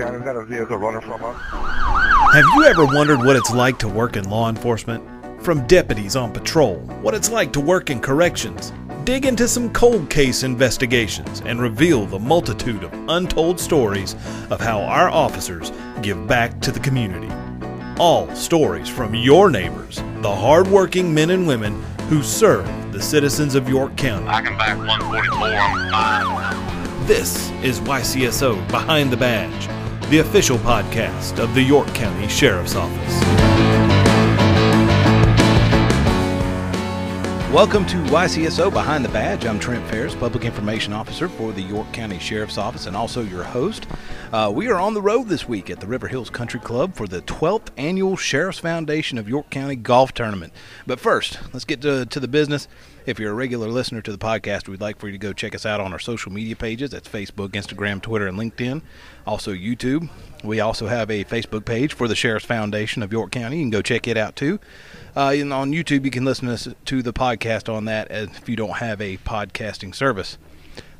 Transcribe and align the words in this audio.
Shannon, 0.00 0.22
got 0.22 0.34
a 0.34 0.46
vehicle 0.46 0.78
running 0.78 1.02
from 1.02 1.22
us. 1.22 1.36
Have 2.32 2.46
you 2.54 2.64
ever 2.64 2.86
wondered 2.86 3.18
what 3.18 3.36
it's 3.36 3.50
like 3.50 3.78
to 3.80 3.88
work 3.88 4.16
in 4.16 4.30
law 4.30 4.48
enforcement? 4.48 5.04
From 5.42 5.66
deputies 5.66 6.16
on 6.16 6.32
patrol, 6.32 6.76
what 7.02 7.12
it's 7.12 7.30
like 7.30 7.52
to 7.52 7.60
work 7.60 7.90
in 7.90 8.00
corrections, 8.00 8.72
dig 9.04 9.26
into 9.26 9.46
some 9.46 9.70
cold 9.74 10.08
case 10.08 10.42
investigations, 10.42 11.42
and 11.44 11.60
reveal 11.60 12.06
the 12.06 12.18
multitude 12.18 12.82
of 12.82 12.94
untold 13.10 13.60
stories 13.60 14.14
of 14.48 14.58
how 14.58 14.80
our 14.80 15.10
officers 15.10 15.70
give 16.00 16.26
back 16.26 16.58
to 16.62 16.72
the 16.72 16.80
community. 16.80 17.28
All 17.98 18.34
stories 18.34 18.88
from 18.88 19.14
your 19.14 19.50
neighbors, 19.50 19.96
the 20.22 20.34
hardworking 20.34 21.12
men 21.12 21.28
and 21.28 21.46
women 21.46 21.78
who 22.08 22.22
serve 22.22 22.64
the 22.94 23.02
citizens 23.02 23.54
of 23.54 23.68
York 23.68 23.98
County. 23.98 24.28
I 24.28 24.40
can 24.40 24.56
back 24.56 24.78
144. 24.78 27.06
This 27.06 27.50
is 27.62 27.80
YCSO 27.80 28.66
Behind 28.70 29.12
the 29.12 29.18
Badge, 29.18 29.68
the 30.10 30.18
official 30.18 30.58
podcast 30.58 31.38
of 31.38 31.54
the 31.54 31.62
York 31.62 31.86
County 31.94 32.26
Sheriff's 32.26 32.74
Office. 32.74 33.20
Welcome 37.52 37.86
to 37.86 37.96
YCSO 37.96 38.72
Behind 38.72 39.04
the 39.04 39.08
Badge. 39.10 39.46
I'm 39.46 39.60
Trent 39.60 39.88
Ferris, 39.88 40.16
Public 40.16 40.44
Information 40.44 40.92
Officer 40.92 41.28
for 41.28 41.52
the 41.52 41.62
York 41.62 41.92
County 41.92 42.18
Sheriff's 42.18 42.58
Office 42.58 42.86
and 42.86 42.96
also 42.96 43.22
your 43.22 43.44
host. 43.44 43.86
Uh, 44.32 44.50
we 44.52 44.68
are 44.68 44.80
on 44.80 44.94
the 44.94 45.02
road 45.02 45.28
this 45.28 45.48
week 45.48 45.70
at 45.70 45.78
the 45.78 45.86
River 45.86 46.08
Hills 46.08 46.28
Country 46.28 46.58
Club 46.58 46.96
for 46.96 47.06
the 47.06 47.22
12th 47.22 47.68
annual 47.76 48.16
Sheriff's 48.16 48.58
Foundation 48.58 49.16
of 49.16 49.28
York 49.28 49.48
County 49.50 49.76
Golf 49.76 50.12
Tournament. 50.12 50.52
But 50.88 50.98
first, 50.98 51.38
let's 51.52 51.64
get 51.64 51.82
to, 51.82 52.04
to 52.06 52.18
the 52.18 52.28
business. 52.28 52.66
If 53.10 53.18
you're 53.18 53.32
a 53.32 53.34
regular 53.34 53.66
listener 53.66 54.00
to 54.02 54.12
the 54.12 54.18
podcast, 54.18 54.68
we'd 54.68 54.80
like 54.80 55.00
for 55.00 55.08
you 55.08 55.12
to 55.12 55.18
go 55.18 55.32
check 55.32 55.52
us 55.52 55.66
out 55.66 55.80
on 55.80 55.92
our 55.92 55.98
social 55.98 56.30
media 56.30 56.54
pages. 56.54 56.90
That's 56.90 57.08
Facebook, 57.08 57.48
Instagram, 57.48 58.00
Twitter, 58.00 58.28
and 58.28 58.38
LinkedIn. 58.38 58.82
Also, 59.26 59.52
YouTube. 59.52 60.08
We 60.44 60.60
also 60.60 60.86
have 60.86 61.10
a 61.10 61.24
Facebook 61.24 61.64
page 61.64 61.92
for 61.92 62.06
the 62.06 62.14
Sheriff's 62.14 62.46
Foundation 62.46 63.02
of 63.02 63.10
York 63.10 63.32
County. 63.32 63.56
You 63.56 63.64
can 63.64 63.70
go 63.70 63.82
check 63.82 64.06
it 64.06 64.16
out 64.16 64.36
too. 64.36 64.60
Uh, 65.16 65.34
and 65.36 65.52
on 65.52 65.72
YouTube, 65.72 66.04
you 66.04 66.12
can 66.12 66.24
listen 66.24 66.56
to, 66.56 66.76
to 66.84 67.02
the 67.02 67.12
podcast 67.12 67.72
on 67.72 67.86
that 67.86 68.12
if 68.12 68.48
you 68.48 68.54
don't 68.54 68.76
have 68.76 69.00
a 69.00 69.16
podcasting 69.16 69.92
service. 69.92 70.38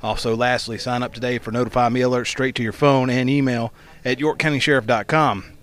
Also, 0.03 0.35
lastly, 0.35 0.79
sign 0.79 1.05
up 1.05 1.15
today 1.15 1.39
for 1.39 1.53
Notify 1.53 1.91
Me 1.91 2.01
alerts 2.01 2.27
straight 2.27 2.57
to 2.57 2.63
your 2.65 2.73
phone 2.73 3.09
and 3.09 3.31
email 3.31 3.73
at 4.05 4.19
yorkcountysheriff.com. 4.19 5.60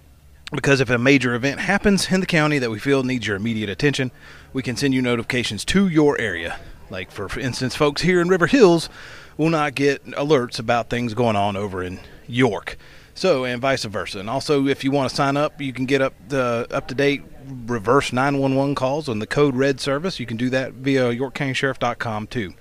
Because 0.51 0.79
if 0.79 0.89
a 0.89 0.97
major 0.97 1.35
event 1.35 1.59
happens 1.59 2.09
in 2.09 2.21
the 2.21 2.25
county 2.25 2.57
that 2.59 2.71
we 2.71 2.79
feel 2.79 3.03
needs 3.03 3.27
your 3.27 3.35
immediate 3.35 3.69
attention, 3.69 4.11
we 4.53 4.63
can 4.63 4.77
send 4.77 4.93
you 4.93 5.01
notifications 5.01 5.65
to 5.65 5.87
your 5.87 6.19
area. 6.19 6.59
Like, 6.89 7.11
for, 7.11 7.37
instance, 7.37 7.75
folks 7.75 8.01
here 8.01 8.21
in 8.21 8.29
River 8.29 8.47
Hills 8.47 8.87
will 9.35 9.49
not 9.49 9.75
get 9.75 10.05
alerts 10.05 10.57
about 10.57 10.89
things 10.89 11.13
going 11.13 11.35
on 11.35 11.57
over 11.57 11.83
in 11.83 11.99
York. 12.27 12.77
So, 13.13 13.45
and 13.45 13.61
vice 13.61 13.83
versa. 13.83 14.19
And 14.19 14.29
also, 14.29 14.67
if 14.67 14.83
you 14.83 14.91
want 14.91 15.09
to 15.09 15.15
sign 15.15 15.35
up, 15.37 15.59
you 15.59 15.73
can 15.73 15.85
get 15.85 16.01
up 16.01 16.13
the 16.29 16.67
up 16.71 16.87
to 16.87 16.95
date 16.95 17.23
reverse 17.65 18.13
911 18.13 18.75
calls 18.75 19.09
on 19.09 19.19
the 19.19 19.27
code 19.27 19.55
red 19.55 19.79
service. 19.79 20.19
You 20.19 20.25
can 20.25 20.37
do 20.37 20.49
that 20.51 20.73
via 20.73 21.13
yorkcountysheriff.com 21.13 22.27
too. 22.27 22.53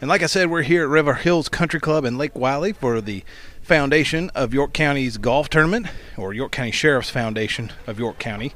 And 0.00 0.08
like 0.08 0.22
I 0.22 0.26
said, 0.26 0.50
we're 0.50 0.62
here 0.62 0.82
at 0.82 0.88
River 0.88 1.14
Hills 1.14 1.48
Country 1.48 1.80
Club 1.80 2.04
in 2.04 2.18
Lake 2.18 2.36
Wylie 2.36 2.72
for 2.72 3.00
the 3.00 3.24
foundation 3.62 4.30
of 4.34 4.52
York 4.52 4.72
County's 4.72 5.18
golf 5.18 5.48
tournament, 5.48 5.86
or 6.16 6.34
York 6.34 6.52
County 6.52 6.70
Sheriff's 6.70 7.10
Foundation 7.10 7.72
of 7.86 7.98
York 7.98 8.18
County. 8.18 8.52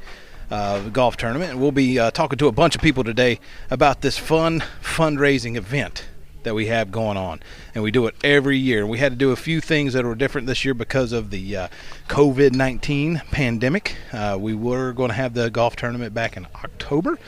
Uh, 0.49 0.89
golf 0.91 1.17
tournament, 1.17 1.51
and 1.51 1.61
we'll 1.61 1.73
be 1.73 1.99
uh, 1.99 2.09
talking 2.13 2.39
to 2.39 2.47
a 2.47 2.53
bunch 2.53 2.77
of 2.77 2.81
people 2.81 3.03
today 3.03 3.41
about 3.69 4.01
this 4.01 4.17
fun 4.17 4.63
fundraising 4.81 5.57
event 5.57 6.07
that 6.45 6.55
we 6.55 6.67
have 6.67 6.93
going 6.93 7.17
on, 7.17 7.41
and 7.75 7.83
we 7.83 7.91
do 7.91 8.07
it 8.07 8.15
every 8.23 8.57
year. 8.57 8.87
We 8.87 8.99
had 8.99 9.11
to 9.11 9.17
do 9.17 9.33
a 9.33 9.37
few 9.37 9.61
things 9.61 9.95
that 9.95 10.05
were 10.05 10.15
different 10.15 10.47
this 10.47 10.65
year 10.65 10.75
because 10.75 11.13
of 11.13 11.31
the 11.31 11.57
uh, 11.57 11.69
COVID 12.07 12.53
19 12.55 13.23
pandemic. 13.33 13.97
Uh, 14.13 14.37
we 14.39 14.55
were 14.55 14.93
going 14.93 15.09
to 15.09 15.17
have 15.17 15.35
the 15.35 15.51
golf 15.51 15.75
tournament 15.75 16.15
back 16.15 16.37
in 16.37 16.47
October, 16.63 17.19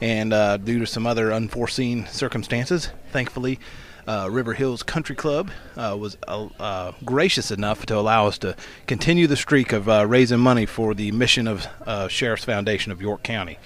and 0.00 0.32
uh, 0.32 0.56
due 0.58 0.78
to 0.78 0.86
some 0.86 1.04
other 1.04 1.32
unforeseen 1.32 2.06
circumstances, 2.06 2.90
thankfully. 3.10 3.58
Uh, 4.08 4.26
River 4.30 4.54
Hills 4.54 4.82
Country 4.82 5.14
Club 5.14 5.50
uh, 5.76 5.94
was 6.00 6.16
uh, 6.26 6.92
gracious 7.04 7.50
enough 7.50 7.84
to 7.86 7.94
allow 7.94 8.26
us 8.26 8.38
to 8.38 8.56
continue 8.86 9.26
the 9.26 9.36
streak 9.36 9.70
of 9.70 9.86
raising 10.10 10.40
money 10.40 10.64
for 10.64 10.94
the 10.94 11.12
mission 11.12 11.46
of 11.46 11.66
Sheriff's 12.10 12.44
Foundation 12.44 12.90
of 12.90 13.02
York 13.02 13.22
County. 13.22 13.58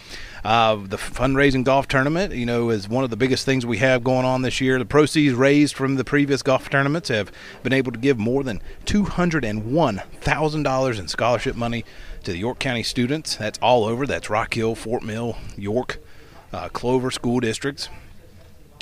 Uh, 0.44 0.75
the 0.75 0.97
fundraising 0.97 1.62
golf 1.62 1.86
tournament, 1.86 2.34
you 2.34 2.44
know, 2.44 2.70
is 2.70 2.88
one 2.88 3.04
of 3.04 3.10
the 3.10 3.16
biggest 3.16 3.44
things 3.44 3.64
we 3.64 3.78
have 3.78 4.02
going 4.02 4.26
on 4.26 4.42
this 4.42 4.60
year. 4.60 4.76
The 4.81 4.84
proceeds 4.84 5.34
raised 5.34 5.76
from 5.76 5.94
the 5.94 6.02
previous 6.02 6.42
golf 6.42 6.69
tournaments 6.69 7.10
have 7.10 7.31
been 7.62 7.72
able 7.72 7.92
to 7.92 7.98
give 7.98 8.19
more 8.19 8.42
than 8.42 8.60
$201,000 8.86 10.98
in 10.98 11.08
scholarship 11.08 11.54
money 11.54 11.84
to 12.25 12.32
the 12.32 12.38
York 12.38 12.58
County 12.58 12.82
students. 12.82 13.36
That's 13.36 13.60
all 13.60 13.84
over. 13.84 14.04
That's 14.04 14.28
Rock 14.28 14.54
Hill, 14.54 14.75
Fort 14.75 15.04
Mill, 15.04 15.36
York, 15.56 16.00
uh, 16.52 16.69
Clover 16.70 17.12
school 17.12 17.38
districts. 17.38 17.88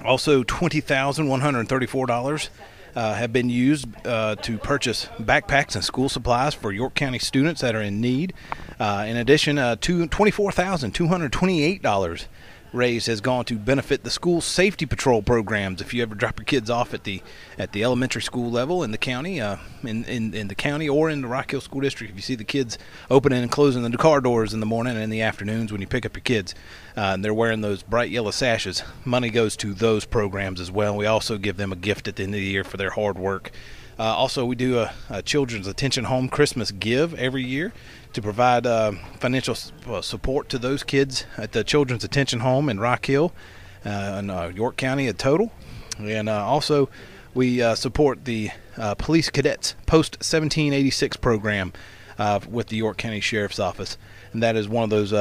Also, 0.05 0.43
$20,134 0.43 2.49
uh, 2.94 3.15
have 3.15 3.33
been 3.33 3.49
used 3.49 3.87
uh, 4.06 4.37
to 4.37 4.59
purchase 4.59 5.06
backpacks 5.21 5.75
and 5.75 5.83
school 5.84 6.09
supplies 6.09 6.55
for 6.55 6.71
York 6.72 6.94
County 6.94 7.19
students 7.19 7.61
that 7.61 7.75
are 7.75 7.83
in 7.83 8.00
need. 8.00 8.33
Uh, 8.78 9.05
in 9.06 9.16
addition, 9.16 9.59
uh, 9.59 9.77
$24,228 9.77 12.27
raised 12.72 13.06
has 13.06 13.20
gone 13.20 13.44
to 13.44 13.56
benefit 13.56 14.04
the 14.04 14.10
school 14.10 14.41
safety 14.41 14.86
patrol 14.86 15.22
programs. 15.22 15.81
If 15.81 15.92
you 15.92 16.03
ever 16.03 16.14
drop 16.14 16.38
your 16.38 16.44
kids 16.44 16.70
off 16.70 16.94
at 16.94 17.04
the 17.04 17.22
at 17.58 17.72
the 17.72 17.82
elementary 17.84 18.22
school 18.22 18.50
level 18.50 18.82
in 18.82 18.91
the 18.91 18.98
county, 18.98 19.41
uh, 19.41 19.56
in, 19.82 20.04
in 20.04 20.34
in 20.34 20.48
the 20.48 20.54
county 20.54 20.88
or 20.88 21.10
in 21.10 21.22
the 21.22 21.28
Rock 21.28 21.50
Hill 21.50 21.60
School 21.60 21.81
District, 21.81 22.10
if 22.10 22.16
you 22.16 22.22
see 22.22 22.34
the 22.34 22.44
kids 22.44 22.78
opening 23.10 23.42
and 23.42 23.50
closing 23.50 23.82
the 23.82 23.97
car 23.98 24.20
doors 24.20 24.54
in 24.54 24.60
the 24.60 24.66
morning 24.66 24.94
and 24.94 25.03
in 25.03 25.10
the 25.10 25.22
afternoons 25.22 25.72
when 25.72 25.81
you 25.81 25.86
pick 25.86 26.06
up 26.06 26.16
your 26.16 26.22
kids, 26.22 26.54
uh, 26.97 27.12
and 27.14 27.25
they're 27.25 27.34
wearing 27.34 27.60
those 27.60 27.82
bright 27.82 28.10
yellow 28.10 28.31
sashes, 28.31 28.82
money 29.04 29.31
goes 29.31 29.56
to 29.56 29.75
those 29.75 30.04
programs 30.04 30.60
as 30.60 30.70
well. 30.70 30.97
We 30.97 31.06
also 31.06 31.38
give 31.38 31.56
them 31.56 31.72
a 31.72 31.76
gift 31.76 32.08
at 32.08 32.16
the 32.16 32.22
end 32.22 32.34
of 32.34 32.41
the 32.41 32.47
year 32.47 32.64
for 32.64 32.76
their 32.76 32.91
hard 32.91 33.19
work. 33.19 33.50
Uh, 34.00 34.15
also, 34.15 34.47
we 34.47 34.56
do 34.56 34.78
a, 34.78 34.91
a, 35.11 35.21
Children's 35.21 35.66
Attention 35.66 36.05
Home 36.05 36.31
Christmas 36.31 36.71
Give 36.71 37.12
every 37.16 37.44
year 37.44 37.71
to 38.15 38.22
provide 38.22 38.65
uh, 38.65 38.93
financial 39.19 39.55
uh, 39.87 40.00
support 40.00 40.49
to 40.49 40.59
those 40.59 40.83
kids 40.83 41.27
at 41.37 41.53
the 41.53 41.62
Children's 41.62 42.03
Attention 42.03 42.41
Home 42.41 42.71
in 42.71 42.81
Rock 42.81 43.05
Hill 43.05 43.31
and 43.84 44.31
uh, 44.31 44.53
York 44.55 44.78
County 44.78 45.06
a 45.06 45.12
total. 45.12 45.53
And 45.99 46.31
uh, 46.31 46.47
also, 46.47 46.88
we 47.34 47.61
uh, 47.61 47.75
support 47.75 48.25
the 48.25 48.53
Police 48.97 49.28
Cadets 49.28 49.75
Post 49.84 50.15
1786 50.21 51.19
program 51.19 51.75
with 52.49 52.69
the 52.69 52.77
York 52.77 52.97
County 52.97 53.21
Sheriff's 53.21 53.59
Office. 53.59 53.99
And 54.32 54.43
that 54.43 54.56
is 54.56 54.67
one 54.67 54.84
of 54.84 54.88
those 54.88 55.12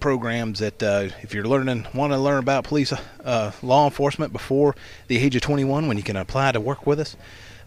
programs 0.00 0.58
that 0.60 0.82
uh, 0.82 1.08
if 1.22 1.34
you're 1.34 1.44
learning 1.44 1.86
want 1.94 2.12
to 2.12 2.18
learn 2.18 2.38
about 2.38 2.64
police 2.64 2.92
uh, 2.92 3.52
law 3.62 3.84
enforcement 3.84 4.32
before 4.32 4.74
the 5.08 5.18
age 5.18 5.34
of 5.34 5.42
21 5.42 5.88
when 5.88 5.96
you 5.96 6.02
can 6.02 6.16
apply 6.16 6.52
to 6.52 6.60
work 6.60 6.86
with 6.86 7.00
us 7.00 7.16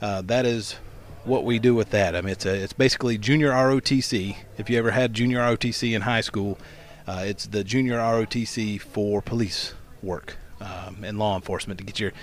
uh, 0.02 0.22
that 0.24 0.46
is 0.46 0.76
what 1.24 1.44
we 1.44 1.60
do 1.60 1.76
with 1.76 1.92
that. 1.92 2.16
I 2.16 2.22
mean, 2.22 2.32
it's 2.32 2.46
a, 2.46 2.54
it's 2.54 2.74
basically 2.74 3.18
junior 3.18 3.52
ROTC. 3.52 4.36
If 4.58 4.70
you 4.70 4.78
ever 4.78 4.92
had 4.92 5.14
junior 5.14 5.40
ROTC 5.40 5.96
in 5.96 6.02
high 6.02 6.22
school, 6.22 6.58
uh, 7.08 7.24
it's 7.26 7.46
the 7.46 7.64
junior 7.64 7.98
ROTC 7.98 8.82
for 8.82 9.22
police 9.22 9.74
work 10.02 10.38
um, 10.60 11.04
and 11.04 11.20
law 11.20 11.36
enforcement 11.36 11.78
to 11.80 11.84
get 11.84 12.00
your 12.00 12.14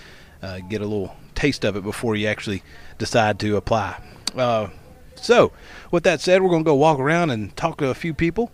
uh, 0.43 0.61
get 0.69 0.81
a 0.81 0.87
little 0.87 1.17
taste 1.35 1.65
of 1.65 1.77
it 1.77 1.83
before 1.83 2.15
you 2.15 2.27
actually 2.27 2.63
decide 2.99 3.39
to 3.41 3.57
apply. 3.57 4.01
Uh, 4.37 4.69
so, 5.17 5.53
with 5.91 6.05
that 6.05 6.21
said, 6.21 6.43
we're 6.43 6.51
going 6.51 6.63
to 6.63 6.69
go 6.69 6.75
walk 6.75 6.99
around 6.99 7.31
and 7.31 7.57
talk 7.57 7.79
to 7.79 7.89
a 7.89 7.95
few 7.95 8.15
people 8.15 8.53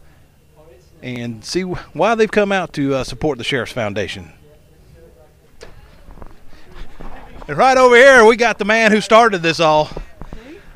and 1.03 1.45
see 1.45 1.61
why 1.63 2.15
they've 2.15 2.31
come 2.31 2.53
out 2.53 2.73
to 2.73 2.95
uh, 2.95 3.05
support 3.05 3.37
the 3.37 3.45
Sheriff's 3.45 3.73
Foundation. 3.73 4.33
And 7.47 7.59
right 7.59 7.77
over 7.77 7.95
here, 7.95 8.25
we 8.25 8.37
got 8.37 8.59
the 8.59 8.65
man 8.65 8.91
who 8.91 9.03
started 9.03 9.43
this 9.43 9.61
all. 9.61 9.91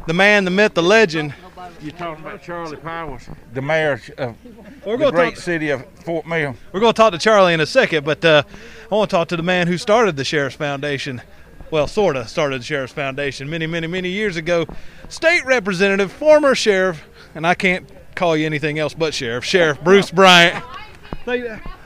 The 0.06 0.12
man, 0.12 0.44
the 0.44 0.50
myth, 0.50 0.74
the 0.74 0.82
legend. 0.82 1.34
You're 1.80 1.92
talking 1.92 2.24
about 2.24 2.42
Charlie 2.42 2.76
Powers, 2.76 3.28
the 3.54 3.62
mayor 3.62 4.00
of 4.18 4.36
we're 4.84 4.96
the 4.96 5.10
great 5.10 5.34
talk, 5.34 5.42
city 5.42 5.70
of 5.70 5.86
Fort 6.04 6.26
Mill. 6.26 6.54
We're 6.72 6.80
going 6.80 6.92
to 6.92 6.96
talk 6.96 7.12
to 7.12 7.18
Charlie 7.18 7.54
in 7.54 7.60
a 7.60 7.66
second, 7.66 8.04
but 8.04 8.22
uh, 8.24 8.42
I 8.90 8.94
want 8.94 9.08
to 9.10 9.16
talk 9.16 9.28
to 9.28 9.36
the 9.36 9.42
man 9.42 9.66
who 9.66 9.78
started 9.78 10.16
the 10.16 10.24
Sheriff's 10.24 10.56
Foundation. 10.56 11.22
Well, 11.70 11.86
sort 11.86 12.16
of 12.16 12.28
started 12.28 12.60
the 12.60 12.64
Sheriff's 12.64 12.92
Foundation 12.92 13.48
many, 13.48 13.66
many, 13.66 13.86
many 13.86 14.10
years 14.10 14.36
ago. 14.36 14.66
State 15.08 15.44
Representative, 15.46 16.12
former 16.12 16.54
Sheriff, 16.54 17.02
and 17.34 17.46
I 17.46 17.54
can't 17.54 17.88
call 18.14 18.36
you 18.36 18.44
anything 18.44 18.78
else 18.78 18.92
but 18.92 19.14
Sheriff, 19.14 19.44
Sheriff 19.44 19.82
Bruce 19.82 20.10
Bryant. 20.10 20.62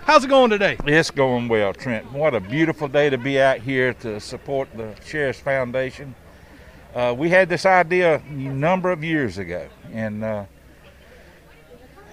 How's 0.04 0.24
it 0.24 0.28
going 0.28 0.50
today? 0.50 0.76
It's 0.84 1.12
going 1.12 1.46
well, 1.46 1.72
Trent. 1.72 2.10
What 2.12 2.34
a 2.34 2.40
beautiful 2.40 2.88
day 2.88 3.08
to 3.08 3.16
be 3.16 3.40
out 3.40 3.60
here 3.60 3.94
to 3.94 4.18
support 4.18 4.68
the 4.76 4.96
Sheriff's 5.06 5.38
Foundation. 5.38 6.16
Uh, 6.92 7.14
we 7.16 7.28
had 7.28 7.48
this 7.48 7.64
idea 7.64 8.16
a 8.16 8.32
number 8.32 8.90
of 8.90 9.04
years 9.04 9.38
ago, 9.38 9.68
and 9.92 10.24
uh, 10.24 10.44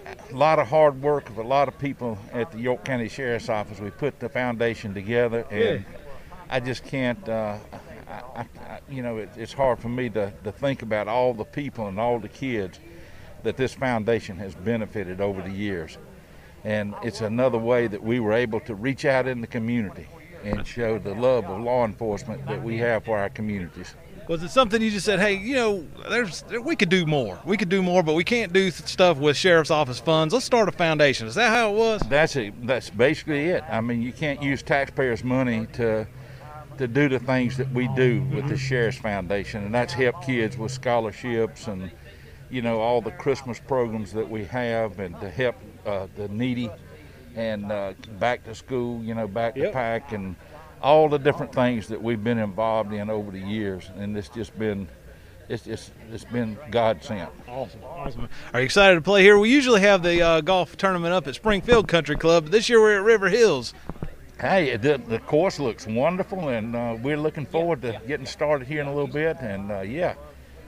a 0.05 0.35
lot 0.35 0.59
of 0.59 0.67
hard 0.67 1.01
work 1.01 1.31
of 1.31 1.39
a 1.39 1.43
lot 1.43 1.67
of 1.67 1.79
people 1.79 2.19
at 2.31 2.51
the 2.51 2.59
York 2.59 2.85
County 2.85 3.09
Sheriff's 3.09 3.49
Office. 3.49 3.79
We 3.79 3.89
put 3.89 4.19
the 4.19 4.29
foundation 4.29 4.93
together, 4.93 5.47
and 5.49 5.79
yeah. 5.79 5.97
I 6.47 6.59
just 6.59 6.85
can't. 6.85 7.27
Uh, 7.27 7.57
I, 8.07 8.45
I, 8.67 8.79
you 8.87 9.01
know, 9.01 9.17
it, 9.17 9.29
it's 9.35 9.51
hard 9.51 9.79
for 9.79 9.89
me 9.89 10.09
to, 10.09 10.31
to 10.43 10.51
think 10.51 10.83
about 10.83 11.07
all 11.07 11.33
the 11.33 11.43
people 11.43 11.87
and 11.87 11.99
all 11.99 12.19
the 12.19 12.29
kids 12.29 12.79
that 13.41 13.57
this 13.57 13.73
foundation 13.73 14.37
has 14.37 14.53
benefited 14.53 15.19
over 15.19 15.41
the 15.41 15.51
years. 15.51 15.97
And 16.63 16.93
it's 17.03 17.21
another 17.21 17.57
way 17.57 17.87
that 17.87 18.03
we 18.03 18.19
were 18.19 18.33
able 18.33 18.59
to 18.61 18.75
reach 18.75 19.05
out 19.05 19.27
in 19.27 19.41
the 19.41 19.47
community 19.47 20.07
and 20.43 20.65
show 20.65 20.99
the 20.99 21.13
love 21.13 21.45
of 21.45 21.61
law 21.61 21.85
enforcement 21.85 22.45
that 22.47 22.61
we 22.63 22.77
have 22.77 23.05
for 23.05 23.17
our 23.17 23.29
communities. 23.29 23.93
Was 24.27 24.43
it 24.43 24.49
something 24.49 24.79
you 24.79 24.91
just 24.91 25.07
said, 25.07 25.19
hey, 25.19 25.33
you 25.33 25.55
know, 25.55 25.87
there's 26.07 26.43
we 26.61 26.75
could 26.75 26.89
do 26.89 27.07
more. 27.07 27.39
We 27.45 27.57
could 27.57 27.69
do 27.69 27.81
more, 27.81 28.03
but 28.03 28.13
we 28.13 28.23
can't 28.23 28.53
do 28.53 28.69
stuff 28.69 29.17
with 29.17 29.35
sheriff's 29.35 29.71
office 29.71 29.99
funds. 29.99 30.35
Let's 30.35 30.45
start 30.45 30.69
a 30.69 30.71
foundation. 30.71 31.25
Is 31.25 31.33
that 31.33 31.49
how 31.49 31.71
it 31.71 31.75
was? 31.75 32.01
That's 32.07 32.35
it. 32.35 32.53
That's 32.67 32.91
basically 32.91 33.45
it. 33.45 33.63
I 33.67 33.81
mean, 33.81 34.03
you 34.03 34.13
can't 34.13 34.43
use 34.43 34.61
taxpayers' 34.61 35.23
money 35.23 35.65
to 35.73 36.05
to 36.77 36.87
do 36.87 37.09
the 37.09 37.19
things 37.19 37.57
that 37.57 37.71
we 37.71 37.89
do 37.95 38.21
with 38.33 38.47
the 38.47 38.55
sheriff's 38.55 38.99
foundation, 38.99 39.63
and 39.65 39.73
that's 39.73 39.93
help 39.93 40.23
kids 40.23 40.57
with 40.57 40.71
scholarships 40.71 41.67
and 41.67 41.91
you 42.51 42.61
know 42.61 42.79
all 42.79 43.01
the 43.01 43.11
Christmas 43.11 43.59
programs 43.59 44.13
that 44.13 44.29
we 44.29 44.45
have, 44.45 44.99
and 44.99 45.19
to 45.21 45.29
help 45.29 45.55
uh, 45.85 46.07
the 46.15 46.27
needy 46.29 46.69
and 47.35 47.71
uh, 47.71 47.93
back 48.19 48.43
to 48.45 48.55
school, 48.55 49.01
you 49.03 49.13
know, 49.13 49.27
back 49.27 49.55
to 49.55 49.61
Yep. 49.61 49.73
pack 49.73 50.11
and 50.13 50.35
all 50.81 51.09
the 51.09 51.17
different 51.19 51.53
things 51.53 51.87
that 51.87 52.01
we've 52.01 52.23
been 52.23 52.37
involved 52.39 52.93
in 52.93 53.09
over 53.09 53.31
the 53.31 53.39
years, 53.39 53.89
and 53.97 54.17
it's 54.17 54.29
just 54.29 54.57
been, 54.57 54.87
it's 55.49 55.63
just, 55.63 55.91
it's 56.11 56.23
been 56.23 56.57
God 56.71 57.03
sent. 57.03 57.29
Awesome, 57.47 57.83
awesome. 57.83 58.29
Are 58.53 58.59
you 58.61 58.65
excited 58.65 58.95
to 58.95 59.01
play 59.01 59.21
here? 59.21 59.37
We 59.37 59.49
usually 59.51 59.81
have 59.81 60.03
the 60.03 60.21
uh, 60.21 60.41
golf 60.41 60.77
tournament 60.77 61.13
up 61.13 61.27
at 61.27 61.35
Springfield 61.35 61.87
Country 61.87 62.15
Club, 62.15 62.45
but 62.45 62.51
this 62.51 62.69
year 62.69 62.79
we're 62.81 62.95
at 62.97 63.03
River 63.03 63.29
Hills. 63.29 63.73
Hey, 64.39 64.77
the, 64.77 64.97
the 65.05 65.19
course 65.19 65.59
looks 65.59 65.85
wonderful, 65.85 66.47
and 66.47 66.73
uh, 66.73 66.97
we're 67.01 67.17
looking 67.17 67.45
forward 67.45 67.81
to 67.81 67.99
getting 68.07 68.25
started 68.25 68.67
here 68.69 68.79
in 68.79 68.87
a 68.87 68.93
little 68.93 69.11
bit. 69.11 69.35
And 69.41 69.69
uh, 69.69 69.81
yeah, 69.81 70.13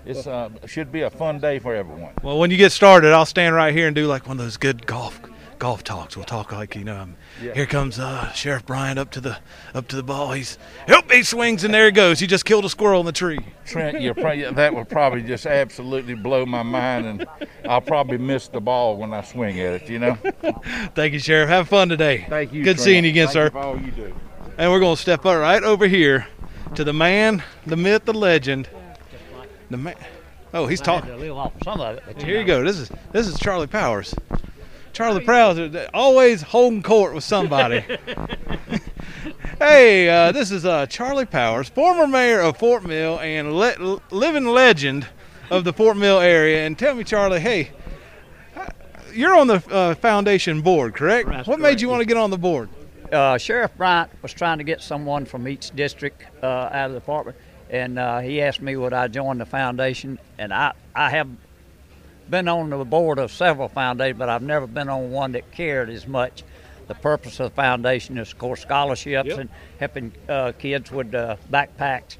it's 0.06 0.28
uh, 0.28 0.50
should 0.66 0.92
be 0.92 1.02
a 1.02 1.10
fun 1.10 1.40
day 1.40 1.60
for 1.60 1.76
everyone. 1.76 2.14
Well, 2.24 2.40
when 2.40 2.52
you 2.52 2.58
get 2.58 2.72
started, 2.72 3.12
I'll 3.14 3.26
stand 3.26 3.56
right 3.56 3.74
here 3.74 3.88
and 3.88 3.96
do 3.96 4.08
like 4.08 4.28
one 4.28 4.40
of 4.40 4.44
those 4.46 4.58
good 4.58 4.86
golf 4.86 5.20
golf 5.60 5.84
talks. 5.84 6.16
We'll 6.18 6.26
talk 6.26 6.52
like 6.52 6.76
you 6.76 6.84
know, 6.84 6.98
um, 6.98 7.16
Yeah. 7.40 7.54
here 7.54 7.68
comes 7.68 8.00
uh, 8.00 8.32
Sheriff 8.32 8.66
Bryant 8.66 8.98
up 8.98 9.12
to 9.12 9.22
the 9.22 9.38
up 9.76 9.88
to 9.90 9.96
the 9.96 10.02
ball. 10.02 10.32
He's 10.32 10.58
help 10.88 11.12
he 11.12 11.22
swings 11.22 11.64
and 11.64 11.72
there 11.72 11.86
he 11.86 11.92
goes. 11.92 12.20
He 12.20 12.26
just 12.26 12.46
killed 12.46 12.66
a 12.66 12.70
squirrel 12.70 13.00
in 13.00 13.06
the 13.06 13.12
tree. 13.12 13.40
Trent, 13.66 14.02
you're 14.02 14.16
probably, 14.16 14.52
that 14.52 14.74
would 14.74 14.90
probably 14.90 15.22
just 15.22 15.46
absolutely 15.46 16.16
blow 16.16 16.48
my 16.48 16.64
mind, 16.64 17.06
and 17.06 17.28
I'll 17.70 17.80
probably 17.80 18.18
miss 18.18 18.48
the 18.48 18.60
ball 18.60 18.98
when 18.98 19.14
I 19.14 19.22
swing 19.22 19.60
at 19.60 19.84
it. 19.84 19.90
You 19.90 20.00
know. 20.00 20.16
Thank 20.96 21.14
you, 21.14 21.20
Sheriff. 21.20 21.50
Have 21.50 21.70
fun 21.70 21.90
today. 21.90 22.26
Thank 22.28 22.54
you. 22.54 22.64
Good 22.64 22.78
Trent. 22.78 22.80
seeing 22.80 23.04
you 23.04 23.12
again, 23.12 23.28
Thank 23.28 23.34
sir. 23.34 23.52
You 23.54 23.60
all 23.60 23.80
you 23.80 23.92
do. 23.92 24.16
And 24.58 24.72
we're 24.72 24.80
going 24.80 24.96
to 24.96 25.02
step 25.02 25.26
up 25.26 25.40
right 25.40 25.64
over 25.64 25.88
here 25.88 26.28
to 26.76 26.84
the 26.84 26.92
man, 26.94 27.44
the 27.66 27.78
myth, 27.78 28.06
the 28.06 28.14
legend. 28.14 28.68
The 29.72 29.78
man. 29.78 29.96
Oh, 30.54 30.68
he's 30.68 30.82
talking. 30.82 31.10
to 31.10 31.16
live 31.16 31.38
off 31.38 31.54
some 31.64 31.80
of 31.80 31.96
it. 31.96 32.04
But 32.06 32.22
Here 32.22 32.38
you 32.38 32.46
go. 32.46 32.62
This 32.62 32.78
is 32.78 32.92
this 33.14 33.26
is 33.26 33.40
Charlie 33.40 33.68
Powers. 33.68 34.14
Charlie 34.92 35.24
Powers 35.24 35.58
uh, 35.58 35.88
always 35.94 36.42
holding 36.42 36.84
court 36.84 37.14
with 37.14 37.24
somebody. 37.24 37.80
hey, 39.60 40.10
uh, 40.10 40.34
this 40.34 40.52
is 40.52 40.66
uh, 40.66 40.88
Charlie 40.88 41.26
Powers, 41.26 41.70
former 41.70 42.06
mayor 42.06 42.42
of 42.42 42.58
Fort 42.58 42.84
Mill 42.84 43.18
and 43.22 43.54
le- 43.54 44.02
living 44.12 44.46
legend 44.46 45.08
of 45.50 45.64
the 45.64 45.72
Fort 45.72 45.96
Mill 45.96 46.20
area. 46.20 46.66
And 46.66 46.78
tell 46.78 46.94
me, 46.94 47.06
Charlie, 47.06 47.40
hey, 47.40 47.72
uh, 48.58 48.68
you're 49.14 49.36
on 49.36 49.48
the 49.48 49.64
uh, 49.72 49.96
foundation 49.96 50.62
board, 50.62 50.96
correct? 50.96 51.30
That's 51.30 51.48
what 51.48 51.62
made 51.62 51.80
you 51.80 51.88
want 51.88 52.02
to 52.02 52.06
get 52.06 52.18
on 52.18 52.30
the 52.30 52.38
board? 52.38 52.68
uh, 53.12 53.38
Sheriff 53.38 53.76
Bryant 53.78 54.12
was 54.22 54.34
trying 54.34 54.58
to 54.58 54.64
get 54.64 54.82
someone 54.82 55.26
from 55.26 55.48
each 55.48 55.72
district 55.72 56.24
uh, 56.44 56.70
out 56.72 56.88
of 56.88 56.94
the 56.94 57.00
department, 57.00 57.38
and 57.72 57.98
uh, 57.98 58.20
he 58.20 58.42
asked 58.42 58.62
me 58.62 58.76
would 58.76 58.94
I 58.94 59.08
join 59.08 59.40
the 59.40 59.46
foundation, 59.46 60.20
and 60.38 60.54
I 60.54 60.74
I 60.96 61.10
have 61.10 61.28
been 62.30 62.48
on 62.48 62.70
the 62.70 62.86
board 62.86 63.18
of 63.18 63.32
several 63.32 63.68
foundations, 63.68 64.20
but 64.20 64.30
I've 64.30 64.44
never 64.44 64.68
been 64.68 64.90
on 64.90 65.12
one 65.12 65.32
that 65.32 65.52
cared 65.52 65.90
as 65.90 66.06
much. 66.06 66.44
The 66.88 66.96
purpose 66.96 67.40
of 67.40 67.50
the 67.52 67.56
foundation 67.56 68.18
is, 68.18 68.32
of 68.34 68.38
course, 68.38 68.62
scholarships 68.62 69.30
Yep. 69.30 69.38
and 69.40 69.50
helping 69.80 70.12
uh, 70.28 70.52
kids 70.60 70.92
with 70.92 71.16
uh, 71.16 71.38
backpacks, 71.50 72.18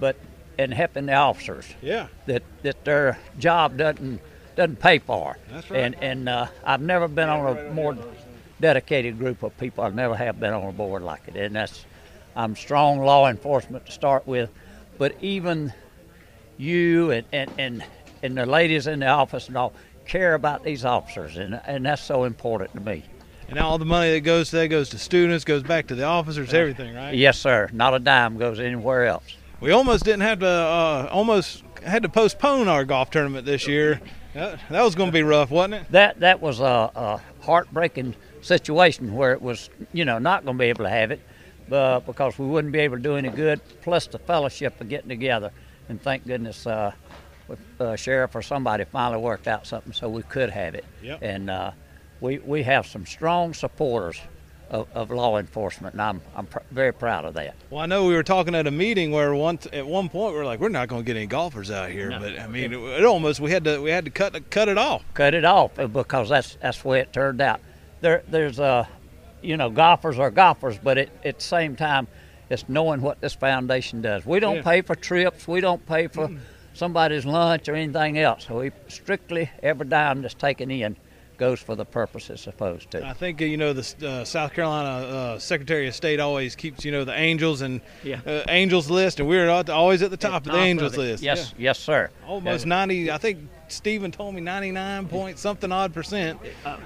but 0.00 0.16
and 0.58 0.74
helping 0.74 1.06
the 1.06 1.14
officers. 1.14 1.66
Yeah. 1.80 2.08
that 2.26 2.42
that 2.62 2.84
their 2.84 3.18
job 3.38 3.76
doesn't 3.76 4.20
doesn't 4.56 4.80
pay 4.80 4.98
for. 4.98 5.38
That's 5.52 5.70
right. 5.70 5.80
And 5.84 5.96
and 6.02 6.28
uh, 6.28 6.46
I've 6.64 6.82
never 6.82 7.06
been 7.08 7.28
on 7.28 7.56
a 7.56 7.70
more 7.70 7.96
dedicated 8.60 9.18
group 9.18 9.42
of 9.42 9.56
people. 9.58 9.84
I 9.84 9.90
never 9.90 10.14
have 10.16 10.38
been 10.40 10.52
on 10.52 10.64
a 10.68 10.72
board 10.72 11.02
like 11.02 11.22
it, 11.28 11.36
and 11.36 11.54
that's 11.54 11.84
I'm 12.36 12.56
strong 12.56 13.00
law 13.00 13.28
enforcement 13.28 13.86
to 13.86 13.92
start 13.92 14.26
with, 14.26 14.50
but 15.00 15.14
even 15.22 15.72
you 16.58 17.10
and 17.10 17.26
and 17.32 17.50
and, 17.58 17.84
and 18.22 18.36
the 18.36 18.44
ladies 18.44 18.86
in 18.86 19.00
the 19.00 19.06
office 19.06 19.48
and 19.48 19.56
all 19.56 19.72
care 20.06 20.34
about 20.34 20.62
these 20.62 20.84
officers, 20.84 21.38
and 21.38 21.58
and 21.66 21.86
that's 21.86 22.02
so 22.02 22.24
important 22.24 22.74
to 22.74 22.80
me. 22.80 23.02
And 23.48 23.58
all 23.58 23.78
the 23.78 23.86
money 23.86 24.12
that 24.12 24.20
goes 24.20 24.50
to 24.50 24.56
that 24.56 24.68
goes 24.68 24.90
to 24.90 24.98
students, 24.98 25.44
goes 25.44 25.62
back 25.62 25.86
to 25.86 25.94
the 25.94 26.04
officers, 26.04 26.52
everything, 26.52 26.94
right? 26.94 27.14
Yes, 27.14 27.38
sir. 27.38 27.70
Not 27.72 27.94
a 27.94 27.98
dime 27.98 28.36
goes 28.36 28.60
anywhere 28.60 29.06
else. 29.06 29.24
We 29.60 29.72
almost 29.72 30.04
didn't 30.04 30.20
have 30.20 30.40
to, 30.40 30.46
uh, 30.46 31.08
almost 31.10 31.64
had 31.84 32.02
to 32.02 32.08
postpone 32.08 32.68
our 32.68 32.84
golf 32.84 33.10
tournament 33.10 33.46
this 33.46 33.66
year. 33.66 34.00
That, 34.34 34.60
that 34.70 34.82
was 34.82 34.94
going 34.94 35.08
to 35.08 35.12
be 35.12 35.22
rough, 35.22 35.50
wasn't 35.50 35.74
it? 35.74 35.92
that 35.92 36.20
that 36.20 36.40
was 36.42 36.60
a, 36.60 36.90
a 36.94 37.20
heartbreaking 37.40 38.14
situation 38.42 39.14
where 39.14 39.32
it 39.32 39.40
was 39.40 39.70
you 39.94 40.04
know 40.04 40.18
not 40.18 40.44
going 40.44 40.58
to 40.58 40.60
be 40.60 40.66
able 40.66 40.84
to 40.84 40.90
have 40.90 41.10
it 41.10 41.20
uh, 41.72 42.00
because 42.00 42.38
we 42.38 42.46
wouldn't 42.46 42.72
be 42.72 42.78
able 42.80 42.96
to 42.96 43.02
do 43.02 43.16
any 43.16 43.28
good 43.28 43.60
plus 43.82 44.06
the 44.06 44.18
fellowship 44.18 44.80
of 44.80 44.88
getting 44.88 45.08
together 45.08 45.50
and 45.88 46.00
thank 46.02 46.26
goodness 46.26 46.66
uh, 46.66 46.92
with, 47.48 47.58
uh, 47.80 47.96
sheriff 47.96 48.34
or 48.34 48.42
somebody 48.42 48.84
finally 48.84 49.20
worked 49.20 49.48
out 49.48 49.66
something 49.66 49.92
so 49.92 50.08
we 50.08 50.22
could 50.22 50.50
have 50.50 50.74
it 50.74 50.84
Yep. 51.02 51.18
and 51.22 51.50
uh, 51.50 51.70
we 52.20 52.38
we 52.38 52.62
have 52.62 52.86
some 52.86 53.06
strong 53.06 53.54
supporters 53.54 54.20
of, 54.70 54.86
of 54.94 55.10
law 55.10 55.36
enforcement 55.38 55.94
and 55.94 56.02
I'm, 56.02 56.20
I'm 56.36 56.46
pr- 56.46 56.60
very 56.70 56.92
proud 56.92 57.24
of 57.24 57.34
that 57.34 57.56
Well, 57.70 57.80
I 57.80 57.86
know 57.86 58.06
we 58.06 58.14
were 58.14 58.22
talking 58.22 58.54
at 58.54 58.68
a 58.68 58.70
meeting 58.70 59.10
where 59.10 59.34
one 59.34 59.58
at 59.72 59.84
one 59.84 60.08
point 60.08 60.34
we 60.34 60.40
are 60.40 60.44
like, 60.44 60.60
we're 60.60 60.68
not 60.68 60.86
going 60.86 61.02
to 61.02 61.06
get 61.06 61.16
any 61.16 61.26
golfers 61.26 61.72
out 61.72 61.90
here, 61.90 62.10
but 62.20 62.38
I 62.38 62.46
mean, 62.46 62.72
it, 62.72 62.78
it 62.78 63.04
almost 63.04 63.40
we 63.40 63.50
had 63.50 63.64
to 63.64 63.80
we 63.82 63.90
had 63.90 64.04
to 64.04 64.12
cut 64.12 64.48
cut 64.50 64.68
it 64.68 64.78
off. 64.78 65.02
cut 65.14 65.34
it 65.34 65.44
off 65.44 65.76
uh, 65.78 65.88
because 65.88 66.28
that's 66.28 66.56
that's 66.62 66.82
the 66.82 66.88
way 66.88 67.00
it 67.00 67.12
turned 67.12 67.40
out. 67.40 67.60
There 68.00 68.22
there's 68.28 68.60
uh 68.60 68.86
you 69.42 69.56
know 69.56 69.70
golfers 69.70 70.18
are 70.18 70.30
golfers, 70.30 70.78
but 70.78 70.98
it, 70.98 71.10
at 71.24 71.36
the 71.38 71.44
same 71.44 71.76
time, 71.76 72.06
it's 72.48 72.68
knowing 72.68 73.00
what 73.00 73.20
this 73.20 73.34
foundation 73.34 74.02
does. 74.02 74.26
We 74.26 74.40
don't 74.40 74.56
Yeah. 74.56 74.62
pay 74.62 74.80
for 74.82 74.94
trips. 74.94 75.46
We 75.46 75.60
don't 75.60 75.84
pay 75.86 76.08
for 76.08 76.30
somebody's 76.74 77.24
lunch 77.26 77.68
or 77.68 77.74
anything 77.74 78.18
else. 78.18 78.46
So 78.46 78.58
we 78.60 78.70
strictly 78.88 79.50
every 79.62 79.86
dime 79.86 80.22
that's 80.22 80.34
taken 80.34 80.70
in 80.70 80.96
goes 81.36 81.58
for 81.58 81.74
the 81.74 81.86
purpose 81.86 82.28
it's 82.28 82.42
supposed 82.42 82.90
to. 82.90 83.02
I 83.06 83.14
think 83.14 83.40
uh, 83.40 83.46
you 83.46 83.56
know 83.56 83.72
the 83.72 84.06
uh, 84.06 84.24
South 84.24 84.52
Carolina 84.52 85.06
uh, 85.06 85.38
Secretary 85.38 85.88
of 85.88 85.94
State 85.94 86.20
always 86.20 86.54
keeps 86.54 86.84
you 86.84 86.92
know 86.92 87.04
the 87.04 87.14
Angels 87.18 87.62
and 87.62 87.80
Yeah. 88.04 88.20
uh, 88.26 88.42
Angels 88.48 88.90
list, 88.90 89.20
and 89.20 89.28
we're 89.28 89.48
at- 89.48 89.70
always 89.70 90.02
at 90.02 90.10
the 90.10 90.16
top, 90.18 90.46
of 90.46 90.52
the 90.52 90.58
Angels 90.58 90.94
it. 90.94 90.98
list. 90.98 91.22
Yes, 91.22 91.54
yes, 91.56 91.78
sir. 91.78 92.10
Yeah. 92.22 92.28
almost 92.28 92.66
ninety. 92.66 93.10
I 93.10 93.16
think 93.18 93.38
Stephen 93.72 94.10
told 94.10 94.34
me 94.34 94.40
ninety 94.40 94.70
nine 94.70 95.06
point 95.08 95.38
something 95.38 95.70
odd 95.72 95.94
percent 95.94 96.38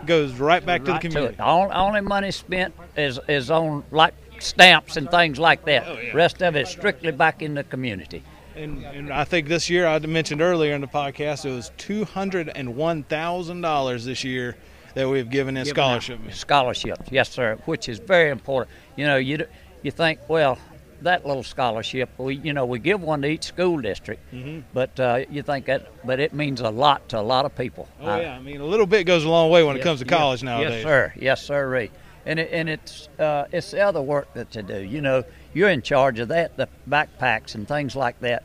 goes 0.06 0.34
right 0.34 0.64
back 0.64 0.82
to 0.82 0.86
the 0.86 0.92
Right 0.92 1.00
community. 1.00 1.34
it. 1.34 1.40
All, 1.40 1.70
only 1.72 2.00
money 2.00 2.30
spent 2.30 2.74
is 2.96 3.18
is 3.28 3.50
on 3.50 3.84
like 3.90 4.14
stamps 4.38 4.96
and 4.96 5.10
things 5.10 5.38
like 5.38 5.64
that. 5.64 5.86
Oh, 5.86 5.98
yeah. 5.98 6.12
Rest 6.14 6.42
of 6.42 6.56
it 6.56 6.66
strictly 6.68 7.12
back 7.12 7.42
in 7.42 7.54
the 7.54 7.64
community. 7.64 8.22
And, 8.56 8.84
and 8.84 9.12
I 9.12 9.24
think 9.24 9.48
this 9.48 9.68
year 9.68 9.86
I 9.86 9.98
mentioned 9.98 10.40
earlier 10.40 10.74
in 10.74 10.80
the 10.80 10.86
podcast 10.86 11.44
it 11.44 11.50
was 11.50 11.72
two 11.76 12.04
hundred 12.04 12.50
and 12.54 12.76
one 12.76 13.02
thousand 13.04 13.62
dollars 13.62 14.04
this 14.04 14.22
year 14.22 14.56
that 14.94 15.08
we've 15.08 15.28
given 15.28 15.56
in 15.56 15.64
Giving 15.64 15.74
scholarship. 15.74 16.20
Scholarships, 16.32 17.08
yes, 17.10 17.28
sir, 17.30 17.58
which 17.64 17.88
is 17.88 17.98
very 17.98 18.30
important. 18.30 18.70
You 18.96 19.06
know, 19.06 19.16
you 19.16 19.44
you 19.82 19.90
think, 19.90 20.20
well, 20.28 20.56
that 21.04 21.24
little 21.26 21.42
scholarship, 21.42 22.10
we 22.18 22.36
you 22.36 22.52
know 22.52 22.64
we 22.66 22.78
give 22.78 23.00
one 23.00 23.22
to 23.22 23.28
each 23.28 23.44
school 23.44 23.80
district, 23.80 24.20
Mm-hmm. 24.32 24.60
but 24.74 24.98
uh, 25.00 25.20
you 25.30 25.42
think 25.42 25.66
that, 25.66 25.86
but 26.04 26.20
it 26.20 26.34
means 26.34 26.60
a 26.60 26.70
lot 26.70 27.08
to 27.10 27.18
a 27.20 27.22
lot 27.22 27.44
of 27.46 27.54
people. 27.56 27.88
Oh 28.00 28.06
I- 28.06 28.22
yeah, 28.22 28.36
I 28.36 28.40
mean 28.40 28.60
a 28.60 28.66
little 28.66 28.86
bit 28.86 29.04
goes 29.04 29.24
a 29.24 29.28
long 29.28 29.50
way 29.50 29.62
when 29.62 29.76
it 29.76 29.82
comes 29.82 30.00
to 30.00 30.04
college 30.06 30.42
yes, 30.42 30.46
nowadays. 30.46 30.70
Yes, 30.74 30.82
sir. 30.82 31.12
Yes, 31.16 31.42
sir. 31.42 31.88
And 32.26 32.40
it, 32.40 32.48
and 32.52 32.68
it's 32.68 33.08
uh, 33.18 33.44
it's 33.52 33.70
the 33.70 33.80
other 33.80 34.00
work 34.02 34.32
that 34.34 34.50
to 34.52 34.62
do. 34.62 34.80
You 34.82 35.00
know, 35.02 35.24
you're 35.52 35.68
in 35.68 35.82
charge 35.82 36.18
of 36.18 36.28
that, 36.28 36.56
the 36.56 36.68
backpacks 36.88 37.54
and 37.54 37.68
things 37.68 37.94
like 37.94 38.18
that. 38.20 38.44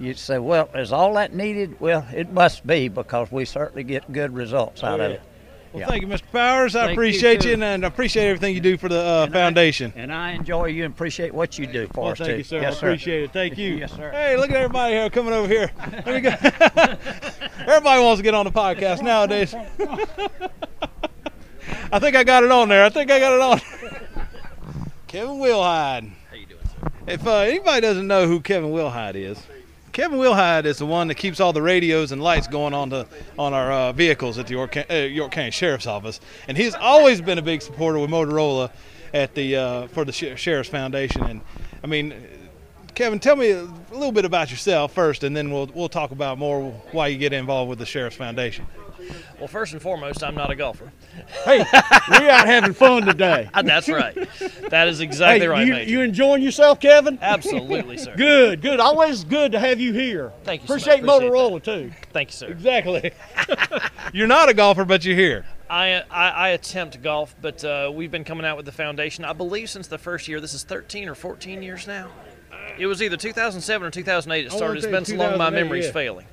You 0.00 0.14
say, 0.14 0.38
well, 0.38 0.68
is 0.74 0.92
all 0.92 1.14
that 1.14 1.34
needed? 1.34 1.78
Well, 1.78 2.06
it 2.12 2.32
must 2.32 2.66
be 2.66 2.88
because 2.88 3.30
we 3.30 3.44
certainly 3.44 3.84
get 3.84 4.10
good 4.12 4.34
results 4.34 4.82
out 4.82 4.98
of 4.98 5.12
it. 5.12 5.22
Well, 5.72 5.82
Yeah. 5.82 5.86
thank 5.86 6.02
you, 6.02 6.08
Mr. 6.08 6.22
Powers. 6.32 6.74
I 6.74 6.86
Thank 6.86 6.92
appreciate 6.96 7.44
you, 7.44 7.50
too. 7.50 7.54
and, 7.54 7.62
and 7.62 7.84
I 7.84 7.88
appreciate 7.88 8.26
everything 8.26 8.56
you 8.56 8.60
do 8.60 8.76
for 8.76 8.88
the 8.88 8.98
uh, 9.00 9.24
And 9.26 9.36
I- 9.36 9.38
foundation. 9.38 9.92
And 9.94 10.12
I 10.12 10.32
enjoy 10.32 10.64
you 10.66 10.84
and 10.84 10.92
appreciate 10.92 11.32
what 11.32 11.58
you 11.58 11.66
do 11.68 11.86
for 11.94 12.02
Well, 12.02 12.12
us 12.12 12.18
thank 12.18 12.30
too. 12.30 12.36
you, 12.38 12.44
sir. 12.44 12.60
Yes, 12.60 12.74
I 12.74 12.78
appreciate 12.78 13.22
it. 13.24 13.32
Thank 13.32 13.56
you. 13.56 13.74
Yes, 13.76 13.92
sir. 13.92 14.10
Hey, 14.10 14.36
look 14.36 14.50
at 14.50 14.56
everybody 14.56 14.94
here 14.94 15.08
coming 15.10 15.32
over 15.32 15.46
here. 15.46 15.70
Let 16.04 16.06
me 16.06 16.20
go. 16.20 16.30
everybody 17.60 18.02
wants 18.02 18.18
to 18.18 18.22
get 18.24 18.34
on 18.34 18.46
the 18.46 18.50
podcast 18.52 19.02
nowadays. 19.02 19.54
I 21.92 21.98
think 21.98 22.16
I 22.16 22.24
got 22.24 22.44
it 22.44 22.50
on 22.50 22.68
there. 22.68 22.84
I 22.84 22.88
think 22.88 23.10
I 23.10 23.18
got 23.20 23.32
it 23.34 23.40
on. 23.40 23.60
Kevin 25.06 25.36
Wilhide. 25.36 26.10
How 26.30 26.36
you 26.36 26.46
doing, 26.46 26.60
sir? 26.64 26.88
If 27.06 27.26
uh, 27.26 27.38
anybody 27.38 27.80
doesn't 27.80 28.06
know 28.06 28.26
who 28.26 28.40
Kevin 28.40 28.70
Wilhide 28.70 29.16
is, 29.16 29.42
Kevin 29.92 30.18
Wilhide 30.18 30.66
is 30.66 30.78
the 30.78 30.86
one 30.86 31.08
that 31.08 31.16
keeps 31.16 31.40
all 31.40 31.52
the 31.52 31.62
radios 31.62 32.12
and 32.12 32.22
lights 32.22 32.46
going 32.46 32.74
on 32.74 32.90
to 32.90 33.06
on 33.38 33.52
our 33.52 33.72
uh, 33.72 33.92
vehicles 33.92 34.38
at 34.38 34.46
the 34.46 34.52
York, 34.52 34.76
uh, 34.76 34.94
York 34.94 35.32
County 35.32 35.50
Sheriff's 35.50 35.86
Office, 35.86 36.20
and 36.46 36.56
he's 36.56 36.74
always 36.74 37.20
been 37.20 37.38
a 37.38 37.42
big 37.42 37.60
supporter 37.60 37.98
with 37.98 38.10
Motorola 38.10 38.70
at 39.12 39.34
the 39.34 39.56
uh, 39.56 39.86
for 39.88 40.04
the 40.04 40.12
Sheriff's 40.12 40.68
Foundation. 40.68 41.24
And 41.24 41.40
I 41.82 41.88
mean, 41.88 42.14
Kevin, 42.94 43.18
tell 43.18 43.34
me 43.34 43.50
a 43.50 43.62
little 43.90 44.12
bit 44.12 44.24
about 44.24 44.50
yourself 44.50 44.92
first, 44.92 45.24
and 45.24 45.36
then 45.36 45.50
we'll 45.50 45.66
we'll 45.74 45.88
talk 45.88 46.12
about 46.12 46.38
more 46.38 46.70
why 46.92 47.08
you 47.08 47.18
get 47.18 47.32
involved 47.32 47.68
with 47.68 47.80
the 47.80 47.86
Sheriff's 47.86 48.16
Foundation. 48.16 48.66
Well, 49.38 49.48
first 49.48 49.72
and 49.72 49.80
foremost, 49.80 50.22
I'm 50.22 50.34
not 50.34 50.50
a 50.50 50.54
golfer. 50.54 50.90
Hey, 51.44 51.64
we're 52.10 52.30
out 52.30 52.46
having 52.46 52.74
fun 52.74 53.06
today. 53.06 53.48
That's 53.64 53.88
right. 53.88 54.16
That 54.68 54.88
is 54.88 55.00
exactly 55.00 55.40
hey, 55.40 55.48
right, 55.48 55.66
you, 55.66 55.72
Major. 55.72 55.90
you 55.90 56.00
enjoying 56.00 56.42
yourself, 56.42 56.80
Kevin? 56.80 57.18
Absolutely, 57.20 57.98
sir. 57.98 58.14
Good, 58.16 58.60
good. 58.60 58.80
Always 58.80 59.24
good 59.24 59.52
to 59.52 59.58
have 59.58 59.80
you 59.80 59.92
here. 59.92 60.32
Thank 60.44 60.62
you 60.62 60.68
so. 60.68 60.74
Appreciate 60.74 61.04
Appreciate 61.04 61.32
Motorola 61.32 61.62
too. 61.62 61.92
Thank 62.12 62.30
you, 62.30 62.34
sir. 62.34 62.48
Exactly. 62.48 63.12
You're 64.12 64.26
not 64.26 64.48
a 64.48 64.54
golfer, 64.54 64.84
but 64.84 65.04
you're 65.04 65.16
here. 65.16 65.46
I, 65.68 66.02
I, 66.10 66.28
I 66.30 66.48
attempt 66.48 67.00
golf, 67.00 67.34
but 67.40 67.64
uh, 67.64 67.92
we've 67.94 68.10
been 68.10 68.24
coming 68.24 68.44
out 68.44 68.56
with 68.56 68.66
the 68.66 68.72
foundation, 68.72 69.24
I 69.24 69.32
believe, 69.32 69.70
since 69.70 69.86
the 69.86 69.98
first 69.98 70.26
year. 70.26 70.40
This 70.40 70.52
is 70.52 70.64
13 70.64 71.08
or 71.08 71.14
14 71.14 71.62
years 71.62 71.86
now. 71.86 72.10
It 72.78 72.86
was 72.86 73.02
either 73.02 73.16
2007 73.16 73.86
or 73.86 73.90
2008 73.90 74.46
it 74.46 74.52
started. 74.52 74.78
It's 74.78 74.86
been 74.86 75.04
so 75.04 75.14
long, 75.16 75.38
my 75.38 75.50
2008, 75.50 75.62
memory's 75.62 75.86
yeah. 75.86 75.92
failing. 75.92 76.26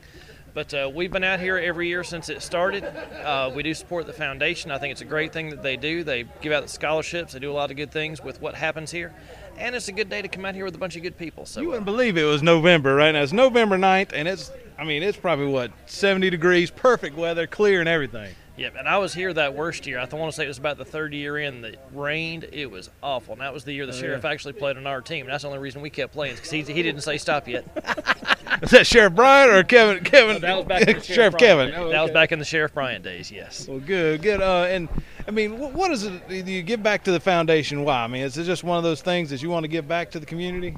But 0.58 0.74
uh, 0.74 0.90
we've 0.92 1.12
been 1.12 1.24
out 1.24 1.40
here 1.40 1.60
every 1.60 1.88
year 1.88 2.04
since 2.04 2.30
it 2.30 2.42
started. 2.42 2.84
Uh, 2.84 3.52
we 3.54 3.62
do 3.62 3.76
support 3.76 4.08
the 4.08 4.12
foundation. 4.14 4.72
I 4.72 4.80
think 4.80 4.92
it's 4.92 5.02
a 5.02 5.06
great 5.06 5.32
thing 5.32 5.52
that 5.52 5.62
they 5.62 5.78
do. 5.78 6.04
They 6.04 6.26
give 6.42 6.52
out 6.52 6.64
the 6.64 6.68
scholarships. 6.68 7.34
They 7.34 7.40
do 7.40 7.52
a 7.52 7.54
lot 7.54 7.70
of 7.70 7.78
good 7.78 7.92
things 7.92 8.24
with 8.24 8.42
what 8.42 8.56
happens 8.56 8.90
here. 8.90 9.14
And 9.60 9.76
it's 9.76 9.88
a 9.88 9.92
good 9.92 10.10
day 10.10 10.24
to 10.24 10.28
come 10.28 10.46
out 10.46 10.56
here 10.56 10.66
with 10.66 10.74
a 10.74 10.80
bunch 10.80 10.96
of 10.96 11.04
good 11.04 11.16
people. 11.16 11.46
So 11.46 11.62
You 11.62 11.68
uh, 11.68 11.70
wouldn't 11.74 11.86
believe 11.86 12.18
it 12.18 12.24
was 12.24 12.42
November 12.42 12.96
right 12.96 13.12
now. 13.12 13.22
It's 13.22 13.34
November 13.34 13.78
9th, 13.78 14.14
and 14.14 14.28
it's 14.28 14.50
I 14.80 14.84
mean 14.84 15.04
it's 15.04 15.16
probably 15.16 15.46
what 15.46 15.72
70 15.86 16.32
degrees, 16.32 16.72
perfect 16.72 17.16
weather, 17.16 17.46
clear 17.46 17.80
and 17.80 17.88
everything. 17.88 18.34
Yeah, 18.58 18.70
and 18.76 18.90
I 18.90 18.98
was 18.98 19.14
here 19.14 19.32
that 19.34 19.54
worst 19.54 19.86
year. 19.86 20.00
I 20.00 20.06
want 20.06 20.32
to 20.32 20.36
say 20.36 20.46
it 20.46 20.48
was 20.48 20.58
about 20.58 20.80
the 20.80 20.86
third 20.86 21.14
year 21.14 21.38
in 21.38 21.62
that 21.62 21.76
rained. 21.94 22.48
It 22.52 22.72
was 22.72 22.90
awful. 23.04 23.34
And 23.34 23.42
that 23.42 23.54
was 23.54 23.64
the 23.64 23.74
year 23.74 23.86
the 23.86 23.94
sheriff 23.94 24.26
actually 24.26 24.54
played 24.54 24.78
on 24.78 24.88
our 24.88 25.02
team. 25.02 25.28
And 25.28 25.30
that's 25.32 25.44
the 25.44 25.50
only 25.50 25.60
reason 25.60 25.84
we 25.84 25.92
kept 25.92 26.14
playing 26.14 26.34
because 26.34 26.50
he, 26.50 26.64
he 26.64 26.82
didn't 26.82 27.02
say 27.02 27.20
stop 27.20 27.48
yet. 27.48 27.64
Is 28.62 28.72
that 28.72 28.88
Sheriff 28.88 29.14
Bryant 29.14 29.52
or 29.52 29.64
Kevin? 29.64 30.04
Kevin, 30.04 30.42
that 30.42 30.56
was 30.58 30.66
back 30.66 30.82
in 30.82 30.88
Sheriff, 31.02 31.06
Sheriff 31.06 31.38
Kevin. 31.38 31.72
That 31.72 32.02
was 32.02 32.12
back 32.12 32.32
in 32.32 32.40
the 32.40 32.46
Sheriff 32.46 32.74
Bryant 32.74 33.04
days, 33.04 33.32
yes. 33.32 33.68
Well, 33.68 33.80
good, 33.80 34.22
good. 34.22 34.42
Uh, 34.42 34.64
and 34.64 34.90
I 35.28 35.32
mean, 35.32 35.52
wh- 35.58 35.74
what 35.76 35.92
is 35.92 36.04
it? 36.04 36.28
Do 36.28 36.36
you 36.36 36.64
give 36.64 36.82
back 36.82 37.04
to 37.06 37.12
the 37.12 37.20
foundation? 37.20 37.84
Why? 37.84 38.04
I 38.04 38.08
mean, 38.08 38.24
is 38.24 38.38
it 38.38 38.46
just 38.46 38.64
one 38.64 38.78
of 38.78 38.84
those 38.84 39.02
things 39.02 39.30
that 39.30 39.42
you 39.42 39.50
want 39.50 39.64
to 39.64 39.68
give 39.68 39.88
back 39.88 40.12
to 40.12 40.20
the 40.20 40.26
community? 40.26 40.76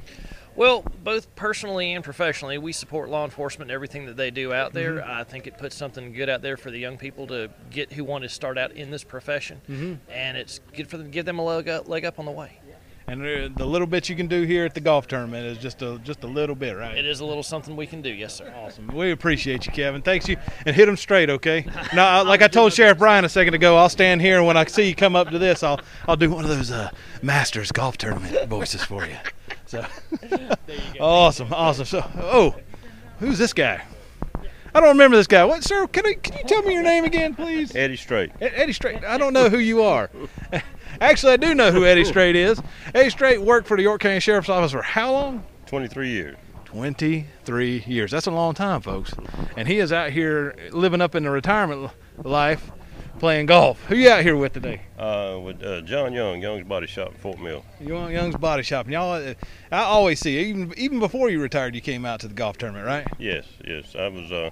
Well, 0.55 0.83
both 1.05 1.33
personally 1.35 1.93
and 1.93 2.03
professionally, 2.03 2.57
we 2.57 2.73
support 2.73 3.07
law 3.09 3.23
enforcement 3.23 3.71
and 3.71 3.75
everything 3.75 4.07
that 4.07 4.17
they 4.17 4.29
do 4.29 4.51
out 4.51 4.73
there. 4.73 5.01
I 5.05 5.23
think 5.23 5.47
it 5.47 5.57
puts 5.57 5.73
something 5.73 6.11
good 6.11 6.27
out 6.27 6.41
there 6.41 6.57
for 6.57 6.69
the 6.69 6.77
young 6.79 6.97
people 6.97 7.27
to 7.27 7.49
get 7.69 7.93
who 7.93 8.03
want 8.03 8.23
to 8.23 8.29
start 8.29 8.57
out 8.57 8.73
in 8.73 8.91
this 8.91 9.05
profession, 9.05 10.01
and 10.11 10.35
it's 10.37 10.59
good 10.75 10.89
for 10.89 10.97
them 10.97 11.05
to 11.05 11.11
give 11.11 11.25
them 11.25 11.39
a 11.39 11.45
leg 11.45 11.69
up, 11.69 11.87
leg 11.87 12.03
up 12.03 12.19
on 12.19 12.25
the 12.25 12.31
way. 12.31 12.58
And 13.09 13.55
the 13.55 13.65
little 13.65 13.87
bit 13.87 14.07
you 14.07 14.15
can 14.15 14.27
do 14.27 14.43
here 14.43 14.65
at 14.65 14.75
the 14.75 14.79
golf 14.79 15.07
tournament 15.07 15.45
is 15.47 15.57
just 15.57 15.81
a 15.81 15.97
just 16.03 16.23
a 16.23 16.27
little 16.27 16.55
bit, 16.55 16.77
right? 16.77 16.95
It 16.95 17.05
is 17.05 17.21
a 17.21 17.25
little 17.25 17.41
something 17.41 17.75
we 17.75 17.87
can 17.87 18.03
do, 18.03 18.09
yes, 18.09 18.35
sir. 18.35 18.53
Awesome. 18.55 18.87
We 18.87 19.09
appreciate 19.11 19.65
you, 19.65 19.71
Kevin. 19.71 20.03
Thanks 20.03 20.27
you, 20.27 20.37
and 20.65 20.75
hit 20.75 20.85
them 20.85 20.95
straight, 20.95 21.29
okay? 21.29 21.65
Now, 21.95 22.23
like 22.23 22.43
I 22.43 22.47
told 22.47 22.71
Sheriff 22.71 22.99
Bryant 22.99 23.25
a 23.25 23.29
second 23.29 23.55
ago, 23.55 23.77
I'll 23.77 23.89
stand 23.89 24.21
here, 24.21 24.37
and 24.37 24.45
when 24.45 24.57
I 24.57 24.65
see 24.65 24.89
you 24.89 24.95
come 24.95 25.15
up 25.15 25.29
to 25.31 25.39
this, 25.39 25.63
I'll 25.63 25.79
I'll 26.07 26.17
do 26.17 26.29
one 26.29 26.43
of 26.43 26.49
those 26.49 26.69
uh, 26.69 26.91
Masters 27.23 27.71
golf 27.71 27.97
tournament 27.97 28.47
voices 28.47 28.83
for 28.83 29.05
you. 29.07 29.17
So, 29.65 29.85
awesome, 30.99 31.51
awesome. 31.51 31.85
So, 31.85 32.05
oh, 32.17 32.55
who's 33.19 33.39
this 33.39 33.53
guy? 33.53 33.81
I 34.79 34.81
don't 34.81 34.91
remember 34.91 35.17
this 35.17 35.27
guy. 35.27 35.43
What, 35.43 35.61
sir? 35.65 35.87
Can 35.87 36.05
I, 36.05 36.13
can 36.13 36.37
you 36.37 36.45
tell 36.45 36.61
me 36.61 36.73
your 36.73 36.83
name 36.83 37.03
again, 37.03 37.35
please? 37.35 37.75
Eddie 37.75 37.97
Straight. 37.97 38.31
Ed- 38.39 38.53
Eddie 38.55 38.71
Strait. 38.71 39.03
I 39.03 39.17
don't 39.17 39.33
know 39.33 39.49
who 39.49 39.57
you 39.57 39.83
are. 39.83 40.09
Actually, 41.01 41.33
I 41.33 41.35
do 41.35 41.53
know 41.53 41.69
who 41.69 41.83
Eddie 41.83 42.05
Straight 42.05 42.37
is. 42.37 42.61
Eddie 42.95 43.09
Straight 43.09 43.41
worked 43.41 43.67
for 43.67 43.75
the 43.75 43.83
York 43.83 43.99
County 43.99 44.21
Sheriff's 44.21 44.47
Office 44.47 44.71
for 44.71 44.81
how 44.81 45.11
long? 45.11 45.43
23 45.65 46.11
years. 46.11 46.37
23 46.63 47.83
years. 47.87 48.09
That's 48.09 48.27
a 48.27 48.31
long 48.31 48.53
time, 48.53 48.79
folks. 48.79 49.13
And 49.57 49.67
he 49.67 49.79
is 49.79 49.91
out 49.91 50.11
here 50.11 50.55
living 50.71 51.01
up 51.01 51.13
in 51.13 51.23
the 51.23 51.29
retirement 51.29 51.91
life 52.23 52.71
playing 53.19 53.45
golf. 53.45 53.83
Who 53.85 53.95
you 53.95 54.09
out 54.09 54.23
here 54.23 54.35
with 54.35 54.53
today? 54.53 54.81
Uh, 54.97 55.39
with 55.43 55.63
uh, 55.63 55.81
John 55.81 56.13
Young, 56.13 56.41
Young's 56.41 56.67
Body 56.67 56.87
Shop, 56.87 57.09
in 57.09 57.15
Fort 57.15 57.39
Mill. 57.39 57.63
Young, 57.79 58.11
Young's 58.11 58.35
Body 58.37 58.63
Shop. 58.63 58.85
And 58.85 58.93
y'all, 58.93 59.11
uh, 59.11 59.33
I 59.71 59.83
always 59.83 60.19
see, 60.19 60.39
even 60.39 60.73
even 60.77 60.99
before 60.99 61.29
you 61.29 61.41
retired, 61.41 61.75
you 61.75 61.81
came 61.81 62.05
out 62.05 62.21
to 62.21 62.27
the 62.27 62.33
golf 62.33 62.57
tournament, 62.57 62.85
right? 62.85 63.05
Yes, 63.19 63.45
yes. 63.65 63.95
I 63.97 64.07
was 64.07 64.31
uh, 64.31 64.49